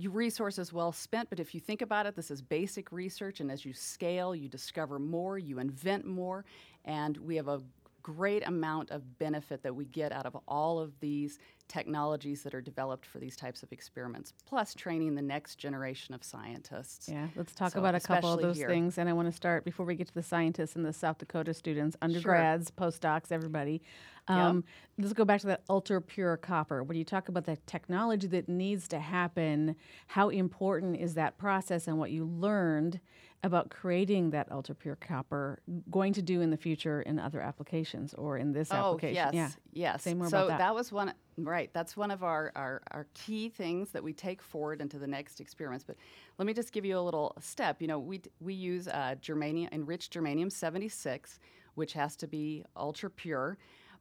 resources 0.10 0.74
well 0.74 0.92
spent, 0.92 1.30
but 1.30 1.40
if 1.40 1.54
you 1.54 1.62
think 1.62 1.82
about 1.82 2.06
it, 2.06 2.16
this 2.16 2.32
is 2.32 2.42
basic 2.42 2.92
research, 2.92 3.40
and 3.40 3.52
as 3.52 3.66
you 3.66 3.74
scale, 3.74 4.36
you 4.36 4.50
discover 4.50 5.00
more, 5.00 5.38
you 5.38 5.60
invent 5.60 6.06
more, 6.06 6.46
and 6.86 7.18
we 7.18 7.36
have 7.36 7.48
a 7.48 7.62
great 8.02 8.48
amount 8.48 8.90
of 8.92 9.20
benefit 9.20 9.62
that 9.64 9.76
we 9.76 9.84
get 9.84 10.14
out 10.14 10.26
of 10.26 10.38
all 10.48 10.80
of 10.80 10.98
these 11.02 11.40
technologies 11.68 12.42
that 12.42 12.54
are 12.54 12.62
developed 12.62 13.06
for 13.06 13.20
these 13.20 13.36
types 13.36 13.64
of 13.64 13.72
experiments, 13.74 14.34
plus 14.46 14.74
training 14.74 15.14
the 15.14 15.22
next 15.22 15.56
generation 15.56 16.16
of 16.16 16.24
scientists. 16.24 17.10
Yeah, 17.10 17.28
let's 17.36 17.54
talk 17.54 17.74
so 17.74 17.80
about 17.80 17.96
a 17.96 18.00
couple 18.00 18.32
of 18.32 18.42
those 18.42 18.56
here. 18.56 18.70
things. 18.70 18.98
And 18.98 19.10
I 19.10 19.14
want 19.14 19.28
to 19.28 19.34
start 19.34 19.66
before 19.66 19.86
we 19.86 19.96
get 19.96 20.08
to 20.08 20.14
the 20.14 20.24
scientists 20.24 20.78
and 20.78 20.86
the 20.86 20.94
South 20.94 21.18
Dakota 21.18 21.54
students, 21.54 21.98
undergrads, 22.02 22.72
sure. 22.78 22.90
postdocs, 22.90 23.32
everybody. 23.32 23.82
Um, 24.28 24.58
yep. 24.58 24.66
Let's 25.00 25.14
go 25.14 25.26
back 25.26 25.42
to 25.42 25.48
that 25.48 25.64
ultra 25.70 26.02
pure 26.02 26.38
copper. 26.38 26.84
When 26.84 26.98
you 26.98 27.04
talk 27.04 27.30
about 27.30 27.46
the 27.46 27.58
technology 27.66 28.28
that 28.28 28.50
needs 28.50 28.88
to 28.90 29.00
happen, 29.00 29.76
how 30.08 30.30
important 30.30 30.98
is 30.98 31.14
that 31.14 31.38
process 31.38 31.88
and 31.88 31.98
what 31.98 32.12
you 32.12 32.26
learned 32.26 33.00
about 33.44 33.70
creating 33.70 34.32
that 34.32 34.52
ultra 34.52 34.74
pure 34.74 34.96
copper 34.96 35.60
going 35.92 36.12
to 36.14 36.22
do 36.22 36.42
in 36.42 36.50
the 36.50 36.58
future 36.58 37.04
in 37.04 37.20
other 37.20 37.40
applications 37.40 38.14
or 38.16 38.38
in 38.38 38.52
this 38.52 38.70
oh, 38.72 38.76
application? 38.76 39.16
Yes, 39.16 39.34
yeah. 39.34 39.50
yes. 39.74 40.04
Say 40.04 40.14
more 40.14 40.30
so 40.30 40.38
about 40.38 40.48
that. 40.50 40.58
that 40.58 40.76
was 40.76 40.92
one 40.92 41.14
right. 41.38 41.70
That's 41.74 41.96
one 41.96 42.10
of 42.10 42.24
our, 42.24 42.52
our, 42.56 42.82
our 42.92 43.08
key 43.14 43.50
things 43.50 43.92
that 43.92 44.04
we 44.04 44.14
take 44.14 44.42
forward 44.42 44.82
into 44.82 44.98
the 44.98 45.08
next 45.08 45.40
experiments. 45.40 45.84
But 45.84 45.98
let 46.40 46.48
me 46.48 46.54
just 46.54 46.72
give 46.72 46.84
you 46.84 46.98
a 46.98 47.02
little 47.02 47.36
step. 47.40 47.82
You 47.82 47.88
know, 47.88 48.00
we 48.00 48.22
we 48.40 48.54
use 48.54 48.88
uh, 48.88 49.16
germanium 49.22 49.72
enriched 49.72 50.14
germanium 50.14 50.52
76, 50.52 51.40
which 51.76 51.94
has 51.94 52.16
to 52.18 52.28
be 52.28 52.64
ultra 52.76 53.10
pure. 53.10 53.58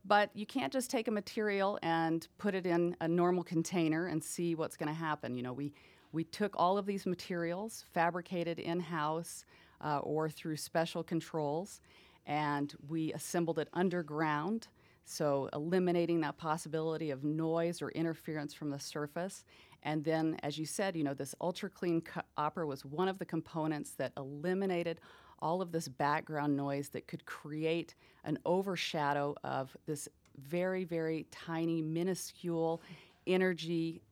But 0.07 0.31
you 0.35 0.47
can't 0.47 0.73
just 0.73 0.91
take 0.91 1.09
a 1.09 1.11
material 1.11 1.79
and 1.83 2.27
put 2.39 2.55
it 2.55 2.65
in 2.65 2.97
a 3.01 3.09
normal 3.09 3.43
container 3.43 4.07
and 4.07 4.23
see 4.23 4.55
what's 4.55 4.77
going 4.77 4.89
to 4.89 4.95
happen. 4.95 5.35
You 5.35 5.43
know, 5.43 5.53
we 5.53 5.73
we 6.13 6.25
took 6.25 6.55
all 6.57 6.79
of 6.79 6.87
these 6.87 7.05
materials, 7.05 7.85
fabricated 7.93 8.59
in 8.59 8.81
house 8.81 9.45
uh, 9.85 9.99
or 9.99 10.31
through 10.31 10.57
special 10.57 11.03
controls, 11.03 11.81
and 12.27 12.75
we 12.89 13.13
assembled 13.13 13.59
it 13.59 13.69
underground. 13.73 14.69
So, 15.05 15.49
eliminating 15.53 16.21
that 16.23 16.37
possibility 16.37 17.11
of 17.11 17.23
noise 17.23 17.83
or 17.83 17.91
interference 17.91 18.55
from 18.55 18.71
the 18.71 18.79
surface. 18.79 19.45
And 19.83 20.03
then, 20.03 20.37
as 20.43 20.59
you 20.59 20.67
said, 20.67 20.97
you 20.97 21.05
know, 21.05 21.15
this 21.15 21.35
ultra 21.41 21.71
clean 21.71 22.03
copper 22.37 22.67
was 22.67 22.85
one 22.85 23.07
of 23.09 23.19
the 23.19 23.25
components 23.25 23.93
that 23.99 24.13
eliminated 24.17 25.01
all 25.41 25.61
of 25.62 25.72
this 25.72 25.89
background 25.89 26.57
noise 26.57 26.89
that 26.91 27.07
could 27.07 27.24
create 27.26 27.95
an 28.24 28.39
overshadow 28.45 29.34
of 29.45 29.76
this 29.87 30.09
very, 30.39 30.84
very 30.84 31.26
tiny, 31.30 31.80
minuscule 31.80 32.82
energy 33.26 34.03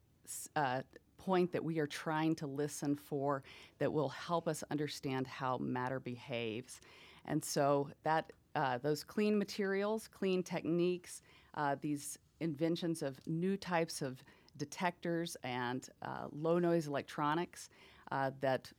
uh, 0.57 0.83
point 1.19 1.53
that 1.53 1.65
we 1.65 1.79
are 1.79 1.87
trying 1.87 2.35
to 2.35 2.47
listen 2.47 2.95
for 2.95 3.43
that 3.79 3.93
will 3.93 4.11
help 4.11 4.47
us 4.47 4.63
understand 4.71 5.27
how 5.27 5.57
matter 5.59 6.01
behaves. 6.01 6.81
And 7.25 7.43
so 7.43 7.89
that 8.03 8.33
uh, 8.55 8.79
those 8.79 9.03
clean 9.03 9.39
materials, 9.39 10.09
clean 10.09 10.43
techniques, 10.43 11.23
uh, 11.55 11.77
these 11.81 12.19
inventions 12.41 13.03
of 13.03 13.19
new 13.27 13.57
types 13.57 14.03
of 14.03 14.23
detectors 14.57 15.37
and 15.43 15.89
uh, 16.03 16.27
low 16.33 16.59
noise 16.59 16.87
electronics 16.87 17.71
uh, 18.13 18.31
that 18.41 18.71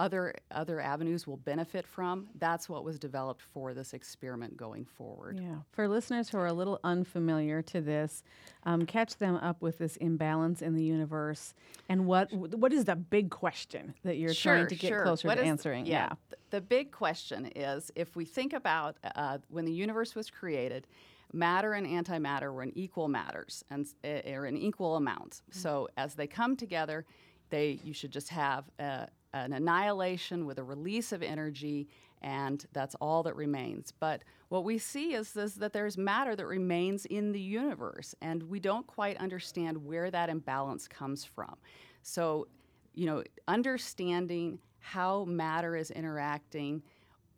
other 0.00 0.34
other 0.50 0.80
avenues 0.80 1.26
will 1.26 1.36
benefit 1.36 1.86
from. 1.86 2.26
That's 2.38 2.68
what 2.70 2.84
was 2.84 2.98
developed 2.98 3.42
for 3.42 3.74
this 3.74 3.92
experiment 3.92 4.56
going 4.56 4.86
forward. 4.86 5.38
Yeah. 5.38 5.56
For 5.72 5.86
listeners 5.86 6.30
who 6.30 6.38
are 6.38 6.46
a 6.46 6.54
little 6.54 6.80
unfamiliar 6.82 7.60
to 7.62 7.82
this, 7.82 8.22
um, 8.64 8.86
catch 8.86 9.18
them 9.18 9.36
up 9.36 9.60
with 9.60 9.76
this 9.76 9.96
imbalance 9.96 10.62
in 10.62 10.74
the 10.74 10.82
universe 10.82 11.52
and 11.90 12.06
what 12.06 12.32
what 12.32 12.72
is 12.72 12.86
the 12.86 12.96
big 12.96 13.30
question 13.30 13.94
that 14.02 14.16
you're 14.16 14.32
sure, 14.32 14.54
trying 14.54 14.68
to 14.68 14.74
get 14.74 14.88
sure. 14.88 15.02
closer 15.02 15.28
what 15.28 15.34
to 15.34 15.44
answering? 15.44 15.84
Yeah. 15.84 16.08
yeah. 16.10 16.36
The 16.48 16.62
big 16.62 16.92
question 16.92 17.52
is 17.54 17.92
if 17.94 18.16
we 18.16 18.24
think 18.24 18.54
about 18.54 18.96
uh, 19.14 19.38
when 19.50 19.66
the 19.66 19.72
universe 19.72 20.14
was 20.14 20.30
created 20.30 20.86
matter 21.32 21.74
and 21.74 21.86
antimatter 21.86 22.52
were 22.52 22.62
in 22.62 22.76
equal 22.76 23.06
matters 23.06 23.64
and 23.70 23.86
uh, 24.04 24.32
are 24.32 24.46
in 24.46 24.56
equal 24.56 24.96
amounts. 24.96 25.42
Mm-hmm. 25.42 25.60
So 25.60 25.88
as 25.96 26.14
they 26.14 26.26
come 26.26 26.56
together, 26.56 27.04
they 27.50 27.78
you 27.84 27.92
should 27.92 28.10
just 28.10 28.30
have 28.30 28.64
uh, 28.78 29.06
an 29.32 29.52
annihilation 29.52 30.46
with 30.46 30.58
a 30.58 30.64
release 30.64 31.12
of 31.12 31.22
energy, 31.22 31.88
and 32.22 32.64
that's 32.72 32.94
all 32.96 33.22
that 33.22 33.36
remains. 33.36 33.92
But 33.98 34.22
what 34.48 34.64
we 34.64 34.78
see 34.78 35.14
is, 35.14 35.36
is 35.36 35.54
that 35.56 35.72
there's 35.72 35.96
matter 35.96 36.36
that 36.36 36.46
remains 36.46 37.06
in 37.06 37.32
the 37.32 37.40
universe, 37.40 38.14
and 38.20 38.42
we 38.44 38.60
don't 38.60 38.86
quite 38.86 39.16
understand 39.18 39.84
where 39.84 40.10
that 40.10 40.28
imbalance 40.28 40.88
comes 40.88 41.24
from. 41.24 41.56
So, 42.02 42.48
you 42.94 43.06
know, 43.06 43.22
understanding 43.46 44.58
how 44.80 45.24
matter 45.24 45.76
is 45.76 45.90
interacting 45.90 46.82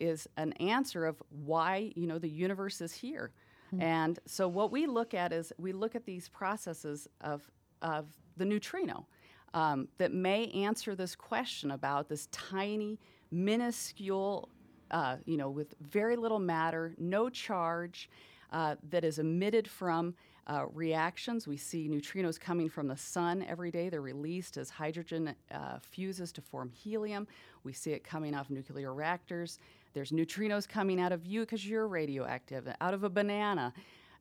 is 0.00 0.28
an 0.36 0.52
answer 0.54 1.06
of 1.06 1.22
why, 1.28 1.92
you 1.94 2.06
know, 2.06 2.18
the 2.18 2.28
universe 2.28 2.80
is 2.80 2.92
here. 2.92 3.30
Mm-hmm. 3.72 3.82
And 3.82 4.18
so 4.26 4.48
what 4.48 4.72
we 4.72 4.86
look 4.86 5.14
at 5.14 5.32
is 5.32 5.52
we 5.58 5.72
look 5.72 5.94
at 5.94 6.04
these 6.04 6.28
processes 6.28 7.08
of, 7.20 7.48
of 7.82 8.06
the 8.36 8.44
neutrino 8.44 9.06
um, 9.54 9.88
that 9.98 10.12
may 10.12 10.48
answer 10.48 10.94
this 10.94 11.14
question 11.14 11.70
about 11.70 12.08
this 12.08 12.28
tiny, 12.32 12.98
minuscule, 13.30 14.48
uh, 14.90 15.16
you 15.24 15.36
know, 15.36 15.50
with 15.50 15.74
very 15.80 16.16
little 16.16 16.38
matter, 16.38 16.94
no 16.98 17.28
charge, 17.28 18.08
uh, 18.52 18.76
that 18.90 19.04
is 19.04 19.18
emitted 19.18 19.66
from 19.68 20.14
uh, 20.46 20.66
reactions. 20.74 21.46
We 21.46 21.56
see 21.56 21.88
neutrinos 21.88 22.38
coming 22.38 22.68
from 22.68 22.88
the 22.88 22.96
sun 22.96 23.44
every 23.48 23.70
day. 23.70 23.88
They're 23.88 24.00
released 24.00 24.56
as 24.56 24.70
hydrogen 24.70 25.34
uh, 25.50 25.78
fuses 25.80 26.32
to 26.32 26.42
form 26.42 26.70
helium. 26.70 27.26
We 27.64 27.72
see 27.72 27.92
it 27.92 28.04
coming 28.04 28.34
off 28.34 28.50
nuclear 28.50 28.92
reactors. 28.92 29.58
There's 29.94 30.10
neutrinos 30.10 30.68
coming 30.68 31.00
out 31.00 31.12
of 31.12 31.24
you 31.26 31.40
because 31.40 31.66
you're 31.66 31.86
radioactive, 31.86 32.66
out 32.80 32.94
of 32.94 33.04
a 33.04 33.10
banana. 33.10 33.72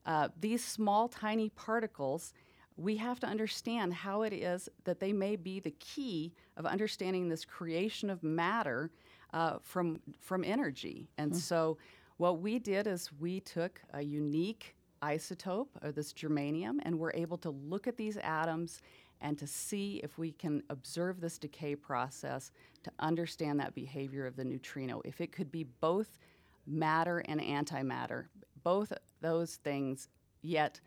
Uh, 0.06 0.30
these 0.40 0.64
small, 0.64 1.08
tiny 1.08 1.50
particles 1.50 2.34
we 2.78 2.98
have 2.98 3.20
to 3.20 3.28
understand 3.28 3.94
how 3.94 4.24
it 4.24 4.34
is 4.34 4.70
that 4.86 5.00
they 5.00 5.14
may 5.14 5.36
be 5.36 5.60
the 5.60 5.72
key 5.72 6.34
of 6.58 6.66
understanding 6.66 7.30
this 7.30 7.46
creation 7.46 8.10
of 8.10 8.24
matter 8.24 8.92
uh, 9.34 9.58
from 9.62 10.00
from 10.20 10.44
energy. 10.44 11.08
And 11.18 11.32
mm. 11.32 11.36
so, 11.36 11.78
what 12.18 12.40
we 12.40 12.60
did 12.60 12.88
is 12.88 13.12
we 13.20 13.40
took 13.40 13.82
a 13.94 14.02
unique 14.02 14.76
isotope 15.02 15.70
of 15.82 15.96
this 15.96 16.14
germanium, 16.14 16.78
and 16.84 16.98
we're 16.98 17.14
able 17.14 17.38
to 17.40 17.50
look 17.50 17.88
at 17.88 17.98
these 17.98 18.18
atoms 18.18 18.82
and 19.22 19.38
to 19.38 19.48
see 19.48 20.02
if 20.04 20.18
we 20.18 20.32
can 20.32 20.64
observe 20.70 21.22
this 21.22 21.38
decay 21.38 21.76
process 21.76 22.52
to 22.84 22.92
understand 23.00 23.60
that 23.60 23.76
behavior 23.76 24.26
of 24.26 24.36
the 24.36 24.44
neutrino. 24.44 25.02
If 25.06 25.22
it 25.22 25.32
could 25.32 25.52
be 25.52 25.64
both 25.64 26.18
matter 26.66 27.20
and 27.20 27.40
antimatter, 27.40 28.26
both 28.64 28.92
those 29.22 29.56
things, 29.58 30.10
yet 30.42 30.80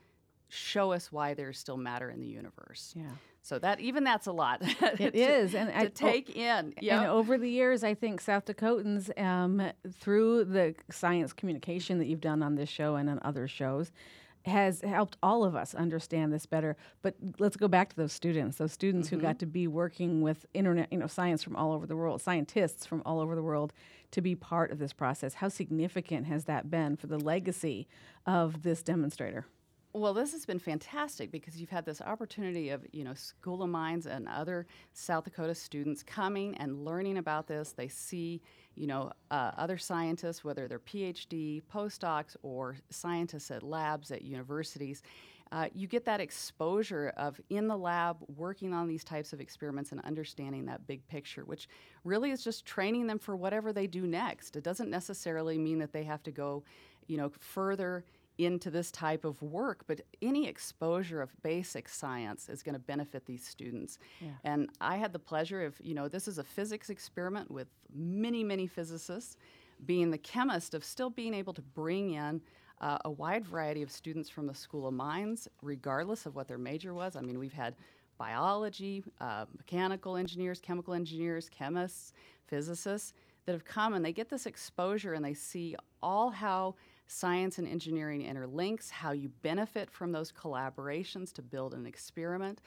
show 0.54 0.92
us 0.92 1.10
why 1.10 1.34
there's 1.34 1.58
still 1.58 1.76
matter 1.76 2.10
in 2.10 2.20
the 2.20 2.26
universe. 2.26 2.94
Yeah. 2.96 3.10
So 3.42 3.58
that 3.58 3.80
even 3.80 4.04
that's 4.04 4.26
a 4.26 4.32
lot. 4.32 4.62
It 4.82 5.12
to, 5.12 5.18
is, 5.18 5.54
and 5.54 5.68
to 5.70 5.78
I, 5.78 5.86
take 5.86 6.32
oh, 6.34 6.40
in. 6.40 6.74
Yep. 6.80 7.00
And 7.00 7.10
over 7.10 7.36
the 7.36 7.50
years, 7.50 7.84
I 7.84 7.94
think 7.94 8.20
South 8.20 8.46
Dakotans, 8.46 9.10
um, 9.20 9.70
through 9.92 10.44
the 10.44 10.74
science 10.90 11.32
communication 11.32 11.98
that 11.98 12.06
you've 12.06 12.20
done 12.20 12.42
on 12.42 12.54
this 12.54 12.68
show 12.68 12.96
and 12.96 13.10
on 13.10 13.18
other 13.22 13.46
shows, 13.46 13.92
has 14.46 14.82
helped 14.82 15.16
all 15.22 15.44
of 15.44 15.56
us 15.56 15.74
understand 15.74 16.32
this 16.32 16.46
better. 16.46 16.76
But 17.02 17.16
let's 17.38 17.56
go 17.56 17.68
back 17.68 17.90
to 17.90 17.96
those 17.96 18.12
students, 18.12 18.58
those 18.58 18.72
students 18.72 19.08
mm-hmm. 19.08 19.16
who 19.16 19.22
got 19.22 19.38
to 19.40 19.46
be 19.46 19.66
working 19.66 20.22
with 20.22 20.46
internet, 20.54 20.92
you 20.92 20.98
know, 20.98 21.06
science 21.06 21.42
from 21.42 21.56
all 21.56 21.72
over 21.72 21.86
the 21.86 21.96
world, 21.96 22.20
scientists 22.22 22.86
from 22.86 23.02
all 23.04 23.20
over 23.20 23.34
the 23.34 23.42
world 23.42 23.72
to 24.12 24.20
be 24.20 24.34
part 24.34 24.70
of 24.70 24.78
this 24.78 24.92
process. 24.92 25.34
How 25.34 25.48
significant 25.48 26.26
has 26.26 26.44
that 26.44 26.70
been 26.70 26.96
for 26.96 27.08
the 27.08 27.18
legacy 27.18 27.88
of 28.26 28.62
this 28.62 28.82
demonstrator? 28.82 29.46
Well, 29.96 30.12
this 30.12 30.32
has 30.32 30.44
been 30.44 30.58
fantastic 30.58 31.30
because 31.30 31.56
you've 31.56 31.70
had 31.70 31.86
this 31.86 32.00
opportunity 32.00 32.70
of, 32.70 32.84
you 32.90 33.04
know, 33.04 33.14
School 33.14 33.62
of 33.62 33.70
Mines 33.70 34.06
and 34.06 34.26
other 34.26 34.66
South 34.92 35.22
Dakota 35.22 35.54
students 35.54 36.02
coming 36.02 36.56
and 36.56 36.84
learning 36.84 37.16
about 37.18 37.46
this. 37.46 37.70
They 37.70 37.86
see, 37.86 38.42
you 38.74 38.88
know, 38.88 39.12
uh, 39.30 39.52
other 39.56 39.78
scientists, 39.78 40.42
whether 40.42 40.66
they're 40.66 40.80
PhD, 40.80 41.62
postdocs, 41.72 42.34
or 42.42 42.76
scientists 42.90 43.52
at 43.52 43.62
labs 43.62 44.10
at 44.10 44.22
universities. 44.22 45.00
Uh, 45.52 45.68
you 45.72 45.86
get 45.86 46.04
that 46.06 46.20
exposure 46.20 47.12
of 47.16 47.40
in 47.48 47.68
the 47.68 47.76
lab 47.76 48.16
working 48.34 48.74
on 48.74 48.88
these 48.88 49.04
types 49.04 49.32
of 49.32 49.40
experiments 49.40 49.92
and 49.92 50.00
understanding 50.00 50.64
that 50.66 50.84
big 50.88 51.06
picture, 51.06 51.44
which 51.44 51.68
really 52.02 52.32
is 52.32 52.42
just 52.42 52.66
training 52.66 53.06
them 53.06 53.20
for 53.20 53.36
whatever 53.36 53.72
they 53.72 53.86
do 53.86 54.08
next. 54.08 54.56
It 54.56 54.64
doesn't 54.64 54.90
necessarily 54.90 55.56
mean 55.56 55.78
that 55.78 55.92
they 55.92 56.02
have 56.02 56.24
to 56.24 56.32
go, 56.32 56.64
you 57.06 57.16
know, 57.16 57.30
further 57.38 58.04
into 58.38 58.70
this 58.70 58.90
type 58.90 59.24
of 59.24 59.40
work, 59.42 59.84
but 59.86 60.00
any 60.20 60.48
exposure 60.48 61.22
of 61.22 61.30
basic 61.42 61.88
science 61.88 62.48
is 62.48 62.62
going 62.62 62.74
to 62.74 62.80
benefit 62.80 63.26
these 63.26 63.46
students. 63.46 63.98
Yeah. 64.20 64.30
And 64.42 64.70
I 64.80 64.96
had 64.96 65.12
the 65.12 65.18
pleasure 65.18 65.64
of, 65.64 65.76
you 65.80 65.94
know, 65.94 66.08
this 66.08 66.26
is 66.26 66.38
a 66.38 66.44
physics 66.44 66.90
experiment 66.90 67.50
with 67.50 67.68
many, 67.94 68.42
many 68.42 68.66
physicists. 68.66 69.36
Being 69.86 70.12
the 70.12 70.18
chemist, 70.18 70.74
of 70.74 70.84
still 70.84 71.10
being 71.10 71.34
able 71.34 71.52
to 71.52 71.60
bring 71.62 72.10
in 72.10 72.40
uh, 72.80 72.98
a 73.04 73.10
wide 73.10 73.44
variety 73.44 73.82
of 73.82 73.90
students 73.90 74.30
from 74.30 74.46
the 74.46 74.54
School 74.54 74.86
of 74.86 74.94
Mines, 74.94 75.48
regardless 75.62 76.26
of 76.26 76.36
what 76.36 76.46
their 76.46 76.58
major 76.58 76.94
was. 76.94 77.16
I 77.16 77.20
mean, 77.20 77.38
we've 77.40 77.52
had 77.52 77.74
biology, 78.16 79.02
uh, 79.20 79.46
mechanical 79.56 80.16
engineers, 80.16 80.60
chemical 80.60 80.94
engineers, 80.94 81.48
chemists, 81.48 82.12
physicists 82.46 83.14
that 83.46 83.52
have 83.52 83.64
come 83.64 83.94
and 83.94 84.04
they 84.04 84.12
get 84.12 84.28
this 84.28 84.46
exposure 84.46 85.12
and 85.14 85.24
they 85.24 85.34
see 85.34 85.76
all 86.02 86.30
how 86.30 86.74
science 87.06 87.58
and 87.58 87.68
engineering 87.68 88.22
interlinks, 88.22 88.90
how 88.90 89.12
you 89.12 89.28
benefit 89.42 89.90
from 89.90 90.12
those 90.12 90.32
collaborations 90.32 91.32
to 91.34 91.42
build 91.42 91.74
an 91.74 91.86
experiment. 91.86 92.60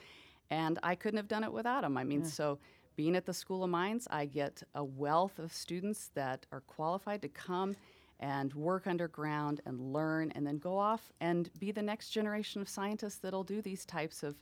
And 0.50 0.78
I 0.82 0.94
couldn't 0.94 1.18
have 1.18 1.28
done 1.28 1.44
it 1.44 1.52
without 1.52 1.82
them. 1.82 1.96
I 1.96 2.04
mean, 2.04 2.20
yeah. 2.20 2.28
so 2.28 2.58
being 2.96 3.16
at 3.16 3.26
the 3.26 3.34
School 3.34 3.64
of 3.64 3.70
Mines, 3.70 4.08
I 4.10 4.26
get 4.26 4.62
a 4.74 4.84
wealth 4.84 5.38
of 5.38 5.52
students 5.52 6.10
that 6.14 6.46
are 6.52 6.62
qualified 6.62 7.22
to 7.22 7.28
come 7.28 7.76
and 8.20 8.52
work 8.54 8.86
underground 8.86 9.60
and 9.66 9.80
learn 9.92 10.32
and 10.32 10.46
then 10.46 10.58
go 10.58 10.76
off 10.76 11.12
and 11.20 11.50
be 11.58 11.70
the 11.70 11.82
next 11.82 12.10
generation 12.10 12.60
of 12.60 12.68
scientists 12.68 13.16
that'll 13.16 13.44
do 13.44 13.62
these 13.62 13.84
types 13.84 14.22
of 14.22 14.36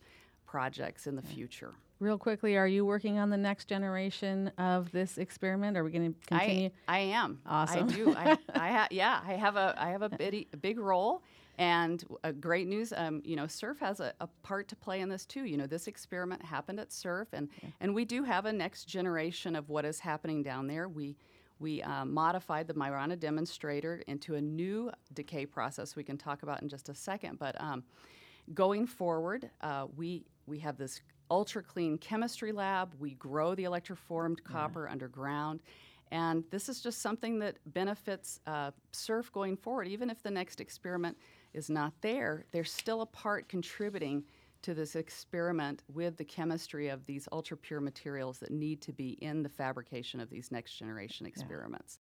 projects 0.46 1.06
in 1.06 1.16
the 1.16 1.22
future. 1.22 1.74
Real 1.98 2.18
quickly, 2.18 2.58
are 2.58 2.68
you 2.68 2.84
working 2.84 3.18
on 3.18 3.30
the 3.30 3.38
next 3.38 3.68
generation 3.68 4.50
of 4.58 4.92
this 4.92 5.16
experiment? 5.16 5.78
Are 5.78 5.84
we 5.84 5.90
going 5.90 6.12
to 6.12 6.26
continue? 6.26 6.70
I, 6.86 6.96
I 6.96 6.98
am. 6.98 7.40
Awesome. 7.46 7.88
I 7.88 7.92
do. 7.92 8.14
I, 8.14 8.38
I 8.54 8.68
ha- 8.70 8.88
yeah, 8.90 9.20
I 9.26 9.32
have 9.32 9.56
a 9.56 9.74
I 9.78 9.90
have 9.90 10.02
a 10.02 10.10
big, 10.10 10.46
a 10.52 10.56
big 10.56 10.78
role. 10.78 11.22
And 11.58 12.04
uh, 12.22 12.32
great 12.32 12.66
news, 12.66 12.92
um, 12.94 13.22
you 13.24 13.34
know, 13.34 13.46
SURF 13.46 13.78
has 13.78 14.00
a, 14.00 14.12
a, 14.20 14.26
part 14.42 14.68
to 14.68 14.76
play 14.76 15.00
in 15.00 15.08
this 15.08 15.24
too. 15.24 15.44
You 15.44 15.56
know, 15.56 15.66
this 15.66 15.86
experiment 15.86 16.44
happened 16.44 16.78
at 16.78 16.92
SURF, 16.92 17.28
and 17.32 17.48
yeah. 17.62 17.70
and 17.80 17.94
we 17.94 18.04
do 18.04 18.24
have 18.24 18.44
a 18.44 18.52
next 18.52 18.84
generation 18.84 19.56
of 19.56 19.70
what 19.70 19.86
is 19.86 19.98
happening 19.98 20.42
down 20.42 20.66
there. 20.66 20.86
We 20.86 21.16
we 21.58 21.82
um, 21.82 22.12
modified 22.12 22.66
the 22.66 22.74
Majorana 22.74 23.18
demonstrator 23.18 24.02
into 24.06 24.34
a 24.34 24.40
new 24.40 24.90
decay 25.14 25.46
process 25.46 25.96
we 25.96 26.04
can 26.04 26.18
talk 26.18 26.42
about 26.42 26.60
in 26.60 26.68
just 26.68 26.90
a 26.90 26.94
second. 26.94 27.38
But 27.38 27.58
um, 27.58 27.84
going 28.52 28.86
forward, 28.86 29.48
uh, 29.62 29.86
we 29.96 30.26
we 30.46 30.58
have 30.58 30.76
this 30.76 31.00
ultra 31.30 31.62
clean 31.62 31.98
chemistry 31.98 32.52
lab. 32.52 32.92
We 32.98 33.14
grow 33.14 33.54
the 33.54 33.64
electroformed 33.64 34.42
copper 34.44 34.86
yeah. 34.86 34.92
underground. 34.92 35.60
And 36.12 36.44
this 36.50 36.68
is 36.68 36.80
just 36.80 37.02
something 37.02 37.38
that 37.40 37.56
benefits 37.66 38.40
uh, 38.46 38.70
SURF 38.92 39.32
going 39.32 39.56
forward. 39.56 39.88
Even 39.88 40.08
if 40.08 40.22
the 40.22 40.30
next 40.30 40.60
experiment 40.60 41.16
is 41.52 41.68
not 41.68 41.92
there, 42.00 42.44
there's 42.52 42.72
still 42.72 43.02
a 43.02 43.06
part 43.06 43.48
contributing 43.48 44.22
to 44.62 44.74
this 44.74 44.96
experiment 44.96 45.82
with 45.92 46.16
the 46.16 46.24
chemistry 46.24 46.88
of 46.88 47.04
these 47.06 47.28
ultra 47.32 47.56
pure 47.56 47.80
materials 47.80 48.38
that 48.38 48.50
need 48.50 48.80
to 48.82 48.92
be 48.92 49.10
in 49.20 49.42
the 49.42 49.48
fabrication 49.48 50.20
of 50.20 50.30
these 50.30 50.50
next 50.50 50.74
generation 50.74 51.26
experiments. 51.26 51.98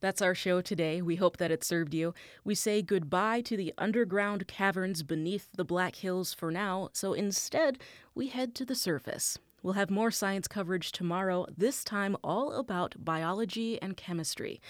That's 0.00 0.22
our 0.22 0.34
show 0.34 0.60
today. 0.60 1.02
We 1.02 1.16
hope 1.16 1.38
that 1.38 1.50
it 1.50 1.64
served 1.64 1.92
you. 1.92 2.14
We 2.44 2.54
say 2.54 2.82
goodbye 2.82 3.40
to 3.42 3.56
the 3.56 3.74
underground 3.76 4.46
caverns 4.46 5.02
beneath 5.02 5.48
the 5.56 5.64
Black 5.64 5.96
Hills 5.96 6.32
for 6.32 6.52
now, 6.52 6.90
so 6.92 7.14
instead, 7.14 7.78
we 8.14 8.28
head 8.28 8.54
to 8.56 8.64
the 8.64 8.76
surface. 8.76 9.38
We'll 9.60 9.72
have 9.74 9.90
more 9.90 10.12
science 10.12 10.46
coverage 10.46 10.92
tomorrow, 10.92 11.46
this 11.56 11.82
time 11.82 12.16
all 12.22 12.52
about 12.52 12.94
biology 13.04 13.82
and 13.82 13.96
chemistry. 13.96 14.60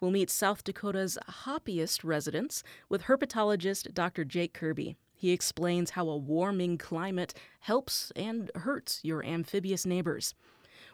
We'll 0.00 0.10
meet 0.10 0.30
South 0.30 0.64
Dakota's 0.64 1.18
hoppiest 1.44 2.02
residents 2.02 2.62
with 2.88 3.02
herpetologist 3.02 3.92
Dr. 3.92 4.24
Jake 4.24 4.54
Kirby. 4.54 4.96
He 5.14 5.32
explains 5.32 5.90
how 5.90 6.08
a 6.08 6.16
warming 6.16 6.78
climate 6.78 7.34
helps 7.60 8.10
and 8.16 8.50
hurts 8.54 9.00
your 9.02 9.22
amphibious 9.22 9.84
neighbors. 9.84 10.34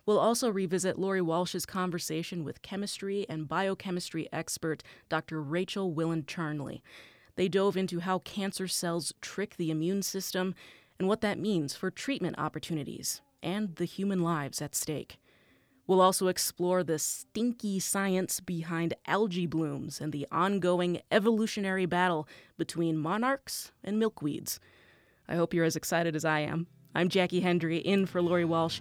We'll 0.07 0.19
also 0.19 0.51
revisit 0.51 0.99
Lori 0.99 1.23
Walsh's 1.23 1.65
conversation 1.65 2.45
with 2.45 2.63
chemistry 2.63 3.25
and 3.29 3.49
biochemistry 3.49 4.29
expert 4.33 4.83
Dr. 5.09 5.41
Rachel 5.41 5.93
Willand 5.95 6.27
Charnley. 6.27 6.83
They 7.37 7.49
dove 7.49 7.77
into 7.77 8.01
how 8.01 8.19
cancer 8.21 8.69
cells 8.69 9.13
trick 9.21 9.57
the 9.57 9.71
immune 9.71 10.03
system 10.03 10.55
and 10.99 11.09
what 11.09 11.23
that 11.23 11.39
means 11.39 11.75
for 11.75 11.91
treatment 11.91 12.39
opportunities 12.39 13.23
and 13.43 13.77
the 13.77 13.87
human 13.87 14.23
lives 14.23 14.61
at 14.61 14.75
stake. 14.75 15.19
We'll 15.87 16.01
also 16.01 16.29
explore 16.29 16.83
the 16.83 16.99
stinky 16.99 17.79
science 17.79 18.41
behind 18.41 18.95
algae 19.07 19.47
blooms 19.47 20.01
and 20.01 20.13
the 20.13 20.27
ongoing 20.33 21.03
evolutionary 21.11 21.85
battle 21.85 22.27
between 22.57 22.97
monarchs 22.97 23.73
and 23.83 24.01
milkweeds. 24.01 24.59
I 25.29 25.37
hope 25.37 25.53
you're 25.53 25.65
as 25.65 25.77
excited 25.77 26.17
as 26.17 26.25
I 26.25 26.41
am. 26.41 26.69
I'm 26.95 27.09
Jackie 27.09 27.41
Hendry, 27.41 27.79
in 27.79 28.07
for 28.07 28.23
Lori 28.23 28.45
Walsh. 28.47 28.81